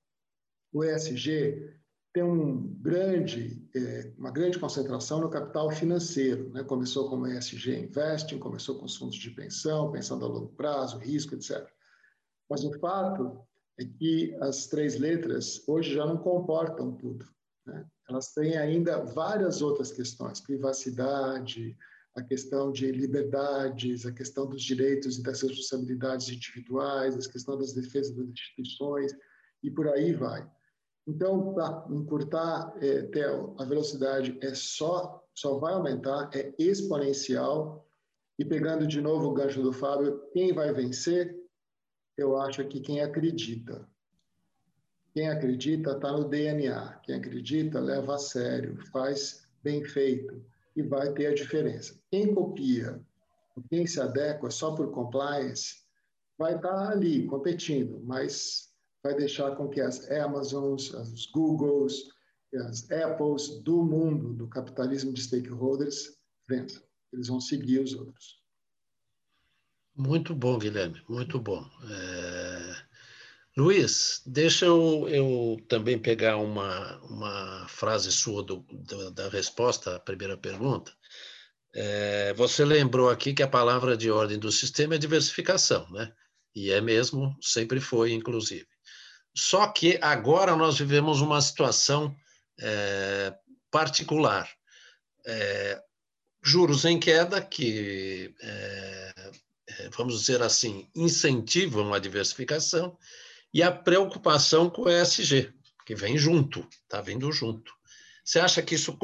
O 0.72 0.82
ESG 0.82 1.80
tem 2.12 2.22
um 2.22 2.74
grande, 2.80 3.66
é, 3.74 4.12
uma 4.18 4.30
grande 4.30 4.58
concentração 4.58 5.20
no 5.20 5.30
capital 5.30 5.70
financeiro. 5.70 6.50
Né? 6.50 6.62
Começou 6.64 7.08
como 7.08 7.26
ESG 7.26 7.84
Investing, 7.84 8.38
começou 8.38 8.78
com 8.78 8.84
os 8.84 8.96
fundos 8.96 9.16
de 9.16 9.30
pensão, 9.30 9.90
pensando 9.90 10.24
a 10.24 10.28
longo 10.28 10.48
prazo, 10.48 10.98
risco, 10.98 11.34
etc. 11.34 11.66
Mas 12.50 12.64
o 12.64 12.78
fato 12.78 13.40
é 13.78 13.84
que 13.84 14.36
as 14.40 14.66
três 14.66 14.98
letras 14.98 15.66
hoje 15.66 15.94
já 15.94 16.04
não 16.04 16.18
comportam 16.18 16.92
tudo. 16.96 17.26
Né? 17.66 17.86
Elas 18.08 18.32
têm 18.34 18.58
ainda 18.58 19.04
várias 19.04 19.62
outras 19.62 19.90
questões, 19.90 20.40
privacidade, 20.40 21.76
a 22.14 22.22
questão 22.22 22.70
de 22.70 22.90
liberdades, 22.92 24.04
a 24.04 24.12
questão 24.12 24.46
dos 24.46 24.62
direitos 24.62 25.18
e 25.18 25.22
das 25.22 25.40
responsabilidades 25.40 26.28
individuais, 26.28 27.16
a 27.16 27.32
questão 27.32 27.56
das 27.56 27.72
defesas 27.72 28.14
das 28.14 28.28
instituições, 28.28 29.12
e 29.62 29.70
por 29.70 29.88
aí 29.88 30.12
vai. 30.12 30.48
Então, 31.06 31.54
para 31.54 31.86
encurtar, 31.90 32.74
é, 32.80 33.02
Theo, 33.02 33.56
a 33.58 33.64
velocidade 33.64 34.38
é 34.42 34.54
só, 34.54 35.24
só 35.34 35.58
vai 35.58 35.72
aumentar, 35.72 36.30
é 36.34 36.54
exponencial, 36.58 37.88
e 38.38 38.44
pegando 38.44 38.86
de 38.86 39.00
novo 39.00 39.28
o 39.28 39.34
gancho 39.34 39.62
do 39.62 39.72
Fábio, 39.72 40.22
quem 40.32 40.52
vai 40.52 40.72
vencer? 40.72 41.36
Eu 42.16 42.36
acho 42.36 42.66
que 42.66 42.80
quem 42.80 43.00
acredita. 43.00 43.88
Quem 45.12 45.28
acredita 45.28 45.92
está 45.92 46.12
no 46.12 46.28
DNA. 46.28 47.00
Quem 47.04 47.16
acredita 47.16 47.80
leva 47.80 48.14
a 48.14 48.18
sério, 48.18 48.76
faz 48.90 49.46
bem 49.62 49.84
feito 49.84 50.51
e 50.76 50.82
vai 50.82 51.12
ter 51.12 51.26
a 51.26 51.34
diferença. 51.34 51.98
Quem 52.10 52.34
copia, 52.34 53.00
quem 53.68 53.86
se 53.86 54.00
adequa 54.00 54.50
só 54.50 54.74
por 54.74 54.90
compliance, 54.92 55.82
vai 56.38 56.56
estar 56.56 56.74
tá 56.74 56.88
ali 56.90 57.26
competindo, 57.26 58.00
mas 58.04 58.70
vai 59.02 59.14
deixar 59.14 59.56
com 59.56 59.68
que 59.68 59.80
as 59.80 60.10
Amazons, 60.10 60.94
as 60.94 61.26
Googles, 61.26 61.94
as 62.66 62.90
Apples 62.90 63.62
do 63.62 63.84
mundo 63.84 64.34
do 64.34 64.48
capitalismo 64.48 65.12
de 65.12 65.22
stakeholders 65.22 66.16
vençam. 66.48 66.82
Eles 67.12 67.28
vão 67.28 67.40
seguir 67.40 67.80
os 67.80 67.94
outros. 67.94 68.42
Muito 69.94 70.34
bom, 70.34 70.58
Guilherme, 70.58 71.02
muito 71.08 71.38
bom. 71.38 71.64
É... 71.90 72.91
Luiz, 73.54 74.22
deixa 74.24 74.64
eu, 74.64 75.06
eu, 75.08 75.58
também 75.68 75.98
pegar 75.98 76.38
uma, 76.38 76.96
uma 77.02 77.68
frase 77.68 78.10
sua 78.10 78.42
do, 78.42 78.64
do, 78.70 79.10
da 79.10 79.28
resposta 79.28 79.96
à 79.96 80.00
primeira 80.00 80.38
pergunta. 80.38 80.90
É, 81.74 82.32
você 82.32 82.64
lembrou 82.64 83.10
aqui 83.10 83.34
que 83.34 83.42
a 83.42 83.48
palavra 83.48 83.94
de 83.94 84.10
ordem 84.10 84.38
do 84.38 84.50
sistema 84.50 84.94
é 84.94 84.98
diversificação, 84.98 85.86
né? 85.90 86.10
E 86.54 86.70
é 86.70 86.80
mesmo, 86.80 87.36
sempre 87.42 87.78
foi, 87.78 88.12
inclusive. 88.12 88.66
Só 89.36 89.66
que 89.68 89.98
agora 90.00 90.56
nós 90.56 90.78
vivemos 90.78 91.20
uma 91.20 91.40
situação 91.40 92.16
é, 92.58 93.34
particular. 93.70 94.50
É, 95.26 95.82
juros 96.42 96.86
em 96.86 96.98
queda, 96.98 97.40
que, 97.42 98.34
é, 98.40 99.30
é 99.68 99.88
vamos 99.90 100.20
dizer 100.20 100.42
assim, 100.42 100.90
incentivam 100.94 101.92
a 101.92 101.98
diversificação, 101.98 102.98
e 103.52 103.62
a 103.62 103.70
preocupação 103.70 104.70
com 104.70 104.82
o 104.82 104.88
ESG, 104.88 105.52
que 105.84 105.94
vem 105.94 106.16
junto, 106.16 106.66
está 106.70 107.00
vindo 107.00 107.30
junto. 107.30 107.72
Você 108.24 108.38
acha 108.38 108.62
que 108.62 108.74
isso 108.74 108.96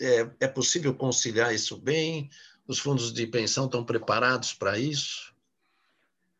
é, 0.00 0.30
é 0.40 0.48
possível 0.48 0.94
conciliar 0.94 1.54
isso 1.54 1.76
bem? 1.76 2.30
Os 2.66 2.78
fundos 2.78 3.12
de 3.12 3.26
pensão 3.26 3.64
estão 3.64 3.84
preparados 3.84 4.52
para 4.52 4.78
isso? 4.78 5.34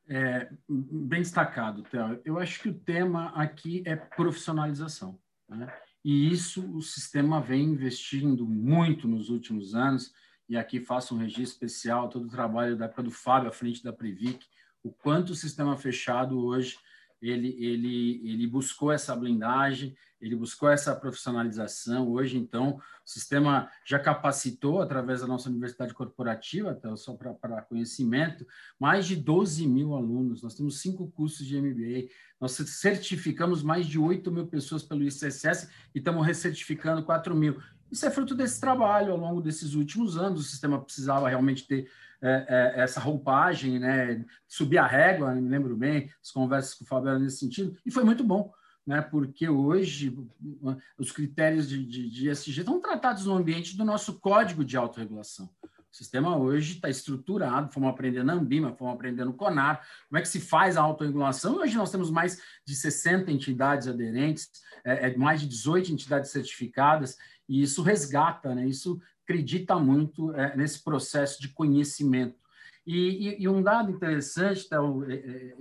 É, 0.06 0.48
bem 0.68 1.20
destacado, 1.20 1.82
Theo. 1.82 2.20
Eu 2.24 2.38
acho 2.38 2.61
que 2.61 2.68
o 2.68 2.74
tema 2.74 3.28
aqui 3.30 3.82
é 3.86 3.96
profissionalização. 3.96 5.18
Né? 5.48 5.72
E 6.04 6.30
isso 6.30 6.64
o 6.76 6.82
sistema 6.82 7.40
vem 7.40 7.64
investindo 7.64 8.46
muito 8.46 9.09
nos 9.09 9.30
últimos 9.30 9.74
anos. 9.74 10.12
E 10.48 10.56
aqui 10.56 10.80
faço 10.80 11.14
um 11.14 11.18
registro 11.18 11.66
especial, 11.66 12.09
todo 12.09 12.26
o 12.26 12.30
trabalho 12.30 12.76
da 12.76 12.86
época 12.86 13.02
do 13.02 13.11
Fábio 13.11 13.48
à 13.48 13.52
frente 13.52 13.82
da 13.82 13.92
Previc, 13.92 14.46
o 14.82 14.90
quanto 14.90 15.30
o 15.30 15.34
sistema 15.34 15.76
fechado 15.76 16.42
hoje 16.42 16.78
ele, 17.20 17.56
ele, 17.58 18.30
ele 18.30 18.46
buscou 18.46 18.92
essa 18.92 19.14
blindagem, 19.14 19.96
ele 20.20 20.34
buscou 20.34 20.68
essa 20.68 20.94
profissionalização. 20.94 22.08
Hoje, 22.08 22.36
então, 22.36 22.76
o 22.76 22.80
sistema 23.04 23.70
já 23.84 23.98
capacitou, 23.98 24.80
através 24.80 25.20
da 25.20 25.26
nossa 25.26 25.48
universidade 25.48 25.94
corporativa, 25.94 26.70
até 26.70 26.94
só 26.96 27.14
para 27.14 27.62
conhecimento, 27.62 28.46
mais 28.78 29.06
de 29.06 29.16
12 29.16 29.66
mil 29.66 29.94
alunos. 29.94 30.42
Nós 30.42 30.54
temos 30.54 30.80
cinco 30.80 31.08
cursos 31.08 31.46
de 31.46 31.60
MBA. 31.60 32.08
Nós 32.40 32.52
certificamos 32.52 33.62
mais 33.62 33.86
de 33.86 33.98
8 33.98 34.30
mil 34.30 34.46
pessoas 34.46 34.82
pelo 34.82 35.02
ICSS 35.02 35.68
e 35.94 35.98
estamos 35.98 36.26
recertificando 36.26 37.02
4 37.02 37.34
mil. 37.34 37.60
Isso 37.90 38.04
é 38.04 38.10
fruto 38.10 38.34
desse 38.34 38.60
trabalho 38.60 39.12
ao 39.12 39.18
longo 39.18 39.40
desses 39.40 39.74
últimos 39.74 40.18
anos. 40.18 40.40
O 40.40 40.48
sistema 40.48 40.80
precisava 40.80 41.28
realmente 41.28 41.66
ter 41.66 41.88
é, 42.20 42.74
é, 42.76 42.80
essa 42.80 43.00
roupagem, 43.00 43.78
né? 43.78 44.24
subir 44.46 44.78
a 44.78 44.86
régua, 44.86 45.34
me 45.34 45.48
lembro 45.48 45.76
bem, 45.76 46.10
as 46.22 46.30
conversas 46.30 46.74
com 46.74 46.84
o 46.84 46.86
Fábio 46.86 47.18
nesse 47.18 47.38
sentido, 47.38 47.76
e 47.84 47.90
foi 47.90 48.04
muito 48.04 48.24
bom. 48.24 48.52
Né, 48.86 49.02
porque 49.02 49.46
hoje 49.46 50.16
os 50.96 51.12
critérios 51.12 51.68
de, 51.68 51.84
de, 51.84 52.08
de 52.08 52.30
ESG 52.30 52.60
estão 52.60 52.80
tratados 52.80 53.26
no 53.26 53.34
ambiente 53.34 53.76
do 53.76 53.84
nosso 53.84 54.18
código 54.18 54.64
de 54.64 54.78
autorregulação. 54.78 55.50
O 55.92 55.96
sistema 55.96 56.36
hoje 56.38 56.76
está 56.76 56.88
estruturado, 56.88 57.70
fomos 57.70 57.90
aprender 57.90 58.22
na 58.22 58.34
Ambima, 58.34 58.74
fomos 58.74 58.94
aprender 58.94 59.24
no 59.24 59.34
CONAR, 59.34 59.86
como 60.08 60.18
é 60.18 60.22
que 60.22 60.28
se 60.28 60.40
faz 60.40 60.78
a 60.78 60.82
autorregulação. 60.82 61.56
Hoje 61.56 61.76
nós 61.76 61.90
temos 61.90 62.10
mais 62.10 62.40
de 62.64 62.74
60 62.74 63.30
entidades 63.30 63.88
aderentes, 63.88 64.50
é, 64.84 65.10
é, 65.10 65.16
mais 65.16 65.40
de 65.40 65.48
18 65.48 65.92
entidades 65.92 66.30
certificadas, 66.30 67.16
e 67.48 67.62
isso 67.62 67.82
resgata, 67.82 68.54
né? 68.54 68.66
isso 68.66 69.00
acredita 69.28 69.78
muito 69.78 70.34
é, 70.34 70.56
nesse 70.56 70.82
processo 70.82 71.38
de 71.38 71.48
conhecimento. 71.50 72.38
E, 72.86 73.28
e, 73.28 73.42
e 73.42 73.48
um 73.48 73.62
dado 73.62 73.92
interessante 73.92 74.66
é, 74.72 75.54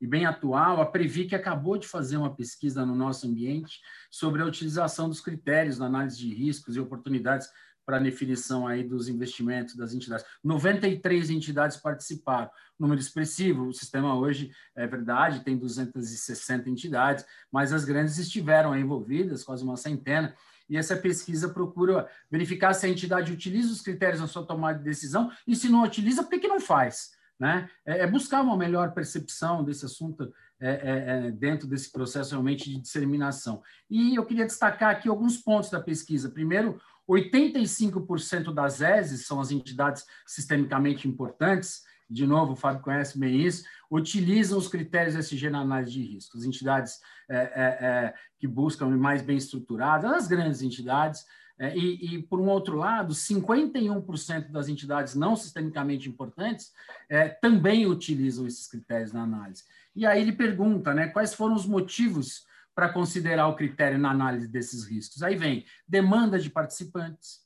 e 0.00 0.06
bem 0.06 0.24
atual, 0.24 0.80
a 0.80 0.86
Previc 0.86 1.34
acabou 1.34 1.76
de 1.76 1.88
fazer 1.88 2.16
uma 2.16 2.34
pesquisa 2.34 2.86
no 2.86 2.94
nosso 2.94 3.26
ambiente 3.26 3.80
sobre 4.08 4.40
a 4.40 4.46
utilização 4.46 5.08
dos 5.08 5.20
critérios 5.20 5.78
na 5.78 5.86
análise 5.86 6.16
de 6.16 6.32
riscos 6.32 6.76
e 6.76 6.80
oportunidades 6.80 7.48
para 7.84 7.98
definição 7.98 8.66
aí 8.66 8.84
dos 8.84 9.08
investimentos 9.08 9.74
das 9.74 9.92
entidades. 9.92 10.24
93 10.44 11.30
entidades 11.30 11.76
participaram, 11.76 12.48
número 12.78 13.00
expressivo. 13.00 13.66
O 13.66 13.72
sistema 13.72 14.16
hoje, 14.16 14.52
é 14.76 14.86
verdade, 14.86 15.44
tem 15.44 15.56
260 15.56 16.70
entidades, 16.70 17.24
mas 17.50 17.72
as 17.72 17.84
grandes 17.84 18.18
estiveram 18.18 18.76
envolvidas, 18.76 19.42
quase 19.42 19.64
uma 19.64 19.76
centena, 19.76 20.34
e 20.68 20.76
essa 20.76 20.96
pesquisa 20.96 21.48
procura 21.48 22.08
verificar 22.30 22.72
se 22.74 22.86
a 22.86 22.88
entidade 22.88 23.32
utiliza 23.32 23.72
os 23.72 23.80
critérios 23.80 24.20
na 24.20 24.26
sua 24.26 24.46
tomada 24.46 24.78
de 24.78 24.84
decisão 24.84 25.30
e 25.46 25.54
se 25.54 25.68
não 25.68 25.82
utiliza, 25.82 26.22
por 26.22 26.38
que, 26.38 26.48
não 26.48 26.60
faz? 26.60 27.10
Né? 27.38 27.68
É, 27.84 28.00
é 28.00 28.06
buscar 28.06 28.42
uma 28.42 28.56
melhor 28.56 28.92
percepção 28.92 29.64
desse 29.64 29.84
assunto 29.84 30.32
é, 30.60 30.70
é, 30.70 31.26
é, 31.26 31.30
dentro 31.32 31.66
desse 31.66 31.90
processo 31.90 32.30
realmente 32.30 32.70
de 32.70 32.80
disseminação. 32.80 33.62
E 33.90 34.14
eu 34.14 34.24
queria 34.24 34.46
destacar 34.46 34.90
aqui 34.90 35.08
alguns 35.08 35.36
pontos 35.36 35.70
da 35.70 35.80
pesquisa. 35.80 36.30
Primeiro, 36.30 36.80
85% 37.08 38.54
das 38.54 38.80
ESES 38.80 39.26
são 39.26 39.40
as 39.40 39.50
entidades 39.50 40.04
sistemicamente 40.24 41.08
importantes, 41.08 41.82
de 42.08 42.26
novo, 42.26 42.52
o 42.52 42.56
Fábio 42.56 42.82
conhece 42.82 43.18
bem 43.18 43.40
isso, 43.40 43.64
utilizam 43.90 44.58
os 44.58 44.68
critérios 44.68 45.14
SG 45.14 45.50
na 45.50 45.60
análise 45.60 45.92
de 45.92 46.02
risco. 46.02 46.36
As 46.36 46.44
entidades 46.44 47.00
é, 47.28 47.36
é, 47.36 47.86
é, 47.86 48.14
que 48.38 48.46
buscam 48.46 48.86
mais 48.88 49.22
bem 49.22 49.36
estruturadas, 49.36 50.12
as 50.12 50.26
grandes 50.26 50.62
entidades, 50.62 51.24
é, 51.58 51.76
e, 51.76 52.16
e, 52.16 52.22
por 52.22 52.40
um 52.40 52.48
outro 52.48 52.76
lado, 52.76 53.14
51% 53.14 54.50
das 54.50 54.68
entidades 54.68 55.14
não 55.14 55.36
sistemicamente 55.36 56.08
importantes 56.08 56.72
é, 57.08 57.28
também 57.28 57.86
utilizam 57.86 58.46
esses 58.46 58.66
critérios 58.66 59.12
na 59.12 59.22
análise. 59.22 59.62
E 59.94 60.06
aí 60.06 60.20
ele 60.20 60.32
pergunta 60.32 60.94
né, 60.94 61.08
quais 61.08 61.34
foram 61.34 61.54
os 61.54 61.66
motivos 61.66 62.46
para 62.74 62.88
considerar 62.88 63.48
o 63.48 63.54
critério 63.54 63.98
na 63.98 64.10
análise 64.10 64.48
desses 64.48 64.84
riscos. 64.84 65.22
Aí 65.22 65.36
vem 65.36 65.64
demanda 65.86 66.38
de 66.38 66.48
participantes, 66.50 67.42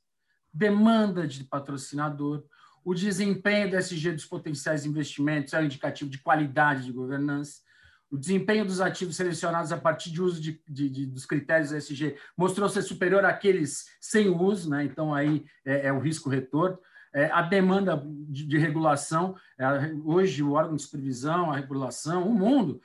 demanda 0.52 1.26
de 1.26 1.44
patrocinador, 1.44 2.44
o 2.86 2.94
desempenho 2.94 3.68
do 3.68 3.76
SG 3.76 4.12
dos 4.12 4.24
potenciais 4.24 4.86
investimentos 4.86 5.52
é 5.52 5.58
um 5.58 5.64
indicativo 5.64 6.08
de 6.08 6.20
qualidade 6.20 6.84
de 6.84 6.92
governança. 6.92 7.60
O 8.08 8.16
desempenho 8.16 8.64
dos 8.64 8.80
ativos 8.80 9.16
selecionados 9.16 9.72
a 9.72 9.76
partir 9.76 10.12
de 10.12 10.22
uso 10.22 10.40
de, 10.40 10.62
de, 10.68 10.88
de 10.88 11.04
dos 11.04 11.26
critérios 11.26 11.72
SG 11.72 12.16
mostrou 12.38 12.68
ser 12.68 12.82
superior 12.82 13.24
àqueles 13.24 13.86
sem 14.00 14.28
uso, 14.28 14.70
né? 14.70 14.84
então 14.84 15.12
aí 15.12 15.44
é, 15.64 15.88
é 15.88 15.92
o 15.92 15.98
risco-retorno. 15.98 16.78
É, 17.16 17.30
a 17.32 17.40
demanda 17.40 17.96
de, 18.28 18.44
de 18.44 18.58
regulação, 18.58 19.36
é, 19.58 19.64
hoje 20.04 20.42
o 20.42 20.52
órgão 20.52 20.76
de 20.76 20.82
supervisão, 20.82 21.50
a 21.50 21.56
regulação, 21.56 22.28
o 22.28 22.34
mundo, 22.34 22.78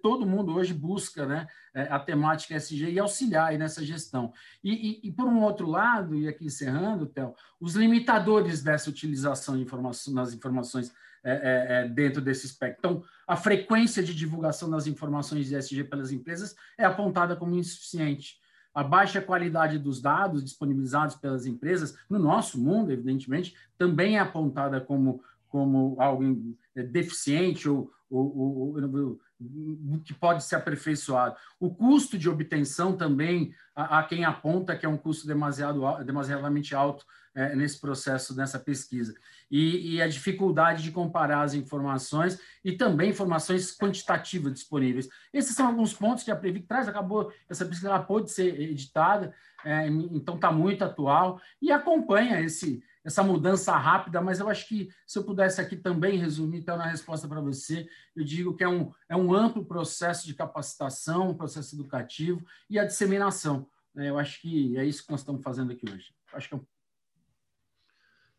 todo 0.00 0.24
mundo 0.24 0.54
hoje 0.54 0.72
busca 0.72 1.26
né, 1.26 1.48
é, 1.74 1.82
a 1.90 1.98
temática 1.98 2.54
SG 2.54 2.88
e 2.88 3.00
auxiliar 3.00 3.58
nessa 3.58 3.84
gestão. 3.84 4.32
E, 4.62 5.00
e, 5.02 5.08
e, 5.08 5.10
por 5.10 5.26
um 5.26 5.42
outro 5.42 5.66
lado, 5.66 6.14
e 6.14 6.28
aqui 6.28 6.46
encerrando, 6.46 7.04
Théo, 7.04 7.34
os 7.58 7.74
limitadores 7.74 8.62
dessa 8.62 8.88
utilização 8.88 9.56
de 9.56 9.64
informação, 9.64 10.14
nas 10.14 10.32
informações 10.32 10.94
é, 11.24 11.32
é, 11.32 11.80
é, 11.80 11.88
dentro 11.88 12.22
desse 12.22 12.46
espectro. 12.46 12.78
Então, 12.78 13.04
a 13.26 13.34
frequência 13.34 14.04
de 14.04 14.14
divulgação 14.14 14.70
das 14.70 14.86
informações 14.86 15.48
de 15.48 15.56
SG 15.56 15.82
pelas 15.82 16.12
empresas 16.12 16.54
é 16.78 16.84
apontada 16.84 17.34
como 17.34 17.56
insuficiente 17.56 18.38
a 18.78 18.84
baixa 18.84 19.20
qualidade 19.20 19.76
dos 19.76 20.00
dados 20.00 20.44
disponibilizados 20.44 21.16
pelas 21.16 21.46
empresas, 21.46 21.98
no 22.08 22.16
nosso 22.16 22.60
mundo, 22.60 22.92
evidentemente, 22.92 23.52
também 23.76 24.16
é 24.16 24.20
apontada 24.20 24.80
como, 24.80 25.20
como 25.48 25.96
algo 25.98 26.54
é, 26.76 26.84
deficiente 26.84 27.68
ou, 27.68 27.90
ou, 28.08 28.76
ou, 28.78 29.20
que 30.04 30.14
pode 30.14 30.44
ser 30.44 30.54
aperfeiçoado. 30.54 31.34
O 31.58 31.74
custo 31.74 32.16
de 32.16 32.30
obtenção 32.30 32.96
também, 32.96 33.52
há 33.74 34.00
quem 34.04 34.24
aponta 34.24 34.76
que 34.76 34.86
é 34.86 34.88
um 34.88 34.96
custo 34.96 35.26
demasiado, 35.26 35.82
demasiadamente 36.04 36.72
alto 36.72 37.04
é, 37.34 37.56
nesse 37.56 37.80
processo, 37.80 38.36
nessa 38.36 38.60
pesquisa. 38.60 39.12
E, 39.50 39.94
e, 39.94 40.02
a 40.02 40.06
dificuldade 40.06 40.82
de 40.82 40.90
comparar 40.90 41.42
as 41.42 41.54
informações 41.54 42.38
e 42.62 42.72
também 42.72 43.10
informações 43.10 43.74
quantitativas 43.74 44.52
disponíveis. 44.52 45.08
Esses 45.32 45.56
são 45.56 45.66
alguns 45.66 45.94
pontos 45.94 46.22
que 46.22 46.30
a 46.30 46.36
Previc 46.36 46.66
traz, 46.66 46.86
acabou, 46.86 47.32
essa 47.48 47.64
pesquisa 47.64 47.88
ela 47.88 48.02
pôde 48.02 48.30
ser 48.30 48.60
editada, 48.60 49.34
é, 49.64 49.86
então 49.86 50.34
está 50.34 50.52
muito 50.52 50.84
atual, 50.84 51.40
e 51.62 51.72
acompanha 51.72 52.40
esse, 52.42 52.82
essa 53.08 53.22
mudança 53.22 53.74
rápida, 53.74 54.20
mas 54.20 54.38
eu 54.38 54.50
acho 54.50 54.68
que 54.68 54.90
se 55.06 55.18
eu 55.18 55.24
pudesse 55.24 55.60
aqui 55.62 55.76
também 55.76 56.18
resumir, 56.18 56.58
então, 56.58 56.76
na 56.76 56.86
resposta 56.86 57.26
para 57.26 57.40
você, 57.40 57.88
eu 58.14 58.22
digo 58.22 58.54
que 58.54 58.62
é 58.62 58.68
um, 58.68 58.92
é 59.08 59.16
um 59.16 59.32
amplo 59.32 59.64
processo 59.64 60.26
de 60.26 60.34
capacitação, 60.34 61.30
um 61.30 61.34
processo 61.34 61.74
educativo 61.74 62.44
e 62.68 62.78
a 62.78 62.84
disseminação. 62.84 63.66
Né? 63.94 64.10
Eu 64.10 64.18
acho 64.18 64.42
que 64.42 64.76
é 64.76 64.84
isso 64.84 65.04
que 65.04 65.10
nós 65.10 65.20
estamos 65.20 65.42
fazendo 65.42 65.72
aqui 65.72 65.90
hoje. 65.90 66.12
Acho 66.34 66.48
que 66.48 66.54
é 66.54 66.58
um 66.58 66.66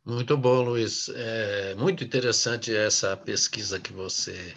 muito 0.10 0.36
bom, 0.36 0.64
Luiz. 0.64 1.10
É 1.10 1.76
muito 1.76 2.03
interessante 2.03 2.76
essa 2.76 3.16
pesquisa 3.16 3.80
que 3.80 3.93
você 3.93 4.53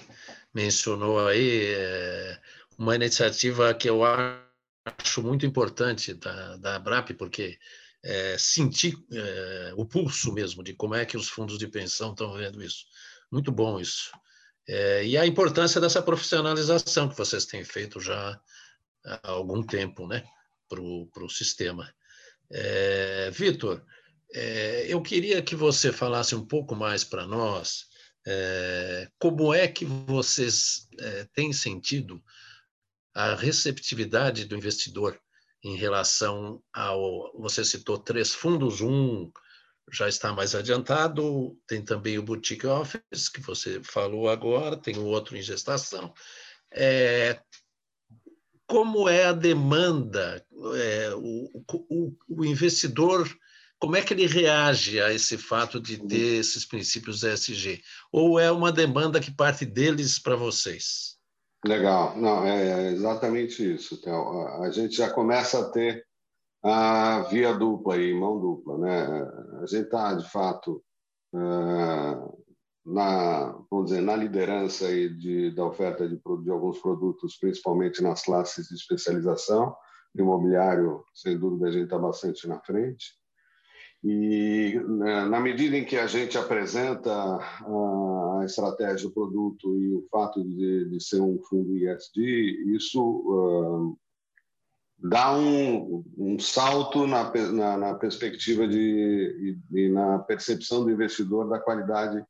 mencionou 0.55 1.27
aí. 1.27 1.75
É 1.75 2.41
uma 2.79 2.95
iniciativa 2.95 3.73
que 3.75 3.89
eu 3.89 4.03
acho 4.05 5.23
muito 5.23 5.45
importante 5.45 6.15
da, 6.15 6.57
da 6.57 6.77
ABRAP, 6.77 7.15
porque 7.15 7.59
é, 8.03 8.37
sentir 8.39 8.97
é, 9.13 9.73
o 9.77 9.85
pulso 9.85 10.33
mesmo 10.33 10.63
de 10.63 10.73
como 10.75 10.95
é 10.95 11.05
que 11.05 11.17
os 11.17 11.29
fundos 11.29 11.59
de 11.59 11.69
pensão 11.69 12.13
estão 12.13 12.33
vendo 12.35 12.63
isso. 12.63 12.87
Muito 13.31 13.53
bom 13.53 13.79
isso. 13.79 14.11
É, 14.67 15.05
e 15.05 15.19
a 15.19 15.27
importância 15.27 15.81
dessa 15.81 16.03
profissionalização 16.03 17.09
que 17.09 17.17
vocês 17.17 17.45
têm 17.45 17.65
feito 17.65 18.01
já 18.01 18.41
há 19.05 19.31
algum 19.31 19.63
tempo 19.63 20.07
né, 20.07 20.25
para 20.69 20.81
o 20.81 21.29
sistema. 21.29 21.93
É, 22.51 23.31
Vitor, 23.31 23.85
é, 24.35 24.87
eu 24.89 25.03
queria 25.03 25.43
que 25.43 25.55
você 25.55 25.93
falasse 25.93 26.35
um 26.35 26.45
pouco 26.45 26.75
mais 26.75 27.05
para 27.05 27.27
nós 27.27 27.87
é, 28.27 29.09
como 29.19 29.53
é 29.53 29.67
que 29.67 29.85
vocês 29.85 30.89
é, 30.99 31.27
têm 31.35 31.53
sentido 31.53 32.23
a 33.15 33.35
receptividade 33.35 34.45
do 34.45 34.57
investidor 34.57 35.21
em 35.63 35.77
relação 35.77 36.63
ao. 36.73 37.33
Você 37.41 37.65
citou 37.65 37.99
três 37.99 38.35
fundos, 38.35 38.81
um 38.81 39.31
já 39.93 40.09
está 40.09 40.33
mais 40.33 40.55
adiantado, 40.55 41.59
tem 41.67 41.85
também 41.85 42.19
o 42.19 42.23
Boutique 42.23 42.67
Office, 42.67 43.29
que 43.29 43.41
você 43.41 43.83
falou 43.83 44.29
agora, 44.29 44.77
tem 44.77 44.97
o 44.97 45.05
outro 45.05 45.37
em 45.37 45.43
gestação. 45.43 46.15
É, 46.73 47.39
como 48.67 49.09
é 49.09 49.27
a 49.27 49.33
demanda, 49.33 50.43
é, 50.77 51.15
o, 51.15 51.51
o, 51.91 52.17
o, 52.29 52.45
investidor, 52.45 53.29
como 53.83 53.97
é 53.97 54.01
que 54.01 54.15
ele 54.15 54.29
reage 54.29 55.01
a 55.01 55.13
esse 55.13 55.37
fato 55.37 55.81
de 55.81 55.99
ter 56.07 56.39
esses 56.39 56.65
princípios 56.65 57.25
ESG? 57.25 57.83
Ou 58.13 58.39
é 58.39 58.49
uma 58.49 58.71
demanda 58.71 59.19
que 59.19 59.35
parte 59.35 59.67
deles 59.67 60.21
para 60.21 60.37
vocês? 60.37 61.17
Legal, 61.67 62.17
não, 62.17 62.47
é 62.47 62.93
exatamente 62.93 63.75
isso, 63.75 64.01
Theo. 64.01 64.47
A 64.63 64.71
gente 64.71 64.95
já 64.95 65.11
começa 65.11 65.59
a 65.59 65.71
ter 65.71 66.07
a 66.63 67.23
via 67.29 67.53
dupla 67.55 67.97
e 67.97 68.15
mão 68.15 68.41
dupla, 68.41 68.79
né? 68.79 69.29
A 69.61 69.67
gente 69.67 69.87
está, 69.87 70.15
de 70.15 70.31
fato, 70.31 70.81
na, 72.87 73.59
vamos 73.69 73.87
dizer, 73.87 74.01
na 74.01 74.15
liderança 74.15 74.87
aí 74.87 75.09
de, 75.09 75.53
da 75.57 75.67
oferta 75.67 76.09
de, 76.09 76.21
de 76.45 76.51
alguns 76.53 76.79
produtos, 76.79 77.37
principalmente 77.37 78.01
nas 78.01 78.23
classes 78.23 78.69
de 78.69 78.77
especialização. 78.77 79.75
imobiliário, 80.15 81.05
sem 81.13 81.37
dúvida, 81.37 81.67
a 81.67 81.73
gente 81.73 81.85
está 81.85 81.99
bastante 81.99 82.47
na 82.47 82.61
frente. 82.61 83.21
E 84.05 84.81
né, 84.89 85.25
na 85.27 85.39
medida 85.39 85.77
em 85.77 85.85
que 85.85 85.97
a 85.97 86.09
gente 86.09 86.37
apresenta 86.37 87.13
a 87.13 88.45
estratégia 88.45 89.09
do 89.09 89.15
produto 89.15 89.79
e 89.79 89.95
o 89.95 90.05
fato 90.11 90.43
de, 90.43 90.89
de 90.91 91.01
ser 91.01 91.21
um 91.21 91.39
fundo 91.49 91.77
ISD, 91.77 92.21
isso 92.75 93.01
uh, 93.01 93.99
dá 94.99 95.37
um, 95.37 96.05
um 96.19 96.39
salto 96.39 97.07
na, 97.07 97.33
na, 97.53 97.77
na 97.77 97.95
perspectiva 97.95 98.67
de, 98.67 99.57
e, 99.73 99.85
e 99.85 99.89
na 99.89 100.19
percepção 100.19 100.85
do 100.85 100.91
investidor 100.91 101.49
da 101.49 101.61
qualidade 101.61 102.25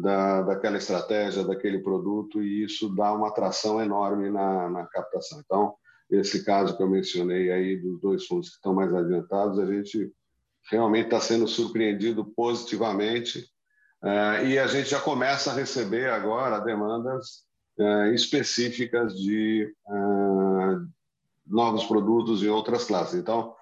da, 0.00 0.42
daquela 0.42 0.78
estratégia, 0.78 1.44
daquele 1.44 1.80
produto, 1.80 2.42
e 2.42 2.64
isso 2.64 2.94
dá 2.94 3.12
uma 3.12 3.28
atração 3.28 3.82
enorme 3.82 4.30
na, 4.30 4.70
na 4.70 4.86
captação. 4.86 5.40
Então, 5.44 5.74
esse 6.10 6.44
caso 6.44 6.76
que 6.76 6.82
eu 6.82 6.88
mencionei 6.88 7.50
aí 7.50 7.76
dos 7.76 8.00
dois 8.00 8.26
fundos 8.26 8.50
que 8.50 8.56
estão 8.56 8.72
mais 8.72 8.94
adiantados, 8.94 9.58
a 9.58 9.66
gente 9.66 10.12
realmente 10.70 11.06
está 11.06 11.20
sendo 11.20 11.46
surpreendido 11.46 12.24
positivamente 12.24 13.40
uh, 14.02 14.44
e 14.46 14.58
a 14.58 14.66
gente 14.66 14.90
já 14.90 15.00
começa 15.00 15.50
a 15.50 15.54
receber 15.54 16.10
agora 16.10 16.60
demandas 16.60 17.44
uh, 17.78 18.06
específicas 18.14 19.14
de 19.14 19.72
uh, 19.86 20.86
novos 21.46 21.84
produtos 21.84 22.42
em 22.42 22.48
outras 22.48 22.84
classes. 22.84 23.14
Então, 23.14 23.54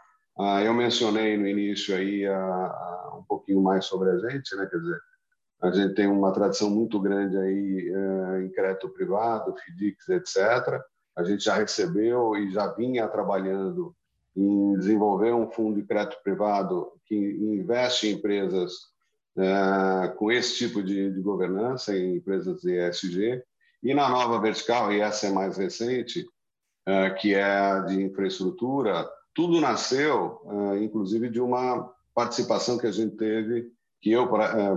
eu 0.65 0.73
mencionei 0.73 1.37
no 1.37 1.47
início 1.47 1.95
aí 1.95 2.25
um 3.19 3.23
pouquinho 3.29 3.61
mais 3.61 3.85
sobre 3.85 4.09
a 4.09 4.19
gente, 4.19 4.57
né? 4.57 4.67
Quer 4.67 4.79
dizer, 4.79 4.99
a 5.61 5.71
gente 5.71 5.95
tem 5.95 6.07
uma 6.07 6.33
tradição 6.33 6.71
muito 6.71 6.99
grande 6.99 7.37
aí 7.37 7.93
em 8.43 8.49
crédito 8.51 8.89
privado, 8.89 9.55
FDICs, 9.55 10.09
etc. 10.09 10.81
A 11.15 11.23
gente 11.23 11.45
já 11.45 11.55
recebeu 11.55 12.35
e 12.35 12.51
já 12.51 12.69
vinha 12.69 13.07
trabalhando 13.09 13.95
em 14.37 14.75
desenvolver 14.79 15.33
um 15.33 15.51
fundo 15.51 15.81
de 15.81 15.87
crédito 15.87 16.23
privado 16.23 16.91
que 17.05 17.15
investe 17.15 18.09
em 18.09 18.13
empresas 18.13 18.73
é, 19.37 20.09
com 20.17 20.31
esse 20.31 20.57
tipo 20.57 20.83
de, 20.83 21.11
de, 21.11 21.21
governança, 21.21 21.97
em 21.97 22.17
empresas 22.17 22.61
de 22.61 22.77
ESG. 22.77 23.43
E 23.83 23.95
na 23.95 24.09
nova 24.09 24.41
vertical, 24.41 24.93
e 24.93 25.01
essa 25.01 25.27
é 25.27 25.31
mais 25.31 25.57
recente, 25.57 26.27
é, 26.87 27.11
que 27.11 27.35
é 27.35 27.81
de 27.83 28.03
infraestrutura, 28.03 29.09
tudo 29.35 29.61
nasceu, 29.61 30.41
é, 30.75 30.85
inclusive, 30.85 31.29
de 31.29 31.41
uma 31.41 31.91
participação 32.15 32.79
que 32.79 32.87
a 32.87 32.93
gente 32.93 33.17
teve, 33.17 33.71
que 34.01 34.11
eu 34.11 34.29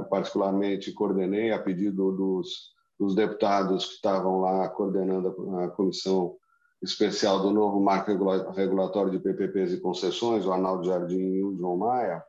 particularmente 0.09 0.93
coordenei 0.93 1.51
a 1.51 1.59
pedido 1.59 2.11
dos, 2.11 2.71
dos 2.97 3.15
deputados 3.15 3.85
que 3.85 3.93
estavam 3.95 4.39
lá 4.39 4.69
coordenando 4.69 5.57
a, 5.57 5.65
a 5.65 5.67
comissão 5.69 6.35
especial 6.85 7.41
do 7.41 7.51
novo 7.51 7.79
marco 7.79 8.11
regulatório 8.51 9.11
de 9.11 9.19
PPPs 9.19 9.73
e 9.73 9.81
concessões, 9.81 10.45
o 10.45 10.51
Arnaldo 10.51 10.85
Jardim 10.85 11.19
e 11.19 11.43
o 11.43 11.55
João 11.57 11.77
Maia. 11.77 12.23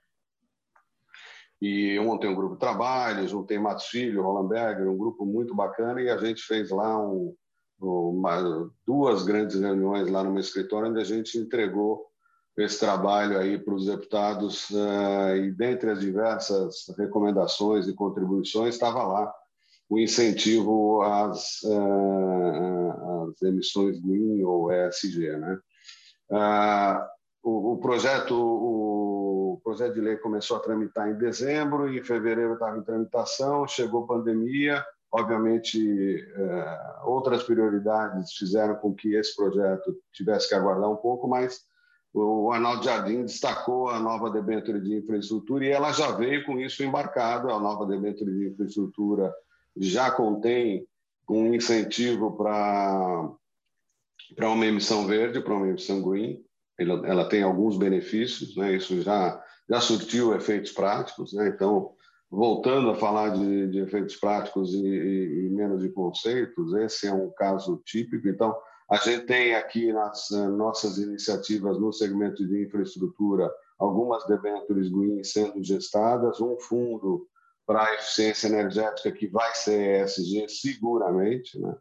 E 1.60 1.98
ontem 2.00 2.28
um 2.28 2.34
grupo 2.34 2.54
de 2.54 2.60
trabalho, 2.60 3.26
juntei 3.26 3.58
Matos 3.58 3.86
Filho, 3.86 4.22
Rollenberger, 4.22 4.88
um 4.88 4.96
grupo 4.96 5.24
muito 5.24 5.54
bacana, 5.54 6.00
e 6.00 6.10
a 6.10 6.16
gente 6.18 6.42
fez 6.42 6.70
lá 6.70 6.98
um, 6.98 7.34
uma, 7.80 8.70
duas 8.86 9.22
grandes 9.22 9.58
reuniões 9.58 10.10
lá 10.10 10.22
meu 10.24 10.40
escritório, 10.40 10.90
onde 10.90 11.00
a 11.00 11.04
gente 11.04 11.38
entregou 11.38 12.06
esse 12.58 12.80
trabalho 12.80 13.38
aí 13.38 13.58
para 13.58 13.74
os 13.74 13.86
deputados, 13.86 14.70
uh, 14.70 15.36
e 15.36 15.50
dentre 15.50 15.90
as 15.90 16.00
diversas 16.00 16.86
recomendações 16.96 17.86
e 17.86 17.94
contribuições, 17.94 18.74
estava 18.74 19.02
lá 19.02 19.32
o 19.88 19.98
incentivo 19.98 21.02
às, 21.02 21.62
uh, 21.62 23.15
às 23.28 23.42
emissões 23.42 24.00
green 24.00 24.42
ou 24.42 24.72
ESG. 24.72 25.36
Né? 25.36 25.58
Uh, 26.30 27.06
o, 27.42 27.72
o, 27.74 27.78
projeto, 27.78 28.34
o 28.34 29.60
projeto 29.62 29.94
de 29.94 30.00
lei 30.00 30.16
começou 30.16 30.56
a 30.56 30.60
tramitar 30.60 31.08
em 31.08 31.18
dezembro, 31.18 31.92
em 31.92 32.02
fevereiro 32.02 32.54
estava 32.54 32.78
em 32.78 32.82
tramitação, 32.82 33.66
chegou 33.66 34.06
pandemia, 34.06 34.84
obviamente 35.12 36.26
uh, 36.36 37.08
outras 37.08 37.42
prioridades 37.42 38.32
fizeram 38.32 38.76
com 38.76 38.94
que 38.94 39.14
esse 39.14 39.34
projeto 39.36 39.96
tivesse 40.12 40.48
que 40.48 40.54
aguardar 40.54 40.90
um 40.90 40.96
pouco, 40.96 41.28
mas 41.28 41.64
o 42.18 42.50
Arnaldo 42.50 42.82
Jardim 42.82 43.22
destacou 43.22 43.90
a 43.90 43.98
nova 44.00 44.30
debênture 44.30 44.80
de 44.80 44.96
infraestrutura 44.96 45.66
e 45.66 45.70
ela 45.70 45.92
já 45.92 46.12
veio 46.12 46.46
com 46.46 46.58
isso 46.58 46.82
embarcado, 46.82 47.50
a 47.50 47.60
nova 47.60 47.84
debênture 47.84 48.32
de 48.32 48.48
infraestrutura 48.48 49.34
já 49.76 50.10
contém 50.10 50.86
um 51.28 51.54
incentivo 51.54 52.36
para 52.36 53.30
uma 54.40 54.66
emissão 54.66 55.06
verde, 55.06 55.40
para 55.40 55.54
uma 55.54 55.68
emissão 55.68 56.02
green. 56.02 56.44
Ela, 56.78 57.06
ela, 57.06 57.28
tem 57.28 57.42
alguns 57.42 57.76
benefícios, 57.78 58.56
né? 58.56 58.74
Isso 58.76 59.00
já 59.02 59.42
já 59.68 59.80
surtiu 59.80 60.34
efeitos 60.34 60.70
práticos, 60.70 61.32
né? 61.32 61.48
Então, 61.48 61.92
voltando 62.30 62.90
a 62.90 62.94
falar 62.94 63.30
de, 63.30 63.68
de 63.68 63.80
efeitos 63.80 64.16
práticos 64.16 64.72
e, 64.72 64.86
e, 64.86 65.46
e, 65.46 65.50
menos 65.50 65.82
de 65.82 65.88
conceitos, 65.88 66.72
esse 66.74 67.06
é 67.06 67.12
um 67.12 67.30
caso 67.30 67.82
típico. 67.84 68.28
Então, 68.28 68.56
a 68.88 68.96
gente 68.96 69.26
tem 69.26 69.54
aqui 69.54 69.92
nas 69.92 70.28
nossas 70.56 70.98
iniciativas 70.98 71.80
no 71.80 71.92
segmento 71.92 72.46
de 72.46 72.62
infraestrutura 72.62 73.50
algumas 73.78 74.24
debêntures 74.26 74.88
green 74.88 75.22
sendo 75.24 75.62
gestadas, 75.62 76.40
um 76.40 76.56
fundo 76.58 77.26
para 77.66 77.84
a 77.84 77.94
eficiência 77.94 78.46
energética, 78.46 79.10
que 79.10 79.26
vai 79.26 79.52
ser 79.54 80.04
ESG 80.04 80.48
seguramente. 80.48 81.58
Né? 81.58 81.76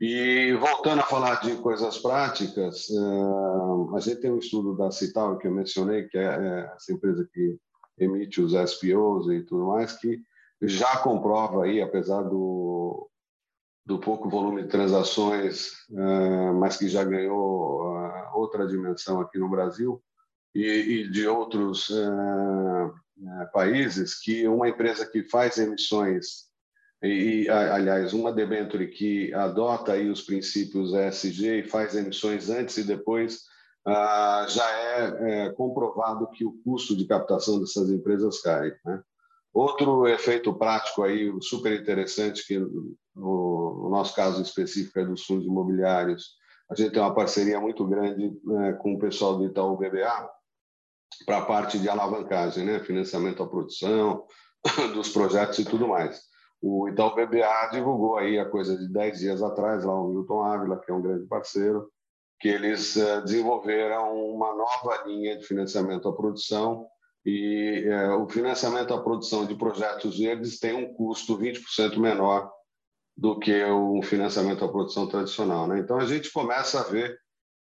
E 0.00 0.52
voltando 0.54 1.00
a 1.00 1.04
falar 1.04 1.40
de 1.40 1.56
coisas 1.56 1.98
práticas, 1.98 2.88
eh, 2.90 3.96
a 3.96 4.00
gente 4.00 4.20
tem 4.20 4.32
um 4.32 4.38
estudo 4.38 4.76
da 4.76 4.90
Cital, 4.90 5.38
que 5.38 5.46
eu 5.46 5.52
mencionei, 5.52 6.08
que 6.08 6.18
é, 6.18 6.24
é 6.24 6.72
essa 6.74 6.92
empresa 6.92 7.28
que 7.32 7.58
emite 7.98 8.40
os 8.40 8.52
SPOs 8.52 9.28
e 9.28 9.42
tudo 9.42 9.66
mais, 9.66 9.92
que 9.92 10.20
já 10.62 10.96
comprova 10.98 11.64
aí, 11.64 11.80
apesar 11.80 12.22
do, 12.22 13.08
do 13.86 14.00
pouco 14.00 14.28
volume 14.28 14.62
de 14.62 14.68
transações, 14.68 15.72
eh, 15.92 16.52
mas 16.52 16.76
que 16.76 16.88
já 16.88 17.04
ganhou 17.04 17.96
eh, 17.96 18.30
outra 18.34 18.66
dimensão 18.66 19.20
aqui 19.20 19.38
no 19.38 19.50
Brasil, 19.50 20.02
e, 20.54 21.08
de 21.10 21.26
outros 21.26 21.90
né, 23.16 23.48
países 23.52 24.18
que 24.20 24.46
uma 24.48 24.68
empresa 24.68 25.06
que 25.06 25.22
faz 25.24 25.58
emissões 25.58 26.44
e, 27.02 27.48
aliás, 27.50 28.14
uma 28.14 28.32
debenture 28.32 28.86
que 28.88 29.32
adota 29.34 29.92
aí 29.92 30.08
os 30.08 30.22
princípios 30.22 30.94
ESG 30.94 31.58
e 31.58 31.68
faz 31.68 31.94
emissões 31.94 32.48
antes 32.48 32.78
e 32.78 32.84
depois, 32.84 33.42
ah, 33.86 34.46
já 34.48 34.70
é, 34.70 35.46
é, 35.46 35.52
comprovado 35.52 36.30
que 36.30 36.46
o 36.46 36.58
custo 36.64 36.96
de 36.96 37.06
captação 37.06 37.60
dessas 37.60 37.90
empresas 37.90 38.40
cai. 38.40 38.72
Né? 38.86 39.02
Outro 39.52 40.08
efeito 40.08 40.54
prático 40.54 41.02
aí 41.02 41.30
super 41.42 41.78
interessante 41.78 42.46
que 42.46 42.58
no, 42.58 42.96
no, 43.14 43.90
nosso 43.90 44.14
caso 44.14 44.40
específico 44.40 44.98
é 44.98 45.04
dos 45.04 45.24
fundos 45.24 45.46
imobiliários, 45.46 46.36
a 46.70 46.74
gente 46.74 46.92
tem 46.92 47.02
uma 47.02 47.14
parceria 47.14 47.60
muito 47.60 47.86
grande 47.86 48.32
né, 48.42 48.72
com 48.72 48.94
o 48.94 48.98
pessoal 48.98 49.36
do 49.36 49.44
Itaú 49.44 49.76
BBA, 49.76 50.30
para 51.24 51.38
a 51.38 51.44
parte 51.44 51.78
de 51.78 51.88
alavancagem, 51.88 52.64
né? 52.64 52.80
financiamento 52.80 53.42
à 53.42 53.46
produção, 53.46 54.24
dos 54.94 55.08
projetos 55.10 55.58
e 55.58 55.64
tudo 55.64 55.88
mais. 55.88 56.22
o 56.62 56.88
Itaú 56.88 57.14
BBA 57.14 57.70
divulgou 57.72 58.16
aí 58.16 58.38
a 58.38 58.48
coisa 58.48 58.76
de 58.76 58.88
10 58.88 59.18
dias 59.18 59.42
atrás, 59.42 59.84
lá 59.84 59.94
o 60.00 60.08
Milton 60.08 60.42
Ávila, 60.42 60.80
que 60.80 60.90
é 60.90 60.94
um 60.94 61.02
grande 61.02 61.26
parceiro, 61.26 61.90
que 62.40 62.48
eles 62.48 62.96
uh, 62.96 63.22
desenvolveram 63.22 64.14
uma 64.14 64.54
nova 64.54 65.04
linha 65.06 65.36
de 65.38 65.46
financiamento 65.46 66.08
à 66.08 66.12
produção 66.12 66.86
e 67.24 67.86
uh, 67.88 68.22
o 68.22 68.28
financiamento 68.28 68.92
à 68.92 69.02
produção 69.02 69.46
de 69.46 69.54
projetos 69.54 70.18
verdes 70.18 70.58
tem 70.58 70.74
um 70.74 70.92
custo 70.94 71.38
20% 71.38 71.96
menor 71.98 72.50
do 73.16 73.38
que 73.38 73.64
o 73.64 74.02
financiamento 74.02 74.64
à 74.64 74.68
produção 74.68 75.06
tradicional. 75.06 75.66
Né? 75.66 75.78
Então, 75.78 75.98
a 75.98 76.04
gente 76.04 76.32
começa 76.32 76.80
a 76.80 76.84
ver 76.84 77.16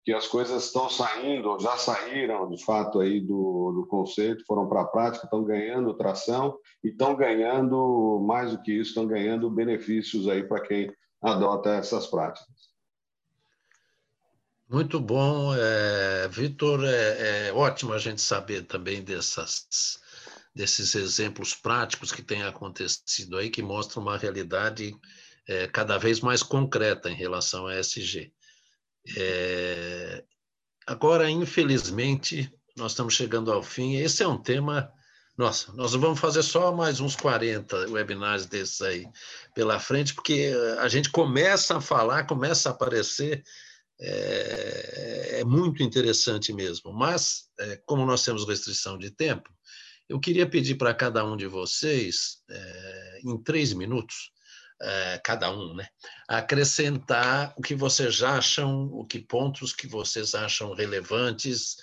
que 0.10 0.14
as 0.16 0.26
coisas 0.26 0.66
estão 0.66 0.90
saindo, 0.90 1.60
já 1.60 1.78
saíram 1.78 2.50
de 2.50 2.66
fato 2.66 3.00
aí 3.00 3.22
do, 3.22 3.72
do 3.74 3.86
conceito, 3.86 4.44
foram 4.44 4.68
para 4.68 4.82
a 4.82 4.86
prática, 4.86 5.26
estão 5.26 5.44
ganhando 5.44 5.94
tração 5.94 6.58
e 6.84 6.88
estão 6.88 7.16
ganhando, 7.16 8.20
mais 8.26 8.50
do 8.50 8.60
que 8.60 8.72
isso, 8.72 8.90
estão 8.90 9.06
ganhando 9.06 9.52
benefícios 9.52 10.28
aí 10.28 10.42
para 10.42 10.62
quem 10.62 10.92
adota 11.22 11.76
essas 11.76 12.08
práticas. 12.08 12.50
Muito 14.68 15.00
bom, 15.00 15.54
é, 15.56 16.28
Vitor. 16.28 16.84
É, 16.84 17.50
é, 17.50 17.54
ótimo 17.54 17.94
a 17.94 18.00
gente 18.00 18.20
saber 18.20 18.64
também 18.64 19.04
dessas, 19.04 20.00
desses 20.56 20.96
exemplos 20.96 21.54
práticos 21.54 22.12
que 22.12 22.24
têm 22.24 22.42
acontecido 22.42 23.38
aí, 23.38 23.52
que 23.52 23.62
mostram 23.62 24.02
uma 24.02 24.18
realidade 24.18 24.92
é, 25.48 25.68
cada 25.68 26.00
vez 26.00 26.20
mais 26.20 26.42
concreta 26.42 27.12
em 27.12 27.16
relação 27.16 27.68
a 27.68 27.76
SG. 27.76 28.34
É, 29.18 30.24
agora, 30.86 31.30
infelizmente, 31.30 32.52
nós 32.76 32.92
estamos 32.92 33.14
chegando 33.14 33.52
ao 33.52 33.64
fim. 33.64 33.96
Esse 33.96 34.24
é 34.24 34.28
um 34.28 34.38
tema. 34.38 34.92
Nossa, 35.38 35.72
nós 35.74 35.94
vamos 35.94 36.20
fazer 36.20 36.44
só 36.44 36.72
mais 36.76 37.00
uns 37.00 37.16
40 37.16 37.90
webinars 37.90 38.46
desses 38.46 38.82
aí 38.82 39.08
pela 39.56 39.80
frente, 39.80 40.14
porque 40.14 40.52
a 40.80 40.88
gente 40.88 41.10
começa 41.10 41.78
a 41.78 41.82
falar, 41.82 42.26
começa 42.26 42.70
a 42.70 42.72
aparecer. 42.72 43.44
É, 44.02 45.40
é 45.42 45.44
muito 45.44 45.84
interessante 45.84 46.54
mesmo. 46.54 46.94
Mas, 46.94 47.50
é, 47.60 47.82
como 47.86 48.06
nós 48.06 48.24
temos 48.24 48.48
restrição 48.48 48.98
de 48.98 49.12
tempo, 49.12 49.50
eu 50.08 50.20
queria 50.20 50.50
pedir 50.50 50.76
para 50.76 50.94
cada 50.94 51.24
um 51.24 51.38
de 51.38 51.46
vocês, 51.46 52.38
é, 52.50 53.20
em 53.24 53.38
três 53.44 53.74
minutos, 53.74 54.32
é, 54.82 55.20
cada 55.24 55.52
um, 55.52 55.74
né? 55.76 55.88
acrescentar 56.28 57.54
o 57.58 57.62
que 57.62 57.76
vocês 57.76 58.24
acham, 58.24 58.86
o 58.94 59.06
que 59.06 59.20
pontos 59.20 59.74
que 59.74 59.88
vocês 59.88 60.34
acham 60.34 60.74
relevantes, 60.74 61.78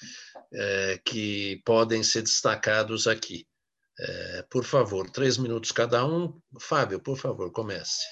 é, 0.52 1.00
que 1.04 1.60
podem 1.64 2.02
ser 2.02 2.22
destacados 2.22 3.06
aqui. 3.06 3.46
É, 3.98 4.44
por 4.50 4.64
favor, 4.64 5.10
três 5.10 5.38
minutos 5.38 5.72
cada 5.72 6.06
um. 6.06 6.40
Fábio, 6.60 7.00
por 7.00 7.18
favor, 7.18 7.50
comece. 7.50 8.04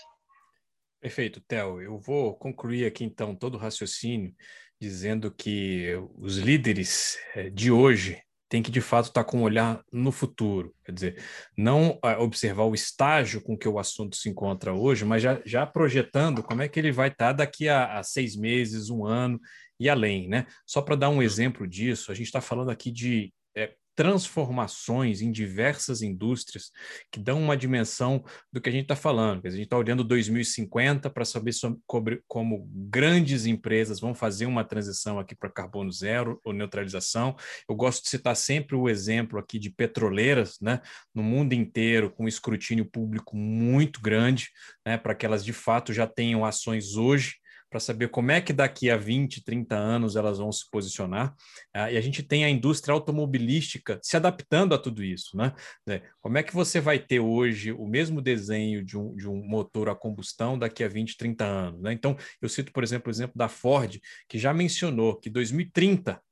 Perfeito, 1.01 1.41
Theo. 1.43 1.83
Eu 1.83 1.99
vou 1.99 2.35
concluir 2.35 2.87
aqui 2.87 3.05
então 3.05 3.35
todo 3.35 3.57
o 3.57 3.59
raciocínio 3.59 4.35
dizendo 4.81 5.31
que 5.31 5.95
os 6.17 6.39
líderes 6.39 7.19
de 7.53 7.71
hoje 7.71 8.23
tem 8.55 8.63
que 8.63 8.71
de 8.71 8.81
fato 8.81 9.07
estar 9.07 9.25
tá 9.25 9.29
com 9.29 9.39
um 9.39 9.43
olhar 9.43 9.83
no 9.91 10.13
futuro, 10.13 10.73
quer 10.85 10.93
dizer, 10.93 11.25
não 11.59 11.99
ah, 12.01 12.23
observar 12.23 12.63
o 12.63 12.73
estágio 12.73 13.43
com 13.43 13.59
que 13.59 13.69
o 13.69 13.81
assunto 13.81 14.15
se 14.15 14.29
encontra 14.29 14.73
hoje, 14.73 15.05
mas 15.05 15.21
já, 15.25 15.43
já 15.45 15.67
projetando 15.67 16.41
como 16.41 16.63
é 16.63 16.69
que 16.69 16.79
ele 16.79 16.93
vai 16.93 17.09
estar 17.09 17.31
tá 17.31 17.33
daqui 17.33 17.69
a, 17.69 17.99
a 17.99 18.05
seis 18.05 18.37
meses, 18.37 18.91
um 18.91 19.05
ano 19.05 19.41
e 19.81 19.89
além, 19.89 20.29
né? 20.29 20.47
Só 20.65 20.81
para 20.81 20.95
dar 20.95 21.09
um 21.11 21.21
exemplo 21.21 21.67
disso, 21.67 22.13
a 22.13 22.15
gente 22.15 22.27
está 22.27 22.41
falando 22.41 22.71
aqui 22.71 22.93
de 22.93 23.35
é, 23.57 23.75
transformações 23.95 25.21
em 25.21 25.31
diversas 25.31 26.03
indústrias 26.03 26.71
que 27.11 27.21
dão 27.21 27.41
uma 27.41 27.57
dimensão 27.57 28.25
do 28.53 28.61
que 28.61 28.69
a 28.69 28.73
gente 28.73 28.83
está 28.83 28.97
falando. 28.97 29.47
A 29.47 29.51
gente 29.51 29.65
está 29.65 29.77
olhando 29.77 30.03
2050 30.03 31.09
para 31.11 31.25
saber 31.25 31.53
sobre, 31.53 32.23
como 32.27 32.69
grandes 32.73 33.47
empresas 33.47 34.01
vão 34.01 34.15
fazer 34.15 34.47
uma 34.47 34.65
transição 34.65 35.19
aqui 35.19 35.35
para 35.35 35.51
carbono 35.51 35.93
zero 35.93 36.41
ou 36.45 36.53
neutralização. 36.53 37.37
Eu 37.69 37.77
gosto 37.77 38.03
de 38.03 38.11
citar 38.11 38.37
sempre 38.37 38.75
o 38.75 38.89
exemplo 38.89 39.39
aqui 39.39 39.59
de 39.59 39.71
petroleiras, 39.71 40.59
né, 40.61 40.81
no 41.15 41.23
mundo 41.23 41.53
inteiro, 41.53 42.11
com 42.11 42.27
escrutínio 42.27 42.85
público 42.85 43.37
muito 43.37 44.01
grande, 44.01 44.49
né, 44.85 44.99
para 44.99 45.15
que 45.15 45.25
elas 45.25 45.45
de 45.45 45.53
fato 45.53 45.93
já 45.93 46.07
tenham 46.07 46.45
ações 46.45 46.97
hoje 46.97 47.44
para 47.75 47.81
saber 47.81 48.09
como 48.09 48.31
é 48.31 48.41
que 48.41 48.53
daqui 48.53 48.89
a 48.89 48.97
20, 48.97 49.43
30 49.43 49.75
anos 49.75 50.15
elas 50.15 50.39
vão 50.39 50.53
se 50.53 50.71
posicionar. 50.71 51.35
Uh, 51.75 51.91
e 51.91 51.97
a 51.97 52.01
gente 52.01 52.23
tem 52.23 52.45
a 52.45 52.49
indústria 52.49 52.93
automobilística 52.93 53.99
se 54.01 54.17
adaptando 54.17 54.77
a 54.77 54.79
tudo 54.79 55.03
isso. 55.03 55.37
Né? 55.37 55.53
É, 55.89 56.01
como 56.21 56.39
é 56.39 56.45
que 56.45 56.55
você 56.55 56.81
vai 56.81 57.01
ter 57.01 57.19
hoje 57.19 57.73
o 57.73 57.85
mesmo 57.85 58.23
desenho 58.23 58.85
de 58.85 58.97
um, 58.97 59.17
de 59.17 59.29
um 59.29 59.45
motor 59.45 59.89
a 59.89 59.95
combustão 59.97 60.57
daqui 60.57 60.85
a 60.85 60.89
20, 60.89 61.17
30 61.17 61.45
anos? 61.45 61.83
Né? 61.83 61.93
Então, 61.93 62.17
eu 62.41 62.49
cito, 62.49 62.73
por 62.73 62.85
exemplo, 62.85 63.09
o 63.09 63.13
exemplo 63.13 63.37
da 63.37 63.49
Ford, 63.49 63.99
que 64.29 64.39
já 64.39 64.55
mencionou 64.55 65.19
que 65.19 65.29
2030 65.29 66.23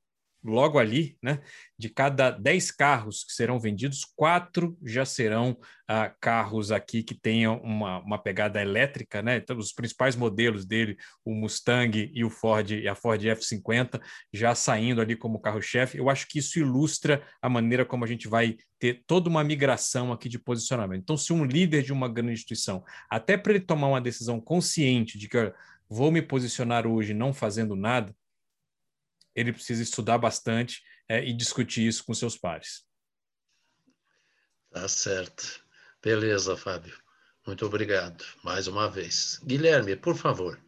logo 0.44 0.78
ali, 0.78 1.16
né, 1.22 1.40
de 1.78 1.88
cada 1.88 2.30
10 2.30 2.70
carros 2.72 3.24
que 3.24 3.32
serão 3.32 3.60
vendidos, 3.60 4.04
quatro 4.04 4.76
já 4.84 5.04
serão 5.04 5.56
ah, 5.86 6.12
carros 6.20 6.72
aqui 6.72 7.02
que 7.02 7.14
tenham 7.14 7.60
uma, 7.62 7.98
uma 7.98 8.18
pegada 8.18 8.60
elétrica, 8.60 9.20
né? 9.20 9.36
Então, 9.36 9.56
os 9.56 9.72
principais 9.72 10.16
modelos 10.16 10.64
dele, 10.64 10.96
o 11.24 11.34
Mustang 11.34 12.10
e 12.12 12.24
o 12.24 12.30
Ford 12.30 12.70
e 12.70 12.88
a 12.88 12.94
Ford 12.94 13.20
F50, 13.22 14.00
já 14.32 14.54
saindo 14.54 15.00
ali 15.00 15.14
como 15.14 15.40
carro-chefe. 15.40 15.98
Eu 15.98 16.08
acho 16.08 16.26
que 16.28 16.38
isso 16.38 16.58
ilustra 16.58 17.22
a 17.40 17.48
maneira 17.48 17.84
como 17.84 18.04
a 18.04 18.08
gente 18.08 18.26
vai 18.26 18.56
ter 18.78 19.02
toda 19.06 19.28
uma 19.28 19.44
migração 19.44 20.12
aqui 20.12 20.28
de 20.28 20.38
posicionamento. 20.38 21.02
Então, 21.02 21.16
se 21.16 21.32
um 21.32 21.44
líder 21.44 21.82
de 21.82 21.92
uma 21.92 22.08
grande 22.08 22.32
instituição, 22.32 22.82
até 23.10 23.36
para 23.36 23.52
ele 23.52 23.60
tomar 23.60 23.88
uma 23.88 24.00
decisão 24.00 24.40
consciente 24.40 25.18
de 25.18 25.28
que 25.28 25.36
olha, 25.36 25.54
vou 25.88 26.10
me 26.10 26.22
posicionar 26.22 26.86
hoje 26.86 27.12
não 27.12 27.34
fazendo 27.34 27.76
nada, 27.76 28.14
ele 29.34 29.52
precisa 29.52 29.82
estudar 29.82 30.18
bastante 30.18 30.82
é, 31.08 31.24
e 31.24 31.32
discutir 31.32 31.86
isso 31.86 32.04
com 32.04 32.14
seus 32.14 32.36
pares. 32.36 32.84
Tá 34.70 34.88
certo. 34.88 35.64
Beleza, 36.02 36.56
Fábio. 36.56 36.96
Muito 37.46 37.66
obrigado 37.66 38.24
mais 38.42 38.66
uma 38.66 38.88
vez. 38.88 39.40
Guilherme, 39.44 39.96
por 39.96 40.16
favor. 40.16 40.60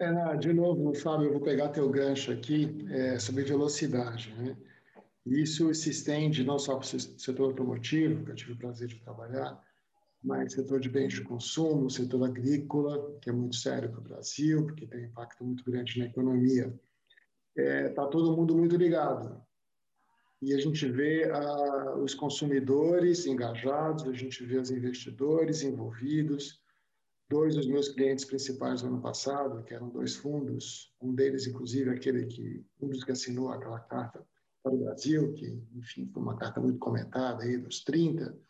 É, 0.00 0.36
de 0.36 0.52
novo, 0.52 0.94
Fábio, 0.94 1.26
eu 1.26 1.32
vou 1.32 1.40
pegar 1.40 1.68
teu 1.70 1.88
gancho 1.90 2.32
aqui 2.32 2.86
é, 2.90 3.18
sobre 3.18 3.44
velocidade. 3.44 4.32
Né? 4.34 4.56
Isso 5.26 5.72
se 5.74 5.90
estende 5.90 6.44
não 6.44 6.58
só 6.58 6.76
para 6.76 6.84
o 6.96 7.00
setor 7.00 7.50
automotivo, 7.50 8.24
que 8.24 8.30
eu 8.30 8.34
tive 8.34 8.52
o 8.52 8.58
prazer 8.58 8.88
de 8.88 9.00
trabalhar, 9.00 9.62
mas 10.22 10.52
setor 10.52 10.80
de 10.80 10.88
bens 10.88 11.12
de 11.12 11.22
consumo, 11.22 11.90
setor 11.90 12.24
agrícola, 12.24 13.18
que 13.20 13.30
é 13.30 13.32
muito 13.32 13.56
sério 13.56 13.90
para 13.90 14.00
o 14.00 14.02
Brasil, 14.02 14.64
porque 14.66 14.86
tem 14.86 15.04
impacto 15.04 15.44
muito 15.44 15.64
grande 15.64 15.98
na 15.98 16.06
economia. 16.06 16.74
Está 17.56 17.62
é, 17.62 17.88
tá 17.90 18.06
todo 18.06 18.36
mundo 18.36 18.56
muito 18.56 18.76
ligado. 18.76 19.40
E 20.40 20.54
a 20.54 20.58
gente 20.58 20.88
vê 20.88 21.24
a, 21.30 21.96
os 21.96 22.14
consumidores 22.14 23.26
engajados, 23.26 24.04
a 24.04 24.12
gente 24.12 24.44
vê 24.44 24.58
os 24.58 24.70
investidores 24.70 25.62
envolvidos. 25.62 26.60
Dois 27.30 27.56
dos 27.56 27.66
meus 27.66 27.88
clientes 27.88 28.24
principais 28.24 28.82
no 28.82 28.88
ano 28.88 29.02
passado, 29.02 29.62
que 29.64 29.74
eram 29.74 29.90
dois 29.90 30.16
fundos, 30.16 30.94
um 31.00 31.14
deles, 31.14 31.46
inclusive, 31.46 31.90
aquele 31.90 32.24
que, 32.26 32.64
um 32.80 32.88
dos 32.88 33.04
que 33.04 33.12
assinou 33.12 33.50
aquela 33.50 33.80
carta 33.80 34.24
para 34.62 34.72
o 34.72 34.78
Brasil, 34.78 35.34
que, 35.34 35.62
enfim, 35.74 36.08
foi 36.12 36.22
uma 36.22 36.38
carta 36.38 36.58
muito 36.58 36.78
comentada 36.78 37.42
aí, 37.42 37.58
dos 37.58 37.84
30, 37.84 38.24
é, 38.24 38.47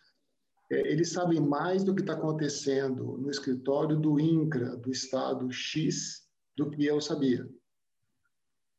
eles 0.70 1.12
sabem 1.12 1.40
mais 1.40 1.82
do 1.82 1.94
que 1.94 2.02
está 2.02 2.12
acontecendo 2.12 3.16
no 3.18 3.30
escritório 3.30 3.96
do 3.96 4.20
INCRA, 4.20 4.76
do 4.76 4.90
estado 4.90 5.50
X, 5.50 6.28
do 6.56 6.70
que 6.70 6.84
eu 6.84 7.00
sabia. 7.00 7.48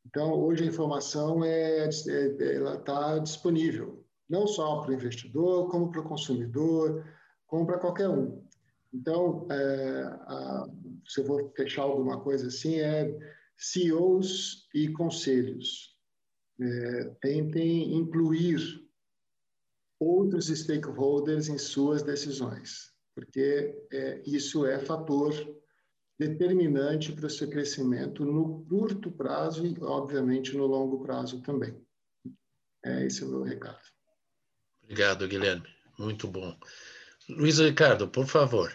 Então, 0.05 0.33
hoje 0.33 0.63
a 0.63 0.67
informação 0.67 1.43
é, 1.43 1.87
é 1.87 2.55
ela 2.55 2.75
está 2.75 3.17
disponível, 3.19 4.05
não 4.29 4.47
só 4.47 4.81
para 4.81 4.91
o 4.91 4.93
investidor, 4.93 5.69
como 5.69 5.91
para 5.91 6.01
o 6.01 6.07
consumidor, 6.07 7.05
como 7.47 7.65
para 7.65 7.79
qualquer 7.79 8.09
um. 8.09 8.43
Então, 8.93 9.47
é, 9.51 10.03
a, 10.03 10.67
se 11.07 11.21
eu 11.21 11.25
vou 11.25 11.51
fechar 11.55 11.83
alguma 11.83 12.19
coisa 12.21 12.47
assim, 12.47 12.79
é 12.79 13.17
CEOs 13.57 14.67
e 14.73 14.89
conselhos. 14.89 15.97
É, 16.59 17.03
tentem 17.21 17.95
incluir 17.95 18.88
outros 19.99 20.47
stakeholders 20.47 21.49
em 21.49 21.57
suas 21.57 22.01
decisões, 22.01 22.93
porque 23.13 23.75
é, 23.91 24.21
isso 24.25 24.65
é 24.65 24.79
fator 24.79 25.33
determinante 26.17 27.11
para 27.11 27.27
o 27.27 27.29
seu 27.29 27.49
crescimento 27.49 28.25
no 28.25 28.65
curto 28.65 29.11
prazo 29.11 29.65
e, 29.65 29.75
obviamente, 29.81 30.55
no 30.55 30.65
longo 30.65 31.01
prazo 31.01 31.41
também. 31.41 31.79
É 32.83 33.05
esse 33.05 33.23
é 33.23 33.25
o 33.25 33.29
meu 33.29 33.43
recado. 33.43 33.79
Obrigado, 34.83 35.27
Guilherme. 35.27 35.67
Muito 35.97 36.27
bom. 36.27 36.57
Luiz 37.29 37.59
Ricardo, 37.59 38.07
por 38.07 38.25
favor. 38.25 38.73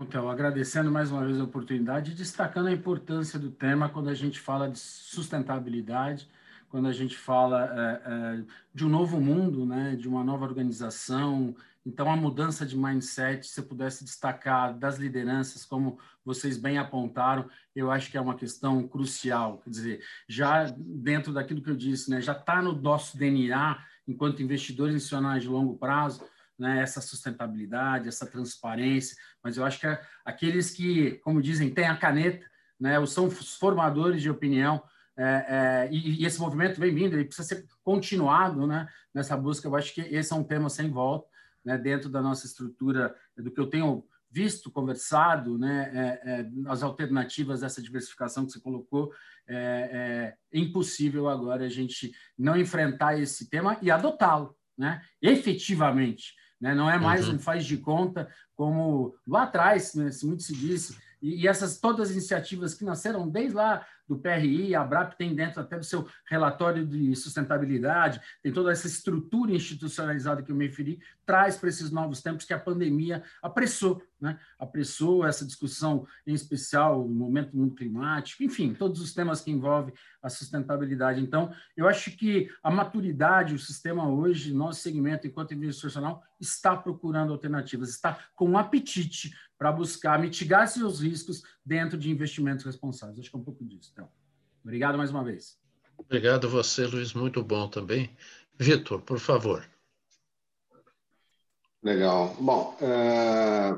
Então, 0.00 0.30
agradecendo 0.30 0.92
mais 0.92 1.10
uma 1.10 1.24
vez 1.24 1.40
a 1.40 1.44
oportunidade 1.44 2.12
e 2.12 2.14
destacando 2.14 2.68
a 2.68 2.72
importância 2.72 3.38
do 3.38 3.50
tema 3.50 3.88
quando 3.88 4.08
a 4.08 4.14
gente 4.14 4.38
fala 4.38 4.68
de 4.68 4.78
sustentabilidade 4.78 6.28
quando 6.68 6.88
a 6.88 6.92
gente 6.92 7.16
fala 7.16 7.64
é, 7.64 8.02
é, 8.40 8.44
de 8.74 8.84
um 8.84 8.88
novo 8.88 9.20
mundo, 9.20 9.64
né, 9.64 9.96
de 9.96 10.08
uma 10.08 10.22
nova 10.22 10.44
organização 10.44 11.54
Então, 11.86 12.10
a 12.10 12.16
mudança 12.16 12.66
de 12.66 12.76
mindset, 12.76 13.46
se 13.46 13.62
pudesse 13.62 14.04
destacar 14.04 14.76
das 14.76 14.98
lideranças, 14.98 15.64
como 15.64 15.98
vocês 16.22 16.58
bem 16.58 16.76
apontaram, 16.76 17.48
eu 17.74 17.90
acho 17.90 18.10
que 18.10 18.18
é 18.18 18.20
uma 18.20 18.36
questão 18.36 18.86
crucial. 18.86 19.58
Quer 19.64 19.70
dizer, 19.70 20.04
já 20.28 20.70
dentro 20.76 21.32
daquilo 21.32 21.62
que 21.62 21.70
eu 21.70 21.76
disse, 21.76 22.10
né, 22.10 22.20
já 22.20 22.32
está 22.32 22.60
no 22.60 22.72
nosso 22.72 23.16
DNA, 23.16 23.78
enquanto 24.06 24.42
investidores 24.42 24.94
institucionais 24.94 25.42
de 25.42 25.48
longo 25.48 25.78
prazo, 25.78 26.22
né, 26.58 26.82
essa 26.82 27.00
sustentabilidade, 27.00 28.08
essa 28.08 28.26
transparência, 28.26 29.16
mas 29.42 29.56
eu 29.56 29.64
acho 29.64 29.80
que 29.80 29.86
é 29.86 30.02
aqueles 30.24 30.70
que, 30.70 31.12
como 31.22 31.40
dizem, 31.40 31.72
têm 31.72 31.86
a 31.86 31.96
caneta, 31.96 32.44
né, 32.78 32.94
são 33.06 33.26
os 33.26 33.56
formadores 33.56 34.20
de 34.20 34.28
opinião, 34.28 34.82
é, 35.18 35.24
é, 35.24 35.88
e, 35.90 36.22
e, 36.22 36.24
esse 36.24 36.38
movimento 36.38 36.78
vem 36.78 36.94
vindo, 36.94 37.14
ele 37.14 37.24
precisa 37.24 37.48
ser 37.48 37.66
continuado 37.82 38.68
né, 38.68 38.88
nessa 39.12 39.36
busca. 39.36 39.66
Eu 39.66 39.74
acho 39.74 39.92
que 39.92 40.00
esse 40.00 40.32
é 40.32 40.36
um 40.36 40.44
tema 40.44 40.70
sem 40.70 40.88
volta 40.88 41.28
né, 41.64 41.76
dentro 41.76 42.08
da 42.08 42.22
nossa 42.22 42.46
estrutura, 42.46 43.14
do 43.36 43.50
que 43.50 43.60
eu 43.60 43.66
tenho 43.66 44.04
visto, 44.30 44.70
conversado, 44.70 45.58
né, 45.58 45.90
é, 45.92 46.30
é, 46.30 46.50
as 46.66 46.82
alternativas 46.82 47.60
dessa 47.60 47.82
diversificação 47.82 48.46
que 48.46 48.52
você 48.52 48.60
colocou, 48.60 49.12
é, 49.46 50.34
é, 50.52 50.58
impossível 50.58 51.28
agora 51.28 51.64
a 51.64 51.68
gente 51.68 52.12
não 52.38 52.56
enfrentar 52.56 53.18
esse 53.18 53.48
tema 53.48 53.76
e 53.82 53.90
adotá-lo, 53.90 54.54
né, 54.76 55.02
efetivamente. 55.20 56.34
Né, 56.60 56.74
não 56.74 56.90
é 56.90 56.98
mais 56.98 57.28
uhum. 57.28 57.36
um 57.36 57.38
faz 57.38 57.64
de 57.64 57.76
conta 57.76 58.28
como 58.54 59.14
lá 59.26 59.44
atrás, 59.44 59.94
né, 59.94 60.10
muito 60.24 60.42
se 60.42 60.54
disse, 60.54 60.96
e, 61.22 61.42
e, 61.42 61.48
essas 61.48 61.78
todas 61.78 62.08
as 62.08 62.14
iniciativas 62.14 62.74
que 62.74 62.84
nasceram 62.84 63.28
desde 63.28 63.54
lá 63.54 63.84
do 64.08 64.18
PRI, 64.18 64.74
a 64.74 64.80
ABRAP 64.80 65.16
tem 65.16 65.34
dentro 65.34 65.60
até 65.60 65.78
do 65.78 65.84
seu 65.84 66.08
relatório 66.26 66.86
de 66.86 67.14
sustentabilidade, 67.14 68.20
tem 68.42 68.52
toda 68.52 68.72
essa 68.72 68.86
estrutura 68.86 69.52
institucionalizada 69.52 70.42
que 70.42 70.50
eu 70.50 70.56
me 70.56 70.66
referi, 70.66 70.98
traz 71.26 71.56
para 71.56 71.68
esses 71.68 71.90
novos 71.90 72.22
tempos 72.22 72.46
que 72.46 72.54
a 72.54 72.58
pandemia 72.58 73.22
apressou, 73.42 74.02
né? 74.18 74.38
apressou 74.58 75.26
essa 75.26 75.44
discussão, 75.44 76.06
em 76.26 76.32
especial 76.32 77.06
no 77.06 77.14
momento 77.14 77.50
do 77.50 77.58
mundo 77.58 77.74
climático, 77.74 78.42
enfim, 78.42 78.72
todos 78.72 79.00
os 79.00 79.12
temas 79.12 79.42
que 79.42 79.50
envolvem 79.50 79.92
a 80.22 80.30
sustentabilidade. 80.30 81.20
Então, 81.20 81.52
eu 81.76 81.86
acho 81.86 82.10
que 82.12 82.48
a 82.62 82.70
maturidade, 82.70 83.54
o 83.54 83.58
sistema 83.58 84.08
hoje, 84.08 84.54
nosso 84.54 84.80
segmento, 84.80 85.26
enquanto 85.26 85.52
institucional, 85.52 86.22
está 86.40 86.74
procurando 86.76 87.32
alternativas, 87.32 87.90
está 87.90 88.18
com 88.34 88.56
apetite 88.56 89.34
para 89.58 89.72
buscar 89.72 90.18
mitigar 90.18 90.68
seus 90.68 91.00
riscos 91.00 91.42
dentro 91.64 91.98
de 91.98 92.10
investimentos 92.10 92.64
responsáveis. 92.64 93.18
Acho 93.18 93.30
que 93.30 93.36
é 93.36 93.40
um 93.40 93.44
pouco 93.44 93.64
disso. 93.64 93.92
Obrigado 94.68 94.98
mais 94.98 95.10
uma 95.10 95.24
vez. 95.24 95.58
Obrigado 95.96 96.46
você, 96.46 96.86
Luiz. 96.86 97.14
Muito 97.14 97.42
bom 97.42 97.70
também. 97.70 98.14
Vitor, 98.58 99.00
por 99.00 99.18
favor. 99.18 99.66
Legal. 101.82 102.36
Bom, 102.38 102.76
é, 102.82 103.74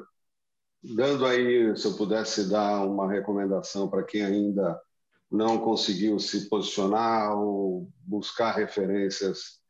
dando 0.83 1.27
aí, 1.27 1.77
se 1.77 1.87
eu 1.87 1.95
pudesse 1.95 2.51
dar 2.51 2.85
uma 2.85 3.09
recomendação 3.09 3.89
para 3.89 4.03
quem 4.03 4.25
ainda 4.25 4.83
não 5.31 5.59
conseguiu 5.59 6.19
se 6.19 6.49
posicionar 6.49 7.39
ou 7.39 7.89
buscar 8.01 8.51
referências 8.51 9.61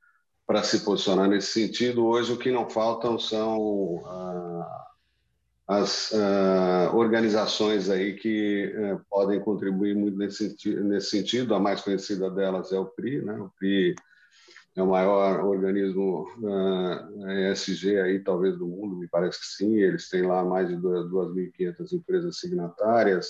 para 0.47 0.63
se 0.63 0.81
posicionar 0.81 1.29
nesse 1.29 1.49
sentido, 1.53 2.07
hoje 2.07 2.33
o 2.33 2.39
que 2.39 2.51
não 2.51 2.71
faltam 2.71 3.19
são 3.19 4.01
ah, 4.07 4.90
as 5.71 6.11
uh, 6.11 6.97
organizações 6.97 7.89
aí 7.89 8.15
que 8.15 8.75
uh, 8.77 9.01
podem 9.09 9.39
contribuir 9.39 9.95
muito 9.95 10.19
nesse, 10.19 10.57
nesse 10.83 11.11
sentido. 11.11 11.55
A 11.55 11.61
mais 11.61 11.81
conhecida 11.81 12.29
delas 12.29 12.73
é 12.73 12.79
o 12.81 12.87
PRI, 12.87 13.23
né? 13.23 13.35
O 13.35 13.49
PRI 13.51 13.95
é 14.75 14.83
o 14.83 14.89
maior 14.89 15.45
organismo 15.45 16.29
uh, 16.39 17.25
ah, 17.25 17.53
ESG 17.53 18.01
aí, 18.01 18.19
talvez, 18.19 18.59
do 18.59 18.67
mundo, 18.67 18.97
me 18.97 19.07
parece 19.07 19.39
que 19.39 19.47
sim. 19.47 19.77
Eles 19.77 20.09
têm 20.09 20.23
lá 20.23 20.45
mais 20.45 20.69
de 20.69 20.75
2.500 20.75 21.93
empresas 21.93 22.41
signatárias, 22.41 23.29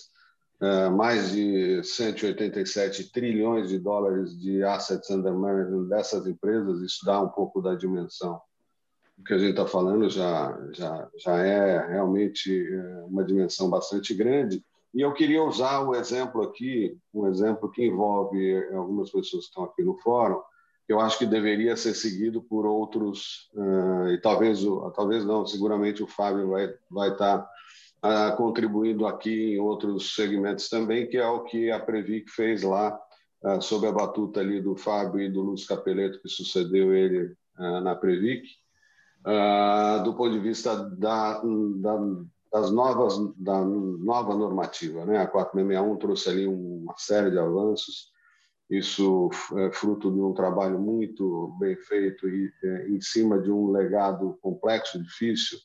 uh, 0.62 0.90
mais 0.90 1.32
de 1.32 1.82
187 1.84 3.12
trilhões 3.12 3.68
de 3.68 3.78
dólares 3.78 4.34
de 4.40 4.62
assets 4.62 5.10
under 5.10 5.34
management 5.34 5.88
dessas 5.88 6.26
empresas. 6.26 6.80
Isso 6.80 7.04
dá 7.04 7.20
um 7.20 7.28
pouco 7.28 7.60
da 7.60 7.74
dimensão 7.74 8.40
o 9.20 9.24
que 9.24 9.34
a 9.34 9.38
gente 9.38 9.50
está 9.50 9.66
falando 9.66 10.08
já, 10.08 10.58
já, 10.72 11.08
já 11.16 11.36
é 11.44 11.86
realmente 11.88 12.50
é, 12.50 13.04
uma 13.04 13.22
dimensão 13.22 13.68
bastante 13.68 14.14
grande. 14.14 14.64
E 14.94 15.02
eu 15.02 15.12
queria 15.12 15.42
usar 15.44 15.86
um 15.86 15.94
exemplo 15.94 16.42
aqui, 16.42 16.96
um 17.12 17.28
exemplo 17.28 17.70
que 17.70 17.84
envolve 17.84 18.66
algumas 18.72 19.10
pessoas 19.10 19.44
que 19.44 19.50
estão 19.50 19.64
aqui 19.64 19.82
no 19.82 19.96
fórum, 19.98 20.40
que 20.86 20.92
eu 20.92 20.98
acho 20.98 21.18
que 21.18 21.26
deveria 21.26 21.76
ser 21.76 21.94
seguido 21.94 22.42
por 22.42 22.66
outros, 22.66 23.50
uh, 23.54 24.08
e 24.08 24.20
talvez, 24.20 24.60
talvez 24.96 25.24
não, 25.24 25.46
seguramente 25.46 26.02
o 26.02 26.08
Fábio 26.08 26.48
vai, 26.48 26.74
vai 26.90 27.12
estar 27.12 27.48
tá, 28.00 28.32
uh, 28.32 28.36
contribuindo 28.36 29.06
aqui 29.06 29.54
em 29.54 29.60
outros 29.60 30.16
segmentos 30.16 30.68
também, 30.68 31.06
que 31.06 31.18
é 31.18 31.26
o 31.26 31.44
que 31.44 31.70
a 31.70 31.78
Previc 31.78 32.28
fez 32.30 32.64
lá, 32.64 32.98
uh, 33.44 33.62
sob 33.62 33.86
a 33.86 33.92
batuta 33.92 34.40
ali 34.40 34.60
do 34.60 34.74
Fábio 34.74 35.20
e 35.20 35.30
do 35.30 35.42
Lúcio 35.42 35.68
Capeleto, 35.68 36.20
que 36.20 36.28
sucedeu 36.28 36.92
ele 36.94 37.36
na 37.82 37.94
Previc, 37.94 38.48
uh, 39.26 40.02
do 40.02 40.14
ponto 40.14 40.32
de 40.32 40.38
vista 40.38 40.76
da, 40.76 41.40
da, 41.42 41.98
das 42.52 42.70
novas, 42.70 43.18
da 43.36 43.64
nova 43.64 44.34
normativa. 44.34 45.04
Né? 45.04 45.18
A 45.18 45.26
4661 45.26 45.96
trouxe 45.98 46.28
ali 46.30 46.46
uma 46.46 46.94
série 46.96 47.30
de 47.30 47.38
avanços, 47.38 48.10
isso 48.70 49.30
é 49.56 49.72
fruto 49.72 50.12
de 50.12 50.20
um 50.20 50.32
trabalho 50.32 50.78
muito 50.78 51.56
bem 51.58 51.76
feito 51.76 52.28
e 52.28 52.52
é, 52.62 52.88
em 52.88 53.00
cima 53.00 53.40
de 53.40 53.50
um 53.50 53.70
legado 53.72 54.38
complexo, 54.40 55.02
difícil, 55.02 55.58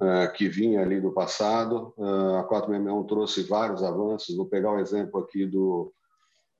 é, 0.00 0.26
que 0.28 0.48
vinha 0.48 0.80
ali 0.80 0.98
do 0.98 1.12
passado. 1.12 1.92
Uh, 1.98 2.36
a 2.36 2.44
461 2.44 3.04
trouxe 3.04 3.42
vários 3.42 3.82
avanços. 3.82 4.34
Vou 4.34 4.46
pegar 4.46 4.70
o 4.70 4.76
um 4.76 4.78
exemplo 4.78 5.20
aqui 5.20 5.44
do, 5.44 5.92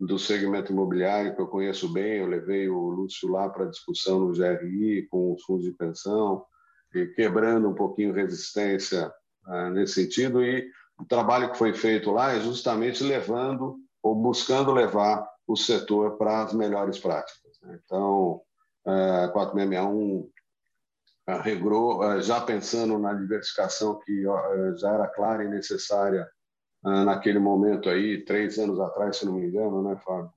do 0.01 0.19
segmento 0.19 0.73
imobiliário, 0.73 1.35
que 1.35 1.41
eu 1.41 1.49
conheço 1.49 1.93
bem, 1.93 2.19
eu 2.19 2.27
levei 2.27 2.69
o 2.69 2.89
Lúcio 2.89 3.29
lá 3.29 3.49
para 3.49 3.67
discussão 3.67 4.21
no 4.21 4.33
GRI 4.33 5.09
com 5.11 5.35
os 5.35 5.43
fundos 5.43 5.65
de 5.65 5.73
pensão, 5.73 6.45
quebrando 7.17 7.69
um 7.69 7.75
pouquinho 7.75 8.15
resistência 8.15 9.13
ah, 9.45 9.71
nesse 9.71 9.95
sentido, 9.95 10.43
e 10.43 10.71
o 10.99 11.05
trabalho 11.05 11.51
que 11.51 11.59
foi 11.59 11.75
feito 11.75 12.13
lá 12.13 12.33
é 12.33 12.41
justamente 12.41 13.03
levando 13.03 13.77
ou 14.03 14.15
buscando 14.15 14.73
levar 14.73 15.29
o 15.47 15.57
setor 15.57 16.17
para 16.17 16.43
as 16.43 16.53
melhores 16.53 16.99
práticas. 16.99 17.59
Né? 17.63 17.79
Então, 17.85 18.41
a 18.87 19.29
4661 19.29 20.31
regrou, 21.43 22.21
já 22.21 22.41
pensando 22.41 22.99
na 22.99 23.13
diversificação 23.13 23.99
que 23.99 24.23
já 24.77 24.95
era 24.95 25.09
clara 25.09 25.45
e 25.45 25.49
necessária 25.49 26.23
ah, 26.23 26.38
naquele 26.83 27.39
momento 27.39 27.89
aí, 27.89 28.25
três 28.25 28.59
anos 28.59 28.79
atrás, 28.81 29.17
se 29.17 29.27
não 29.27 29.35
me 29.35 29.47
engano, 29.47 29.83
né, 29.83 29.97
Fábio? 30.05 30.31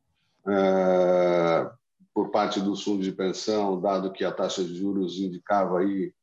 É, 0.47 1.69
por 2.13 2.29
parte 2.29 2.59
dos 2.59 2.83
fundos 2.83 3.05
de 3.05 3.11
pensão, 3.11 3.79
dado 3.79 4.11
que 4.11 4.25
a 4.25 4.31
taxa 4.31 4.63
de 4.63 4.75
juros 4.75 5.19
indicava 5.19 5.79
aí 5.79 6.13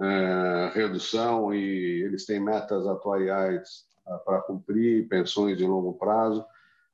é, 0.00 0.70
redução 0.74 1.54
e 1.54 2.02
eles 2.02 2.24
têm 2.24 2.40
metas 2.40 2.86
atuariais 2.86 3.84
ah, 4.06 4.18
para 4.18 4.40
cumprir, 4.42 5.08
pensões 5.08 5.56
de 5.56 5.64
longo 5.64 5.94
prazo. 5.94 6.44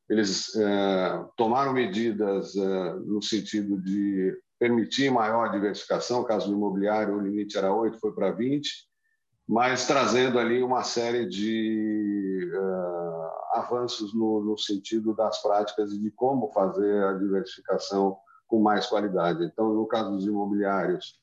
Eles 0.08 0.54
é, 0.56 1.24
tomaram 1.36 1.72
medidas 1.72 2.56
é, 2.56 2.94
no 2.94 3.22
sentido 3.22 3.80
de 3.80 4.36
permitir 4.58 5.10
maior 5.10 5.50
diversificação, 5.50 6.24
caso 6.24 6.48
do 6.48 6.54
imobiliário 6.54 7.16
o 7.16 7.20
limite 7.20 7.56
era 7.56 7.72
8, 7.72 7.98
foi 7.98 8.12
para 8.12 8.30
20, 8.30 8.68
mas 9.48 9.86
trazendo 9.86 10.38
ali 10.38 10.62
uma 10.62 10.82
série 10.82 11.26
de 11.26 12.19
uh, 12.44 13.30
avanços 13.52 14.14
no, 14.14 14.42
no, 14.42 14.58
sentido 14.58 15.14
das 15.14 15.40
práticas 15.42 15.92
e 15.92 15.98
de 15.98 16.10
como 16.10 16.52
fazer 16.52 17.04
a 17.04 17.12
diversificação 17.14 18.16
com 18.46 18.60
mais 18.60 18.86
qualidade. 18.86 19.44
Então, 19.44 19.72
no 19.72 19.86
caso 19.86 20.10
dos 20.12 20.26
imobiliários, 20.26 21.20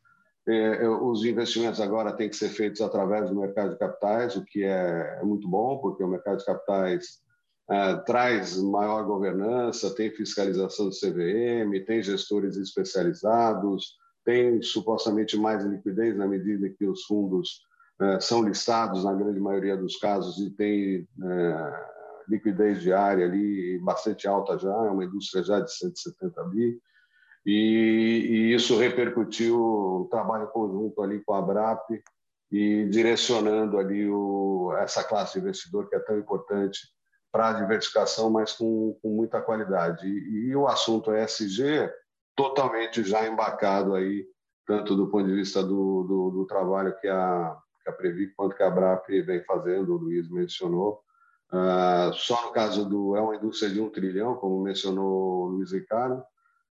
eh, 0.48 0.88
os 0.88 1.26
investimentos 1.26 1.82
agora 1.82 2.14
têm 2.14 2.30
que 2.30 2.36
ser 2.36 2.48
feitos 2.48 2.80
através 2.80 3.30
do 3.30 3.36
mercado 3.36 3.72
de 3.72 3.78
capitais, 3.78 4.36
o 4.38 4.46
que 4.46 4.64
é, 4.64 5.20
é 5.20 5.24
muito 5.24 5.48
bom, 5.48 5.78
porque 5.80 6.02
o 6.02 6.08
mercado 6.08 6.38
de 6.38 6.46
capitais 6.46 7.20
uh, 7.70 8.04
traz 8.06 8.58
maior 8.58 9.04
governança, 9.04 9.94
tem 9.94 10.10
fiscalização 10.10 10.88
do 10.88 10.96
CVM, 10.96 11.86
tem 11.86 12.02
gestores 12.02 12.56
especializados, 12.56 13.98
tem 14.24 14.62
supostamente 14.62 15.38
mais 15.38 15.66
liquidez 15.66 16.16
na 16.16 16.28
medida 16.28 16.70
que 16.70 16.86
os 16.86 17.04
fundos 17.04 17.67
são 18.20 18.44
listados 18.44 19.04
na 19.04 19.14
grande 19.14 19.40
maioria 19.40 19.76
dos 19.76 19.98
casos 19.98 20.38
e 20.38 20.52
tem 20.52 21.08
é, 21.24 21.86
liquidez 22.28 22.82
diária 22.82 23.26
ali 23.26 23.80
bastante 23.80 24.28
alta 24.28 24.58
já, 24.58 24.70
é 24.70 24.90
uma 24.90 25.06
indústria 25.06 25.44
já 25.44 25.60
de 25.60 25.74
170 25.74 26.44
bi, 26.46 26.80
e, 27.46 28.28
e 28.30 28.54
isso 28.54 28.78
repercutiu 28.78 30.02
um 30.02 30.08
trabalho 30.10 30.48
conjunto 30.50 31.02
ali 31.02 31.24
com 31.24 31.34
a 31.34 31.40
Abrap 31.40 31.88
e 32.52 32.86
direcionando 32.90 33.78
ali 33.78 34.10
o, 34.10 34.74
essa 34.80 35.04
classe 35.04 35.34
de 35.34 35.40
investidor 35.40 35.90
que 35.90 35.96
é 35.96 36.00
tão 36.00 36.18
importante 36.18 36.80
para 37.32 37.50
a 37.50 37.54
diversificação, 37.54 38.30
mas 38.30 38.54
com, 38.54 38.98
com 39.02 39.10
muita 39.10 39.42
qualidade. 39.42 40.06
E, 40.08 40.50
e, 40.50 40.56
o 40.56 40.68
assunto 40.68 41.14
ESG 41.14 41.90
totalmente 42.36 43.04
já 43.04 43.26
embarcado 43.28 43.96
aí 43.96 44.26
tanto 44.66 44.96
do 44.96 45.08
ponto 45.08 45.28
de 45.28 45.34
vista 45.34 45.64
do, 45.64 46.04
do, 46.04 46.30
do 46.32 46.46
trabalho 46.46 46.96
que 47.00 47.08
a, 47.08 47.58
a 47.90 47.94
Previ 47.94 48.28
quanto 48.36 48.56
que 48.56 48.64
a 48.64 48.70
Brap 48.70 49.08
vem 49.08 49.44
fazendo, 49.44 49.94
o 49.94 49.98
Luiz 49.98 50.30
mencionou. 50.30 51.02
Uh, 51.52 52.14
só 52.14 52.46
no 52.46 52.52
caso 52.52 52.88
do 52.88 53.16
é 53.16 53.22
uma 53.22 53.36
indústria 53.36 53.72
de 53.72 53.80
um 53.80 53.90
trilhão, 53.90 54.36
como 54.36 54.62
mencionou 54.62 55.46
o 55.46 55.48
Luiz 55.48 55.72
Ricardo, 55.72 56.22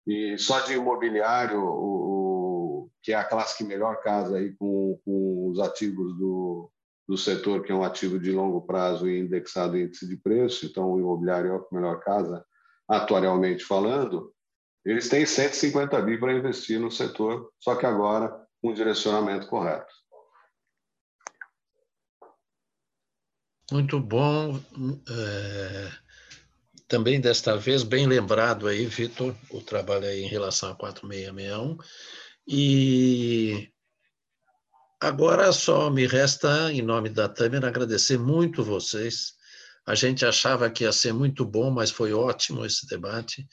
e 0.06 0.38
só 0.38 0.60
de 0.60 0.74
imobiliário, 0.74 1.60
o, 1.60 2.84
o 2.84 2.90
que 3.02 3.12
é 3.12 3.16
a 3.16 3.24
classe 3.24 3.58
que 3.58 3.64
melhor 3.64 4.00
casa 4.00 4.38
aí 4.38 4.52
com, 4.54 4.98
com 5.04 5.48
os 5.50 5.60
ativos 5.60 6.16
do, 6.16 6.70
do 7.06 7.18
setor, 7.18 7.62
que 7.62 7.70
é 7.70 7.74
um 7.74 7.84
ativo 7.84 8.18
de 8.18 8.32
longo 8.32 8.62
prazo 8.62 9.08
e 9.08 9.20
indexado 9.20 9.76
em 9.76 9.84
índice 9.84 10.08
de 10.08 10.16
preço, 10.16 10.64
então 10.66 10.90
o 10.90 10.98
imobiliário 10.98 11.50
é 11.50 11.54
o 11.54 11.62
que 11.62 11.74
melhor 11.74 12.00
casa, 12.00 12.44
atuarialmente 12.88 13.64
falando, 13.64 14.32
eles 14.84 15.08
têm 15.08 15.24
150 15.24 16.00
bi 16.02 16.18
para 16.18 16.32
investir 16.32 16.80
no 16.80 16.90
setor, 16.90 17.50
só 17.60 17.76
que 17.76 17.86
agora 17.86 18.28
com 18.60 18.70
um 18.70 18.74
direcionamento 18.74 19.46
correto. 19.46 19.92
Muito 23.72 23.98
bom. 23.98 24.62
É, 25.08 25.90
também 26.86 27.18
desta 27.18 27.56
vez, 27.56 27.82
bem 27.82 28.06
lembrado 28.06 28.68
aí, 28.68 28.84
Vitor, 28.84 29.34
o 29.48 29.62
trabalho 29.62 30.04
aí 30.04 30.22
em 30.22 30.28
relação 30.28 30.70
a 30.70 30.74
4661. 30.74 31.78
E 32.46 33.70
agora 35.00 35.50
só 35.52 35.88
me 35.88 36.06
resta, 36.06 36.70
em 36.70 36.82
nome 36.82 37.08
da 37.08 37.30
Tâmara, 37.30 37.66
agradecer 37.66 38.18
muito 38.18 38.62
vocês. 38.62 39.32
A 39.86 39.94
gente 39.94 40.26
achava 40.26 40.68
que 40.68 40.84
ia 40.84 40.92
ser 40.92 41.14
muito 41.14 41.42
bom, 41.42 41.70
mas 41.70 41.90
foi 41.90 42.12
ótimo 42.12 42.66
esse 42.66 42.86
debate. 42.86 43.48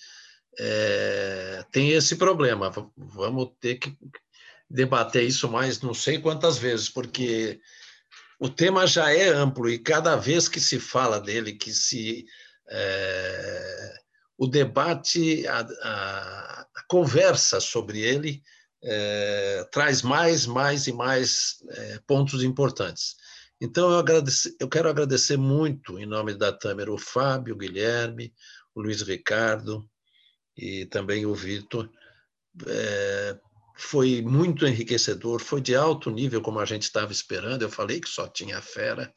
É, 0.60 1.64
tem 1.72 1.92
esse 1.92 2.18
problema, 2.18 2.70
vamos 2.98 3.52
ter 3.62 3.76
que 3.76 3.98
debater 4.70 5.24
isso 5.24 5.48
mais 5.48 5.80
não 5.80 5.94
sei 5.94 6.20
quantas 6.20 6.58
vezes, 6.58 6.90
porque 6.90 7.62
o 8.40 8.50
tema 8.50 8.88
já 8.88 9.12
é 9.12 9.28
amplo 9.28 9.70
e 9.70 9.78
cada 9.78 10.16
vez 10.16 10.48
que 10.48 10.62
se 10.62 10.80
fala 10.80 11.20
dele, 11.20 11.54
que 11.54 11.74
se 11.74 12.26
é, 12.70 13.94
o 14.38 14.48
debate, 14.48 15.46
a, 15.46 15.60
a, 15.60 16.62
a, 16.62 16.84
conversa 16.88 17.60
sobre 17.60 18.00
ele 18.00 18.42
é, 18.82 19.68
traz 19.72 20.02
mais, 20.02 20.46
mais 20.46 20.88
e 20.88 20.94
mais 20.94 21.58
é, 21.70 22.00
pontos 22.08 22.42
importantes. 22.42 23.18
Então, 23.60 23.92
eu, 23.92 24.06
eu 24.62 24.70
quero 24.70 24.88
agradecer 24.88 25.36
muito, 25.36 26.00
em 26.00 26.06
nome 26.06 26.34
da 26.34 26.54
Tâmara, 26.54 26.94
o 26.94 26.98
Fábio, 26.98 27.56
o 27.56 27.58
Guilherme, 27.58 28.34
o 28.74 28.82
Luiz 28.82 29.02
Ricardo 29.02 29.86
e 30.56 30.86
também 30.86 31.26
o 31.26 31.36
Vitor, 31.36 31.90
é, 32.68 33.38
foi 33.80 34.22
muito 34.22 34.68
enriquecedor, 34.68 35.40
foi 35.40 35.62
de 35.62 35.74
alto 35.74 36.12
nível, 36.12 36.42
como 36.42 36.60
a 36.60 36.66
gente 36.66 36.84
estava 36.84 37.14
esperando. 37.14 37.62
Eu 37.62 37.70
falei 37.70 38.02
que 38.02 38.10
só 38.10 38.28
tinha 38.28 38.62
fera 38.62 39.12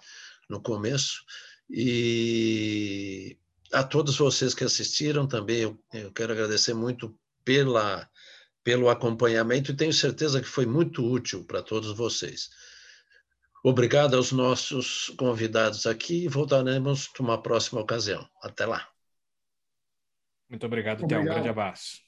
no 0.48 0.62
começo. 0.62 1.24
E 1.68 3.36
a 3.72 3.82
todos 3.82 4.16
vocês 4.16 4.54
que 4.54 4.62
assistiram 4.62 5.26
também, 5.26 5.62
eu, 5.62 5.82
eu 5.92 6.12
quero 6.12 6.32
agradecer 6.32 6.74
muito 6.74 7.18
pela, 7.44 8.08
pelo 8.62 8.88
acompanhamento 8.88 9.72
e 9.72 9.76
tenho 9.76 9.92
certeza 9.92 10.40
que 10.40 10.46
foi 10.46 10.64
muito 10.64 11.04
útil 11.04 11.44
para 11.44 11.60
todos 11.60 11.96
vocês. 11.96 12.48
Obrigado 13.64 14.16
aos 14.16 14.30
nossos 14.30 15.12
convidados 15.18 15.86
aqui 15.86 16.24
e 16.24 16.28
voltaremos 16.28 17.10
numa 17.18 17.40
próxima 17.40 17.80
ocasião. 17.80 18.28
Até 18.40 18.64
lá. 18.64 18.88
Muito 20.48 20.66
obrigado, 20.66 21.06
Théo. 21.06 21.20
Um 21.20 21.24
grande 21.24 21.48
abraço. 21.48 22.00